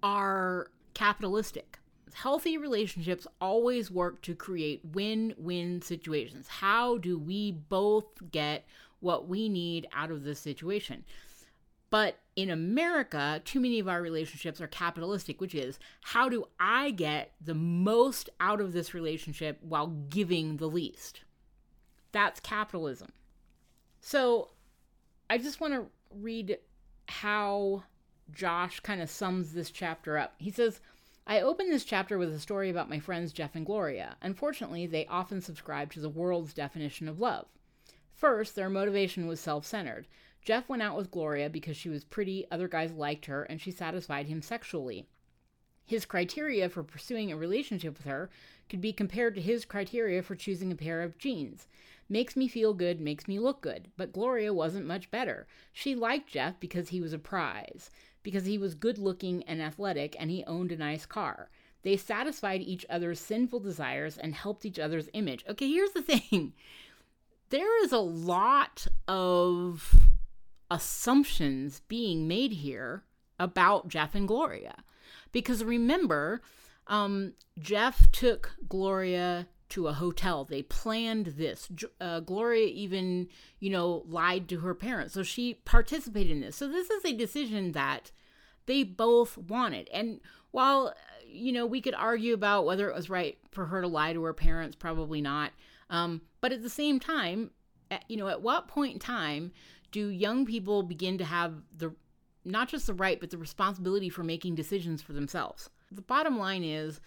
are 0.07 0.71
capitalistic. 0.95 1.79
Healthy 2.15 2.59
relationships 2.59 3.27
always 3.41 3.91
work 3.91 4.23
to 4.23 4.35
create 4.35 4.81
win 4.93 5.35
win 5.37 5.83
situations. 5.83 6.47
How 6.49 6.97
do 6.97 7.19
we 7.19 7.51
both 7.51 8.31
get 8.31 8.65
what 9.01 9.29
we 9.29 9.49
need 9.49 9.87
out 9.93 10.11
of 10.11 10.25
this 10.25 10.41
situation. 10.41 11.05
But 11.91 12.19
in 12.35 12.51
America, 12.51 13.41
too 13.45 13.61
many 13.61 13.79
of 13.79 13.89
our 13.89 14.03
relationships 14.03 14.61
are 14.61 14.67
capitalistic, 14.67 15.41
which 15.41 15.55
is 15.55 15.79
how 16.01 16.29
do 16.29 16.47
I 16.59 16.91
get 16.91 17.33
the 17.41 17.55
most 17.55 18.29
out 18.41 18.61
of 18.61 18.73
this 18.73 18.93
relationship 18.93 19.59
while 19.63 19.87
giving 19.87 20.57
the 20.57 20.67
least? 20.67 21.21
That's 22.13 22.41
capitalism. 22.41 23.11
So 24.01 24.51
I 25.31 25.39
just 25.39 25.61
want 25.61 25.75
to 25.75 25.87
read 26.11 26.59
how 27.07 27.85
Josh 28.33 28.81
kind 28.81 29.01
of 29.01 29.11
sums 29.11 29.53
this 29.53 29.71
chapter 29.71 30.19
up. 30.19 30.35
He 30.39 30.51
says, 30.51 30.81
I 31.27 31.41
open 31.41 31.71
this 31.71 31.85
chapter 31.85 32.19
with 32.19 32.33
a 32.33 32.39
story 32.39 32.71
about 32.71 32.89
my 32.89 33.01
friends 33.01 33.33
Jeff 33.33 33.55
and 33.55 33.67
Gloria. 33.67 34.17
Unfortunately, 34.23 34.87
they 34.87 35.07
often 35.07 35.41
subscribe 35.41 35.93
to 35.93 36.01
the 36.01 36.09
world's 36.09 36.55
definition 36.55 37.09
of 37.09 37.21
love. 37.21 37.47
First, 38.13 38.55
their 38.55 38.71
motivation 38.71 39.27
was 39.27 39.41
self 39.41 39.67
centered. 39.67 40.07
Jeff 40.43 40.69
went 40.69 40.83
out 40.83 40.97
with 40.97 41.11
Gloria 41.11 41.51
because 41.51 41.77
she 41.77 41.89
was 41.89 42.05
pretty, 42.05 42.47
other 42.51 42.69
guys 42.69 42.93
liked 42.93 43.27
her, 43.27 43.43
and 43.43 43.61
she 43.61 43.73
satisfied 43.73 44.27
him 44.27 44.41
sexually. 44.41 45.09
His 45.85 46.05
criteria 46.05 46.69
for 46.69 46.83
pursuing 46.83 47.31
a 47.31 47.37
relationship 47.37 47.97
with 47.97 48.07
her 48.07 48.31
could 48.69 48.81
be 48.81 48.93
compared 48.93 49.35
to 49.35 49.41
his 49.41 49.65
criteria 49.65 50.23
for 50.23 50.35
choosing 50.35 50.73
a 50.73 50.77
pair 50.77 51.03
of 51.03 51.19
jeans. 51.19 51.69
Makes 52.09 52.37
me 52.37 52.47
feel 52.47 52.75
good, 52.75 53.01
makes 53.01 53.27
me 53.27 53.39
look 53.39 53.61
good. 53.61 53.91
But 53.97 54.13
Gloria 54.13 54.55
wasn't 54.55 54.87
much 54.87 55.11
better. 55.11 55.47
She 55.73 55.95
liked 55.95 56.31
Jeff 56.31 56.59
because 56.61 56.89
he 56.89 57.01
was 57.01 57.13
a 57.13 57.19
prize, 57.19 57.91
because 58.27 58.45
he 58.45 58.59
was 58.59 58.75
good 58.75 58.99
looking 58.99 59.45
and 59.45 59.63
athletic, 59.63 60.17
and 60.19 60.33
he 60.33 60.43
owned 60.49 60.73
a 60.73 60.77
nice 60.77 61.07
car. 61.07 61.49
They 61.83 61.97
satisfied 61.97 62.61
each 62.61 62.85
other's 62.91 63.21
sinful 63.21 63.61
desires 63.61 64.19
and 64.19 64.35
helped 64.35 64.67
each 64.67 64.81
other's 64.81 65.09
image. 65.13 65.45
Okay, 65.49 65.71
here's 65.71 65.93
the 65.93 66.03
thing 66.13 66.53
there 67.51 67.85
is 67.85 67.93
a 67.93 68.01
lot 68.01 68.89
of 69.07 69.95
assumptions 70.73 71.83
being 71.87 72.27
made 72.27 72.51
here 72.51 73.05
about 73.39 73.87
Jeff 73.87 74.17
and 74.17 74.27
Gloria. 74.27 74.83
Because 75.31 75.63
remember, 75.63 76.43
um, 76.89 77.35
Jeff 77.61 78.11
took 78.11 78.57
Gloria 78.69 79.47
to 79.71 79.89
a 79.89 79.93
hotel. 79.93 80.45
They 80.45 80.63
planned 80.63 81.27
this. 81.27 81.69
Uh, 82.01 82.21
Gloria 82.21 82.67
even, 82.67 83.29
you 83.59 83.71
know, 83.71 84.05
lied 84.07 84.49
to 84.49 84.61
her 84.61 84.75
parents. 84.75 85.15
So 85.15 85.23
she 85.23 85.55
participated 85.55 86.33
in 86.33 86.41
this. 86.41 86.57
So 86.57 86.69
this 86.69 86.91
is 86.91 87.05
a 87.05 87.13
decision 87.13 87.73
that 87.73 88.13
they 88.67 88.83
both 88.83 89.37
wanted. 89.37 89.89
And 89.93 90.21
while, 90.51 90.95
you 91.27 91.53
know, 91.53 91.67
we 91.67 91.81
could 91.81 91.95
argue 91.95 92.35
about 92.35 92.67
whether 92.67 92.89
it 92.89 92.95
was 92.95 93.11
right 93.11 93.39
for 93.51 93.67
her 93.67 93.81
to 93.81 93.89
lie 93.89 94.13
to 94.13 94.23
her 94.25 94.33
parents, 94.33 94.77
probably 94.77 95.21
not. 95.21 95.53
Um, 95.91 96.23
but 96.41 96.53
at 96.53 96.63
the 96.63 96.71
same 96.71 97.01
time, 97.01 97.51
you 98.09 98.17
know, 98.17 98.29
at 98.29 98.43
what 98.43 98.69
point 98.69 98.95
in 98.95 98.99
time 98.99 99.53
do 99.93 100.09
young 100.09 100.45
people 100.45 100.83
begin 100.83 101.19
to 101.19 101.25
have 101.25 101.55
the 101.77 101.95
not 102.45 102.69
just 102.69 102.87
the 102.87 102.95
right, 102.95 103.19
but 103.19 103.31
the 103.31 103.39
responsibility 103.39 104.09
for 104.09 104.23
making 104.23 104.55
decisions 104.55 105.03
for 105.03 105.13
themselves? 105.13 105.69
The 105.91 106.03
bottom 106.03 106.39
line 106.39 106.63
is 106.65 107.01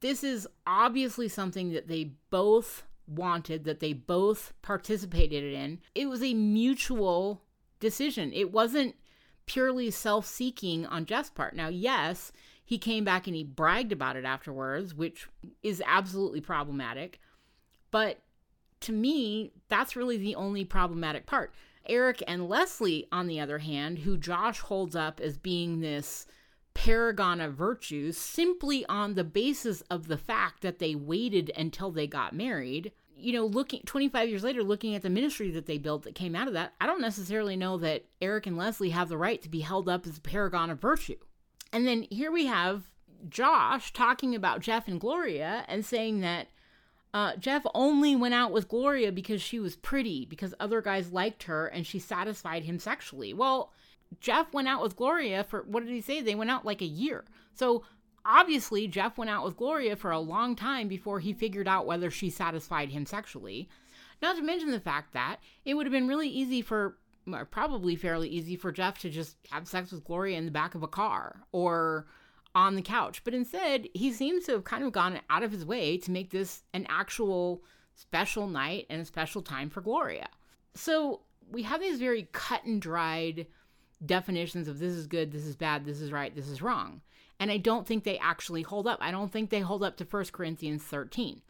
this 0.00 0.24
is 0.24 0.48
obviously 0.66 1.28
something 1.28 1.72
that 1.72 1.88
they 1.88 2.12
both 2.30 2.84
wanted, 3.06 3.64
that 3.64 3.80
they 3.80 3.92
both 3.92 4.52
participated 4.62 5.52
in. 5.52 5.80
It 5.94 6.08
was 6.08 6.22
a 6.22 6.34
mutual 6.34 7.42
decision. 7.80 8.32
It 8.32 8.52
wasn't 8.52 8.94
purely 9.46 9.90
self 9.90 10.26
seeking 10.26 10.86
on 10.86 11.06
Jeff's 11.06 11.30
part. 11.30 11.54
Now, 11.54 11.68
yes, 11.68 12.32
he 12.64 12.78
came 12.78 13.04
back 13.04 13.26
and 13.26 13.34
he 13.34 13.44
bragged 13.44 13.92
about 13.92 14.16
it 14.16 14.24
afterwards, 14.24 14.94
which 14.94 15.28
is 15.62 15.82
absolutely 15.84 16.40
problematic. 16.40 17.20
But 17.90 18.22
to 18.82 18.92
me, 18.92 19.52
that's 19.68 19.96
really 19.96 20.16
the 20.16 20.36
only 20.36 20.64
problematic 20.64 21.26
part. 21.26 21.52
Eric 21.86 22.22
and 22.28 22.48
Leslie, 22.48 23.08
on 23.10 23.26
the 23.26 23.40
other 23.40 23.58
hand, 23.58 24.00
who 24.00 24.16
Josh 24.16 24.60
holds 24.60 24.94
up 24.94 25.20
as 25.20 25.36
being 25.36 25.80
this 25.80 26.26
paragon 26.74 27.40
of 27.40 27.54
virtues 27.54 28.16
simply 28.16 28.86
on 28.86 29.14
the 29.14 29.24
basis 29.24 29.82
of 29.82 30.08
the 30.08 30.16
fact 30.16 30.62
that 30.62 30.78
they 30.78 30.94
waited 30.94 31.50
until 31.56 31.90
they 31.90 32.06
got 32.06 32.32
married. 32.32 32.92
You 33.16 33.34
know, 33.34 33.46
looking 33.46 33.82
25 33.84 34.28
years 34.28 34.44
later, 34.44 34.62
looking 34.62 34.94
at 34.94 35.02
the 35.02 35.10
ministry 35.10 35.50
that 35.50 35.66
they 35.66 35.78
built 35.78 36.04
that 36.04 36.14
came 36.14 36.34
out 36.34 36.48
of 36.48 36.54
that, 36.54 36.72
I 36.80 36.86
don't 36.86 37.02
necessarily 37.02 37.56
know 37.56 37.76
that 37.78 38.06
Eric 38.22 38.46
and 38.46 38.56
Leslie 38.56 38.90
have 38.90 39.08
the 39.08 39.18
right 39.18 39.42
to 39.42 39.48
be 39.48 39.60
held 39.60 39.88
up 39.88 40.06
as 40.06 40.18
a 40.18 40.22
paragon 40.22 40.70
of 40.70 40.80
virtue. 40.80 41.16
And 41.72 41.86
then 41.86 42.06
here 42.10 42.32
we 42.32 42.46
have 42.46 42.84
Josh 43.28 43.92
talking 43.92 44.34
about 44.34 44.60
Jeff 44.60 44.88
and 44.88 45.00
Gloria 45.00 45.64
and 45.68 45.84
saying 45.84 46.20
that 46.20 46.48
uh, 47.12 47.36
Jeff 47.36 47.64
only 47.74 48.14
went 48.14 48.34
out 48.34 48.52
with 48.52 48.68
Gloria 48.68 49.12
because 49.12 49.42
she 49.42 49.58
was 49.58 49.76
pretty, 49.76 50.24
because 50.24 50.54
other 50.60 50.80
guys 50.80 51.12
liked 51.12 51.44
her 51.44 51.66
and 51.66 51.86
she 51.86 51.98
satisfied 51.98 52.64
him 52.64 52.78
sexually. 52.78 53.34
Well, 53.34 53.72
Jeff 54.18 54.52
went 54.52 54.68
out 54.68 54.82
with 54.82 54.96
Gloria 54.96 55.44
for 55.44 55.62
what 55.62 55.84
did 55.84 55.92
he 55.92 56.00
say? 56.00 56.20
They 56.20 56.34
went 56.34 56.50
out 56.50 56.66
like 56.66 56.82
a 56.82 56.86
year. 56.86 57.24
So 57.54 57.84
obviously, 58.24 58.88
Jeff 58.88 59.16
went 59.16 59.30
out 59.30 59.44
with 59.44 59.56
Gloria 59.56 59.96
for 59.96 60.10
a 60.10 60.18
long 60.18 60.56
time 60.56 60.88
before 60.88 61.20
he 61.20 61.32
figured 61.32 61.68
out 61.68 61.86
whether 61.86 62.10
she 62.10 62.30
satisfied 62.30 62.90
him 62.90 63.06
sexually. 63.06 63.68
Not 64.20 64.36
to 64.36 64.42
mention 64.42 64.70
the 64.70 64.80
fact 64.80 65.12
that 65.14 65.38
it 65.64 65.74
would 65.74 65.86
have 65.86 65.92
been 65.92 66.08
really 66.08 66.28
easy 66.28 66.60
for, 66.60 66.98
probably 67.50 67.96
fairly 67.96 68.28
easy 68.28 68.56
for 68.56 68.72
Jeff 68.72 68.98
to 68.98 69.10
just 69.10 69.36
have 69.50 69.68
sex 69.68 69.92
with 69.92 70.04
Gloria 70.04 70.36
in 70.36 70.44
the 70.44 70.50
back 70.50 70.74
of 70.74 70.82
a 70.82 70.88
car 70.88 71.42
or 71.52 72.06
on 72.54 72.74
the 72.74 72.82
couch. 72.82 73.22
But 73.24 73.34
instead, 73.34 73.88
he 73.94 74.12
seems 74.12 74.44
to 74.44 74.52
have 74.52 74.64
kind 74.64 74.84
of 74.84 74.92
gone 74.92 75.20
out 75.30 75.42
of 75.42 75.52
his 75.52 75.64
way 75.64 75.96
to 75.98 76.10
make 76.10 76.30
this 76.30 76.62
an 76.74 76.86
actual 76.88 77.62
special 77.94 78.46
night 78.46 78.86
and 78.90 79.00
a 79.00 79.04
special 79.04 79.40
time 79.40 79.70
for 79.70 79.80
Gloria. 79.80 80.28
So 80.74 81.22
we 81.50 81.62
have 81.62 81.80
these 81.80 81.98
very 81.98 82.28
cut 82.32 82.64
and 82.64 82.80
dried 82.82 83.46
definitions 84.04 84.68
of 84.68 84.78
this 84.78 84.92
is 84.92 85.06
good, 85.06 85.32
this 85.32 85.44
is 85.44 85.56
bad, 85.56 85.84
this 85.84 86.00
is 86.00 86.12
right, 86.12 86.34
this 86.34 86.48
is 86.48 86.62
wrong. 86.62 87.00
And 87.38 87.50
I 87.50 87.56
don't 87.56 87.86
think 87.86 88.04
they 88.04 88.18
actually 88.18 88.62
hold 88.62 88.86
up. 88.86 88.98
I 89.00 89.10
don't 89.10 89.32
think 89.32 89.50
they 89.50 89.60
hold 89.60 89.82
up 89.82 89.96
to 89.96 90.04
1 90.04 90.26
Corinthians 90.32 90.82
13. 90.82 91.40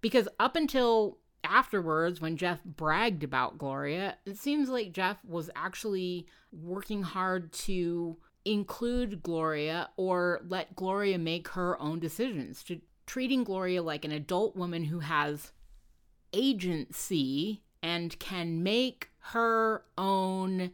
Because 0.00 0.28
up 0.38 0.56
until 0.56 1.18
afterwards, 1.44 2.20
when 2.20 2.36
Jeff 2.36 2.64
bragged 2.64 3.22
about 3.22 3.58
Gloria, 3.58 4.16
it 4.24 4.38
seems 4.38 4.68
like 4.68 4.92
Jeff 4.92 5.18
was 5.24 5.50
actually 5.54 6.26
working 6.52 7.02
hard 7.02 7.52
to 7.52 8.16
include 8.44 9.22
Gloria 9.22 9.90
or 9.96 10.40
let 10.46 10.74
Gloria 10.74 11.18
make 11.18 11.48
her 11.48 11.80
own 11.80 11.98
decisions, 11.98 12.62
to 12.64 12.80
treating 13.06 13.44
Gloria 13.44 13.82
like 13.82 14.04
an 14.04 14.12
adult 14.12 14.56
woman 14.56 14.84
who 14.84 15.00
has 15.00 15.52
agency 16.32 17.62
and 17.82 18.18
can 18.18 18.62
make 18.62 19.08
her 19.18 19.84
own 19.98 20.70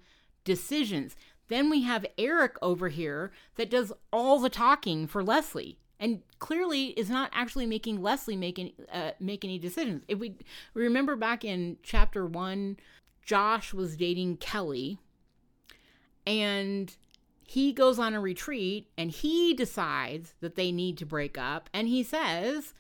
decisions. 0.46 1.14
Then 1.48 1.68
we 1.68 1.82
have 1.82 2.06
Eric 2.16 2.56
over 2.62 2.88
here 2.88 3.32
that 3.56 3.68
does 3.68 3.92
all 4.10 4.40
the 4.40 4.48
talking 4.48 5.06
for 5.06 5.22
Leslie 5.22 5.78
and 5.98 6.22
clearly 6.38 6.86
is 6.88 7.08
not 7.08 7.30
actually 7.32 7.66
making 7.66 8.02
Leslie 8.02 8.36
make 8.36 8.58
any, 8.58 8.74
uh, 8.92 9.12
make 9.20 9.44
any 9.44 9.58
decisions. 9.58 10.04
If 10.08 10.18
we 10.18 10.36
remember 10.74 11.16
back 11.16 11.44
in 11.44 11.78
chapter 11.82 12.26
one, 12.26 12.76
Josh 13.22 13.72
was 13.72 13.96
dating 13.96 14.36
Kelly, 14.36 14.98
and 16.26 16.94
he 17.44 17.72
goes 17.72 17.98
on 17.98 18.14
a 18.14 18.20
retreat 18.20 18.88
and 18.98 19.10
he 19.10 19.54
decides 19.54 20.34
that 20.40 20.56
they 20.56 20.70
need 20.70 20.98
to 20.98 21.06
break 21.06 21.38
up, 21.38 21.70
and 21.72 21.88
he 21.88 22.02
says, 22.02 22.74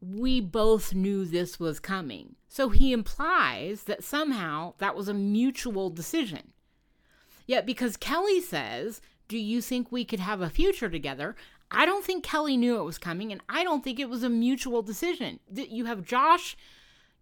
We 0.00 0.40
both 0.40 0.94
knew 0.94 1.24
this 1.24 1.58
was 1.58 1.80
coming. 1.80 2.36
So 2.48 2.68
he 2.68 2.92
implies 2.92 3.84
that 3.84 4.04
somehow 4.04 4.74
that 4.78 4.94
was 4.94 5.08
a 5.08 5.14
mutual 5.14 5.90
decision. 5.90 6.52
Yet, 7.46 7.66
because 7.66 7.96
Kelly 7.96 8.40
says, 8.40 9.00
Do 9.28 9.38
you 9.38 9.60
think 9.60 9.90
we 9.90 10.04
could 10.04 10.20
have 10.20 10.40
a 10.40 10.50
future 10.50 10.88
together? 10.88 11.36
I 11.70 11.86
don't 11.86 12.04
think 12.04 12.24
Kelly 12.24 12.56
knew 12.56 12.78
it 12.78 12.84
was 12.84 12.98
coming, 12.98 13.32
and 13.32 13.40
I 13.48 13.64
don't 13.64 13.82
think 13.82 13.98
it 13.98 14.08
was 14.08 14.22
a 14.22 14.28
mutual 14.28 14.82
decision. 14.82 15.40
You 15.52 15.86
have 15.86 16.04
Josh 16.04 16.56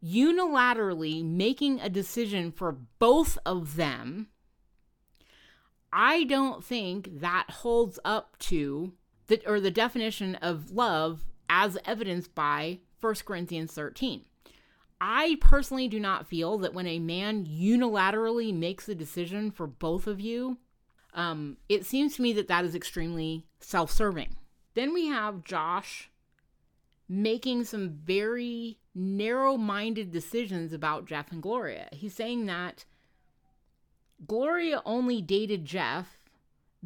unilaterally 0.05 1.25
making 1.25 1.81
a 1.81 1.89
decision 1.89 2.51
for 2.53 2.73
both 2.73 3.39
of 3.47 3.77
them. 3.77 4.29
I 5.93 6.25
don't 6.25 6.65
think 6.65 7.21
that 7.21 7.47
holds 7.51 7.99
up 8.05 8.39
to 8.41 8.95
the 9.27 9.43
or 9.47 9.61
the 9.61 9.71
definition 9.71 10.35
of 10.37 10.71
love 10.73 11.25
as 11.49 11.79
evidenced 11.85 12.35
by 12.35 12.81
1 13.01 13.15
Corinthians 13.27 13.73
13. 13.73 14.25
I 15.05 15.37
personally 15.41 15.89
do 15.89 15.99
not 15.99 16.29
feel 16.29 16.59
that 16.59 16.75
when 16.75 16.87
a 16.87 17.01
man 17.01 17.45
unilaterally 17.45 18.55
makes 18.55 18.89
a 18.89 18.95
decision 18.95 19.51
for 19.51 19.67
both 19.67 20.07
of 20.07 20.21
you, 20.21 20.59
um, 21.13 21.57
it 21.69 21.85
seems 21.85 22.15
to 22.15 22.23
me 22.23 22.33
that 22.35 22.47
that 22.47 22.65
is 22.65 22.77
extremely 22.77 23.45
self 23.59 23.91
serving. 23.91 24.37
Then 24.75 24.95
we 24.95 25.09
have 25.09 25.43
Josh 25.43 26.09
making 27.09 27.65
some 27.65 27.91
very 28.05 28.79
narrow 28.95 29.57
minded 29.57 30.13
decisions 30.13 30.73
about 30.73 31.07
Jeff 31.07 31.33
and 31.33 31.43
Gloria. 31.43 31.89
He's 31.91 32.15
saying 32.15 32.47
that 32.47 32.85
Gloria 34.25 34.83
only 34.87 35.21
dated 35.21 35.65
Jeff 35.65 36.21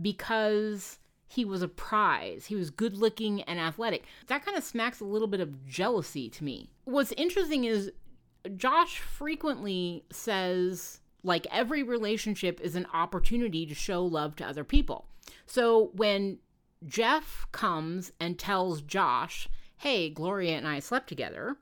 because 0.00 1.00
he 1.28 1.44
was 1.44 1.60
a 1.60 1.68
prize. 1.68 2.46
He 2.46 2.54
was 2.54 2.70
good 2.70 2.96
looking 2.96 3.42
and 3.42 3.60
athletic. 3.60 4.04
That 4.28 4.42
kind 4.42 4.56
of 4.56 4.64
smacks 4.64 5.00
a 5.00 5.04
little 5.04 5.28
bit 5.28 5.40
of 5.40 5.66
jealousy 5.66 6.30
to 6.30 6.44
me. 6.44 6.70
What's 6.84 7.12
interesting 7.12 7.64
is 7.64 7.92
Josh 8.48 8.98
frequently 8.98 10.04
says, 10.10 11.00
like, 11.22 11.46
every 11.50 11.82
relationship 11.82 12.60
is 12.60 12.76
an 12.76 12.86
opportunity 12.92 13.66
to 13.66 13.74
show 13.74 14.04
love 14.04 14.36
to 14.36 14.46
other 14.46 14.64
people. 14.64 15.06
So 15.46 15.90
when 15.94 16.38
Jeff 16.84 17.46
comes 17.52 18.12
and 18.20 18.38
tells 18.38 18.82
Josh, 18.82 19.48
hey, 19.78 20.10
Gloria 20.10 20.56
and 20.56 20.66
I 20.66 20.80
slept 20.80 21.08
together. 21.08 21.56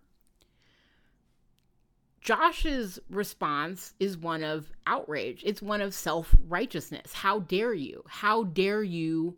Josh's 2.21 2.99
response 3.11 3.93
is 4.01 4.17
one 4.17 4.43
of 4.43 4.73
outrage. 4.87 5.43
It's 5.45 5.61
one 5.61 5.83
of 5.83 5.93
self 5.93 6.35
righteousness. 6.49 7.13
How 7.13 7.41
dare 7.41 7.75
you? 7.75 8.03
How 8.07 8.45
dare 8.45 8.83
you 8.83 9.37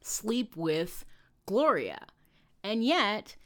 sleep 0.00 0.56
with 0.56 1.04
Gloria? 1.46 2.06
And 2.64 2.84
yet, 2.84 3.36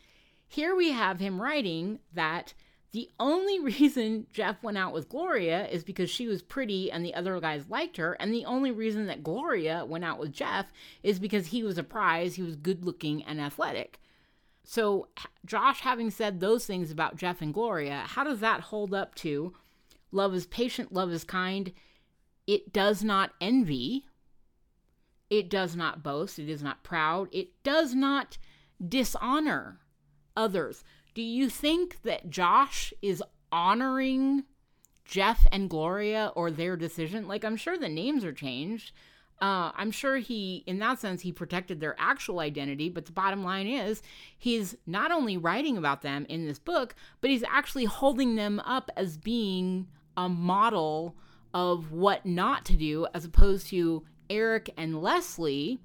here 0.49 0.75
we 0.75 0.93
have 0.93 1.21
him 1.21 1.41
writing 1.41 1.99
that 2.15 2.55
the 2.97 3.11
only 3.21 3.61
reason 3.79 4.27
Jeff 4.33 4.63
went 4.63 4.79
out 4.79 4.95
with 4.95 5.11
Gloria 5.11 5.69
is 5.69 5.85
because 5.85 6.09
she 6.09 6.27
was 6.27 6.43
pretty 6.43 6.91
and 6.91 7.05
the 7.05 7.15
other 7.15 7.39
guys 7.41 7.69
liked 7.69 7.99
her. 7.99 8.15
And 8.15 8.33
the 8.33 8.47
only 8.47 8.73
reason 8.73 9.07
that 9.07 9.23
Gloria 9.23 9.85
went 9.85 10.05
out 10.05 10.19
with 10.19 10.33
Jeff 10.33 10.73
is 11.03 11.19
because 11.19 11.49
he 11.49 11.63
was 11.63 11.77
a 11.77 11.85
prize, 11.85 12.35
he 12.35 12.43
was 12.43 12.57
good 12.57 12.85
looking 12.85 13.23
and 13.23 13.41
athletic. 13.41 14.01
So, 14.65 15.09
Josh 15.45 15.81
having 15.83 16.11
said 16.11 16.41
those 16.41 16.67
things 16.67 16.91
about 16.91 17.17
Jeff 17.17 17.41
and 17.41 17.55
Gloria, 17.55 18.03
how 18.05 18.25
does 18.25 18.41
that 18.41 18.63
hold 18.63 18.93
up 18.93 19.15
to 19.17 19.55
love 20.11 20.35
is 20.35 20.47
patient, 20.47 20.93
love 20.93 21.13
is 21.13 21.23
kind? 21.23 21.73
It 22.49 22.73
does 22.73 23.05
not 23.05 23.31
envy, 23.41 24.07
it 25.31 25.49
does 25.49 25.77
not 25.77 26.03
boast, 26.03 26.41
it 26.41 26.49
is 26.49 26.65
not 26.65 26.83
proud, 26.83 27.29
it 27.31 27.63
does 27.63 27.95
not 27.95 28.39
dishonor 28.89 29.81
others. 30.37 30.83
Do 31.17 31.23
you 31.23 31.49
think 31.49 32.03
that 32.03 32.29
Josh 32.29 32.93
is 33.01 33.23
honoring 33.51 34.45
Jeff 35.07 35.47
and 35.51 35.71
Gloria 35.71 36.31
or 36.37 36.51
their 36.51 36.77
decision? 36.77 37.27
Like, 37.27 37.43
I'm 37.43 37.57
sure 37.57 37.79
the 37.79 37.89
names 37.89 38.23
are 38.23 38.35
changed. 38.35 38.93
Uh, 39.41 39.73
I'm 39.75 39.91
sure 39.91 40.19
he, 40.19 40.63
in 40.67 40.79
that 40.81 40.99
sense, 40.99 41.23
he 41.23 41.33
protected 41.33 41.81
their 41.81 41.97
actual 41.99 42.41
identity. 42.41 42.91
But 42.91 43.07
the 43.07 43.13
bottom 43.13 43.43
line 43.43 43.67
is, 43.67 44.03
he's 44.37 44.77
not 44.87 45.11
only 45.11 45.39
writing 45.39 45.79
about 45.79 46.03
them 46.03 46.27
in 46.29 46.47
this 46.47 46.59
book, 46.59 46.95
but 47.23 47.31
he's 47.31 47.45
actually 47.45 47.87
holding 47.87 48.35
them 48.35 48.61
up 48.61 48.91
as 48.95 49.17
being 49.17 49.89
a 50.19 50.29
model 50.29 51.17
of 51.55 51.93
what 51.93 52.27
not 52.27 52.67
to 52.67 52.77
do, 52.77 53.07
as 53.15 53.25
opposed 53.25 53.69
to 53.69 54.05
Eric 54.29 54.69
and 54.77 55.01
Leslie. 55.01 55.81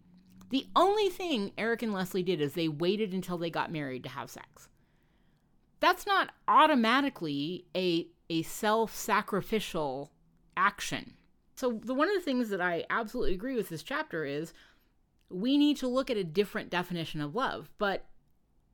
The 0.50 0.68
only 0.76 1.08
thing 1.08 1.54
Eric 1.58 1.84
and 1.84 1.94
Leslie 1.94 2.22
did 2.22 2.42
is 2.42 2.52
they 2.52 2.68
waited 2.68 3.14
until 3.14 3.38
they 3.38 3.50
got 3.50 3.72
married 3.72 4.04
to 4.04 4.10
have 4.10 4.30
sex 4.30 4.68
that's 5.82 6.08
not 6.08 6.30
automatically 6.48 7.66
a 7.76 8.08
a 8.30 8.44
self-sacrificial 8.44 10.10
action. 10.56 11.16
So 11.56 11.82
the 11.84 11.94
one 11.94 12.08
of 12.08 12.16
the 12.16 12.22
things 12.22 12.50
that 12.50 12.62
I 12.62 12.86
absolutely 12.90 13.34
agree 13.34 13.56
with 13.56 13.68
this 13.68 13.84
chapter 13.84 14.24
is 14.24 14.54
we 15.30 15.58
need 15.58 15.78
to 15.78 15.88
look 15.88 16.10
at 16.10 16.18
a 16.18 16.24
different 16.24 16.70
definition 16.70 17.20
of 17.20 17.36
love. 17.36 17.70
But 17.78 18.06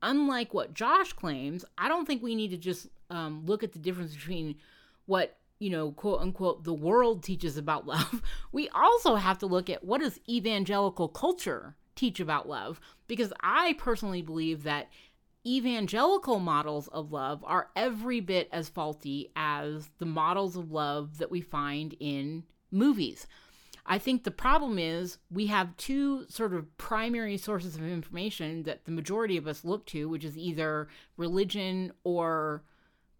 unlike 0.02 0.54
what 0.54 0.74
Josh 0.74 1.12
claims, 1.12 1.64
I 1.76 1.88
don't 1.88 2.06
think 2.06 2.22
we 2.22 2.36
need 2.36 2.50
to 2.50 2.56
just 2.56 2.86
um, 3.10 3.44
look 3.46 3.64
at 3.64 3.72
the 3.72 3.80
difference 3.80 4.14
between 4.14 4.54
what 5.06 5.36
you 5.58 5.70
know, 5.70 5.90
quote 5.90 6.20
unquote, 6.20 6.62
the 6.62 6.74
world 6.74 7.24
teaches 7.24 7.56
about 7.56 7.86
love. 7.86 8.22
We 8.52 8.68
also 8.68 9.16
have 9.16 9.38
to 9.38 9.46
look 9.46 9.68
at 9.68 9.82
what 9.82 10.00
does 10.00 10.20
evangelical 10.28 11.08
culture 11.08 11.74
teach 11.96 12.20
about 12.20 12.48
love, 12.48 12.80
because 13.08 13.32
I 13.40 13.74
personally 13.76 14.22
believe 14.22 14.62
that 14.62 14.88
evangelical 15.46 16.40
models 16.40 16.88
of 16.88 17.12
love 17.12 17.42
are 17.44 17.70
every 17.76 18.20
bit 18.20 18.48
as 18.52 18.68
faulty 18.68 19.30
as 19.36 19.90
the 19.98 20.06
models 20.06 20.56
of 20.56 20.70
love 20.70 21.18
that 21.18 21.30
we 21.30 21.40
find 21.40 21.94
in 22.00 22.44
movies. 22.70 23.26
I 23.90 23.98
think 23.98 24.24
the 24.24 24.30
problem 24.30 24.78
is 24.78 25.16
we 25.30 25.46
have 25.46 25.76
two 25.78 26.26
sort 26.28 26.52
of 26.52 26.76
primary 26.76 27.38
sources 27.38 27.76
of 27.76 27.82
information 27.82 28.64
that 28.64 28.84
the 28.84 28.90
majority 28.90 29.38
of 29.38 29.46
us 29.46 29.64
look 29.64 29.86
to, 29.86 30.08
which 30.08 30.26
is 30.26 30.36
either 30.36 30.88
religion 31.16 31.92
or 32.04 32.64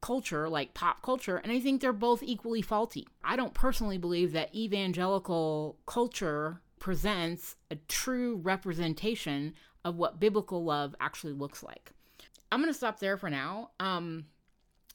culture, 0.02 0.48
like 0.48 0.74
pop 0.74 1.02
culture, 1.02 1.38
and 1.38 1.50
I 1.50 1.58
think 1.58 1.80
they're 1.80 1.92
both 1.94 2.22
equally 2.22 2.60
faulty. 2.60 3.08
I 3.24 3.36
don't 3.36 3.54
personally 3.54 3.98
believe 3.98 4.32
that 4.32 4.54
evangelical 4.54 5.78
culture 5.86 6.60
presents 6.78 7.56
a 7.70 7.76
true 7.88 8.36
representation 8.36 9.54
of 9.84 9.96
what 9.96 10.20
biblical 10.20 10.62
love 10.64 10.94
actually 11.00 11.32
looks 11.32 11.62
like. 11.62 11.92
I'm 12.50 12.60
going 12.60 12.72
to 12.72 12.76
stop 12.76 12.98
there 12.98 13.16
for 13.16 13.30
now. 13.30 13.70
Um, 13.78 14.26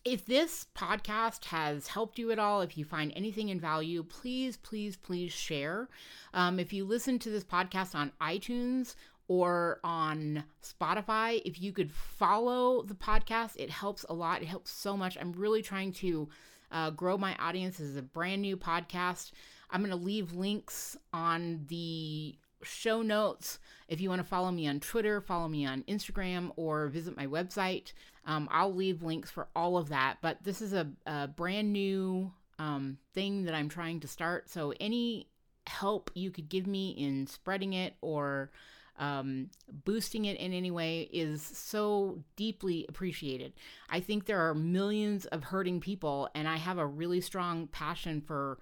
if 0.06 0.26
this 0.26 0.66
podcast 0.76 1.46
has 1.46 1.88
helped 1.88 2.20
you 2.20 2.32
at 2.32 2.40
all, 2.40 2.62
if 2.62 2.78
you 2.78 2.84
find 2.84 3.14
anything 3.16 3.50
in 3.50 3.60
value, 3.60 4.04
please, 4.04 4.58
please, 4.58 4.98
please 4.98 5.32
share. 5.32 5.88
Um, 6.34 6.60
if 6.60 6.74
you 6.74 6.84
listen 6.84 7.20
to 7.20 7.30
this 7.30 7.44
podcast 7.44 7.96
on 7.96 8.12
iTunes 8.20 8.96
or 9.30 9.80
on 9.84 10.44
Spotify, 10.62 11.42
if 11.46 11.62
you 11.62 11.72
could 11.72 11.92
follow 11.92 12.82
the 12.84 12.96
podcast, 12.96 13.52
it 13.56 13.70
helps 13.70 14.04
a 14.10 14.14
lot. 14.14 14.42
It 14.42 14.48
helps 14.48 14.72
so 14.72 14.98
much. 14.98 15.18
I'm 15.18 15.32
really 15.32 15.62
trying 15.62 15.94
to 15.94 16.28
uh, 16.72 16.90
grow 16.90 17.18
my 17.18 17.36
audience. 17.36 17.78
This 17.78 17.88
is 17.88 17.96
a 17.96 18.02
brand 18.02 18.42
new 18.42 18.58
podcast. 18.58 19.32
I'm 19.70 19.82
going 19.82 19.98
to 19.98 20.06
leave 20.06 20.34
links 20.34 20.98
on 21.14 21.66
the 21.68 22.36
show 22.64 23.02
notes. 23.02 23.60
If 23.88 24.02
you 24.02 24.10
want 24.10 24.22
to 24.22 24.28
follow 24.28 24.52
me 24.52 24.68
on 24.68 24.80
Twitter, 24.80 25.22
follow 25.22 25.48
me 25.48 25.66
on 25.66 25.84
Instagram, 25.84 26.52
or 26.56 26.88
visit 26.88 27.16
my 27.16 27.28
website, 27.28 27.94
um, 28.26 28.48
I'll 28.52 28.74
leave 28.74 29.04
links 29.04 29.30
for 29.30 29.48
all 29.56 29.78
of 29.78 29.90
that. 29.90 30.18
But 30.22 30.44
this 30.44 30.62
is 30.62 30.74
a, 30.74 30.88
a 31.06 31.28
brand 31.28 31.74
new 31.74 32.32
um, 32.60 32.98
thing 33.14 33.46
that 33.46 33.54
I'm 33.54 33.70
trying 33.70 34.00
to 34.02 34.08
start. 34.08 34.50
So 34.50 34.74
any 34.80 35.28
help 35.68 36.12
you 36.14 36.32
could 36.32 36.50
give 36.50 36.68
me 36.68 36.92
in 36.92 37.28
spreading 37.28 37.74
it 37.74 37.96
or 38.02 38.52
um, 39.00 39.50
boosting 39.86 40.26
it 40.26 40.38
in 40.38 40.54
any 40.54 40.72
way 40.72 41.10
is 41.12 41.42
so 41.42 42.24
deeply 42.36 42.86
appreciated. 42.88 43.54
I 43.90 44.00
think 44.00 44.26
there 44.26 44.48
are 44.48 44.54
millions 44.54 45.26
of 45.26 45.46
hurting 45.46 45.80
people, 45.80 46.30
and 46.36 46.48
I 46.48 46.58
have 46.58 46.78
a 46.78 46.86
really 46.86 47.22
strong 47.22 47.68
passion 47.68 48.22
for 48.22 48.60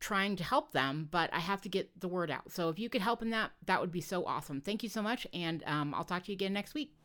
trying 0.00 0.36
to 0.36 0.44
help 0.44 0.72
them, 0.72 1.08
but 1.10 1.32
I 1.32 1.40
have 1.40 1.60
to 1.62 1.68
get 1.68 2.00
the 2.00 2.08
word 2.08 2.30
out. 2.30 2.52
So 2.52 2.68
if 2.68 2.78
you 2.78 2.88
could 2.88 3.02
help 3.02 3.22
in 3.22 3.30
that, 3.30 3.52
that 3.66 3.80
would 3.80 3.92
be 3.92 4.00
so 4.00 4.24
awesome. 4.24 4.60
Thank 4.60 4.82
you 4.82 4.88
so 4.88 5.02
much, 5.02 5.26
and 5.32 5.62
um, 5.66 5.94
I'll 5.94 6.04
talk 6.04 6.24
to 6.24 6.32
you 6.32 6.36
again 6.36 6.52
next 6.52 6.74
week. 6.74 6.97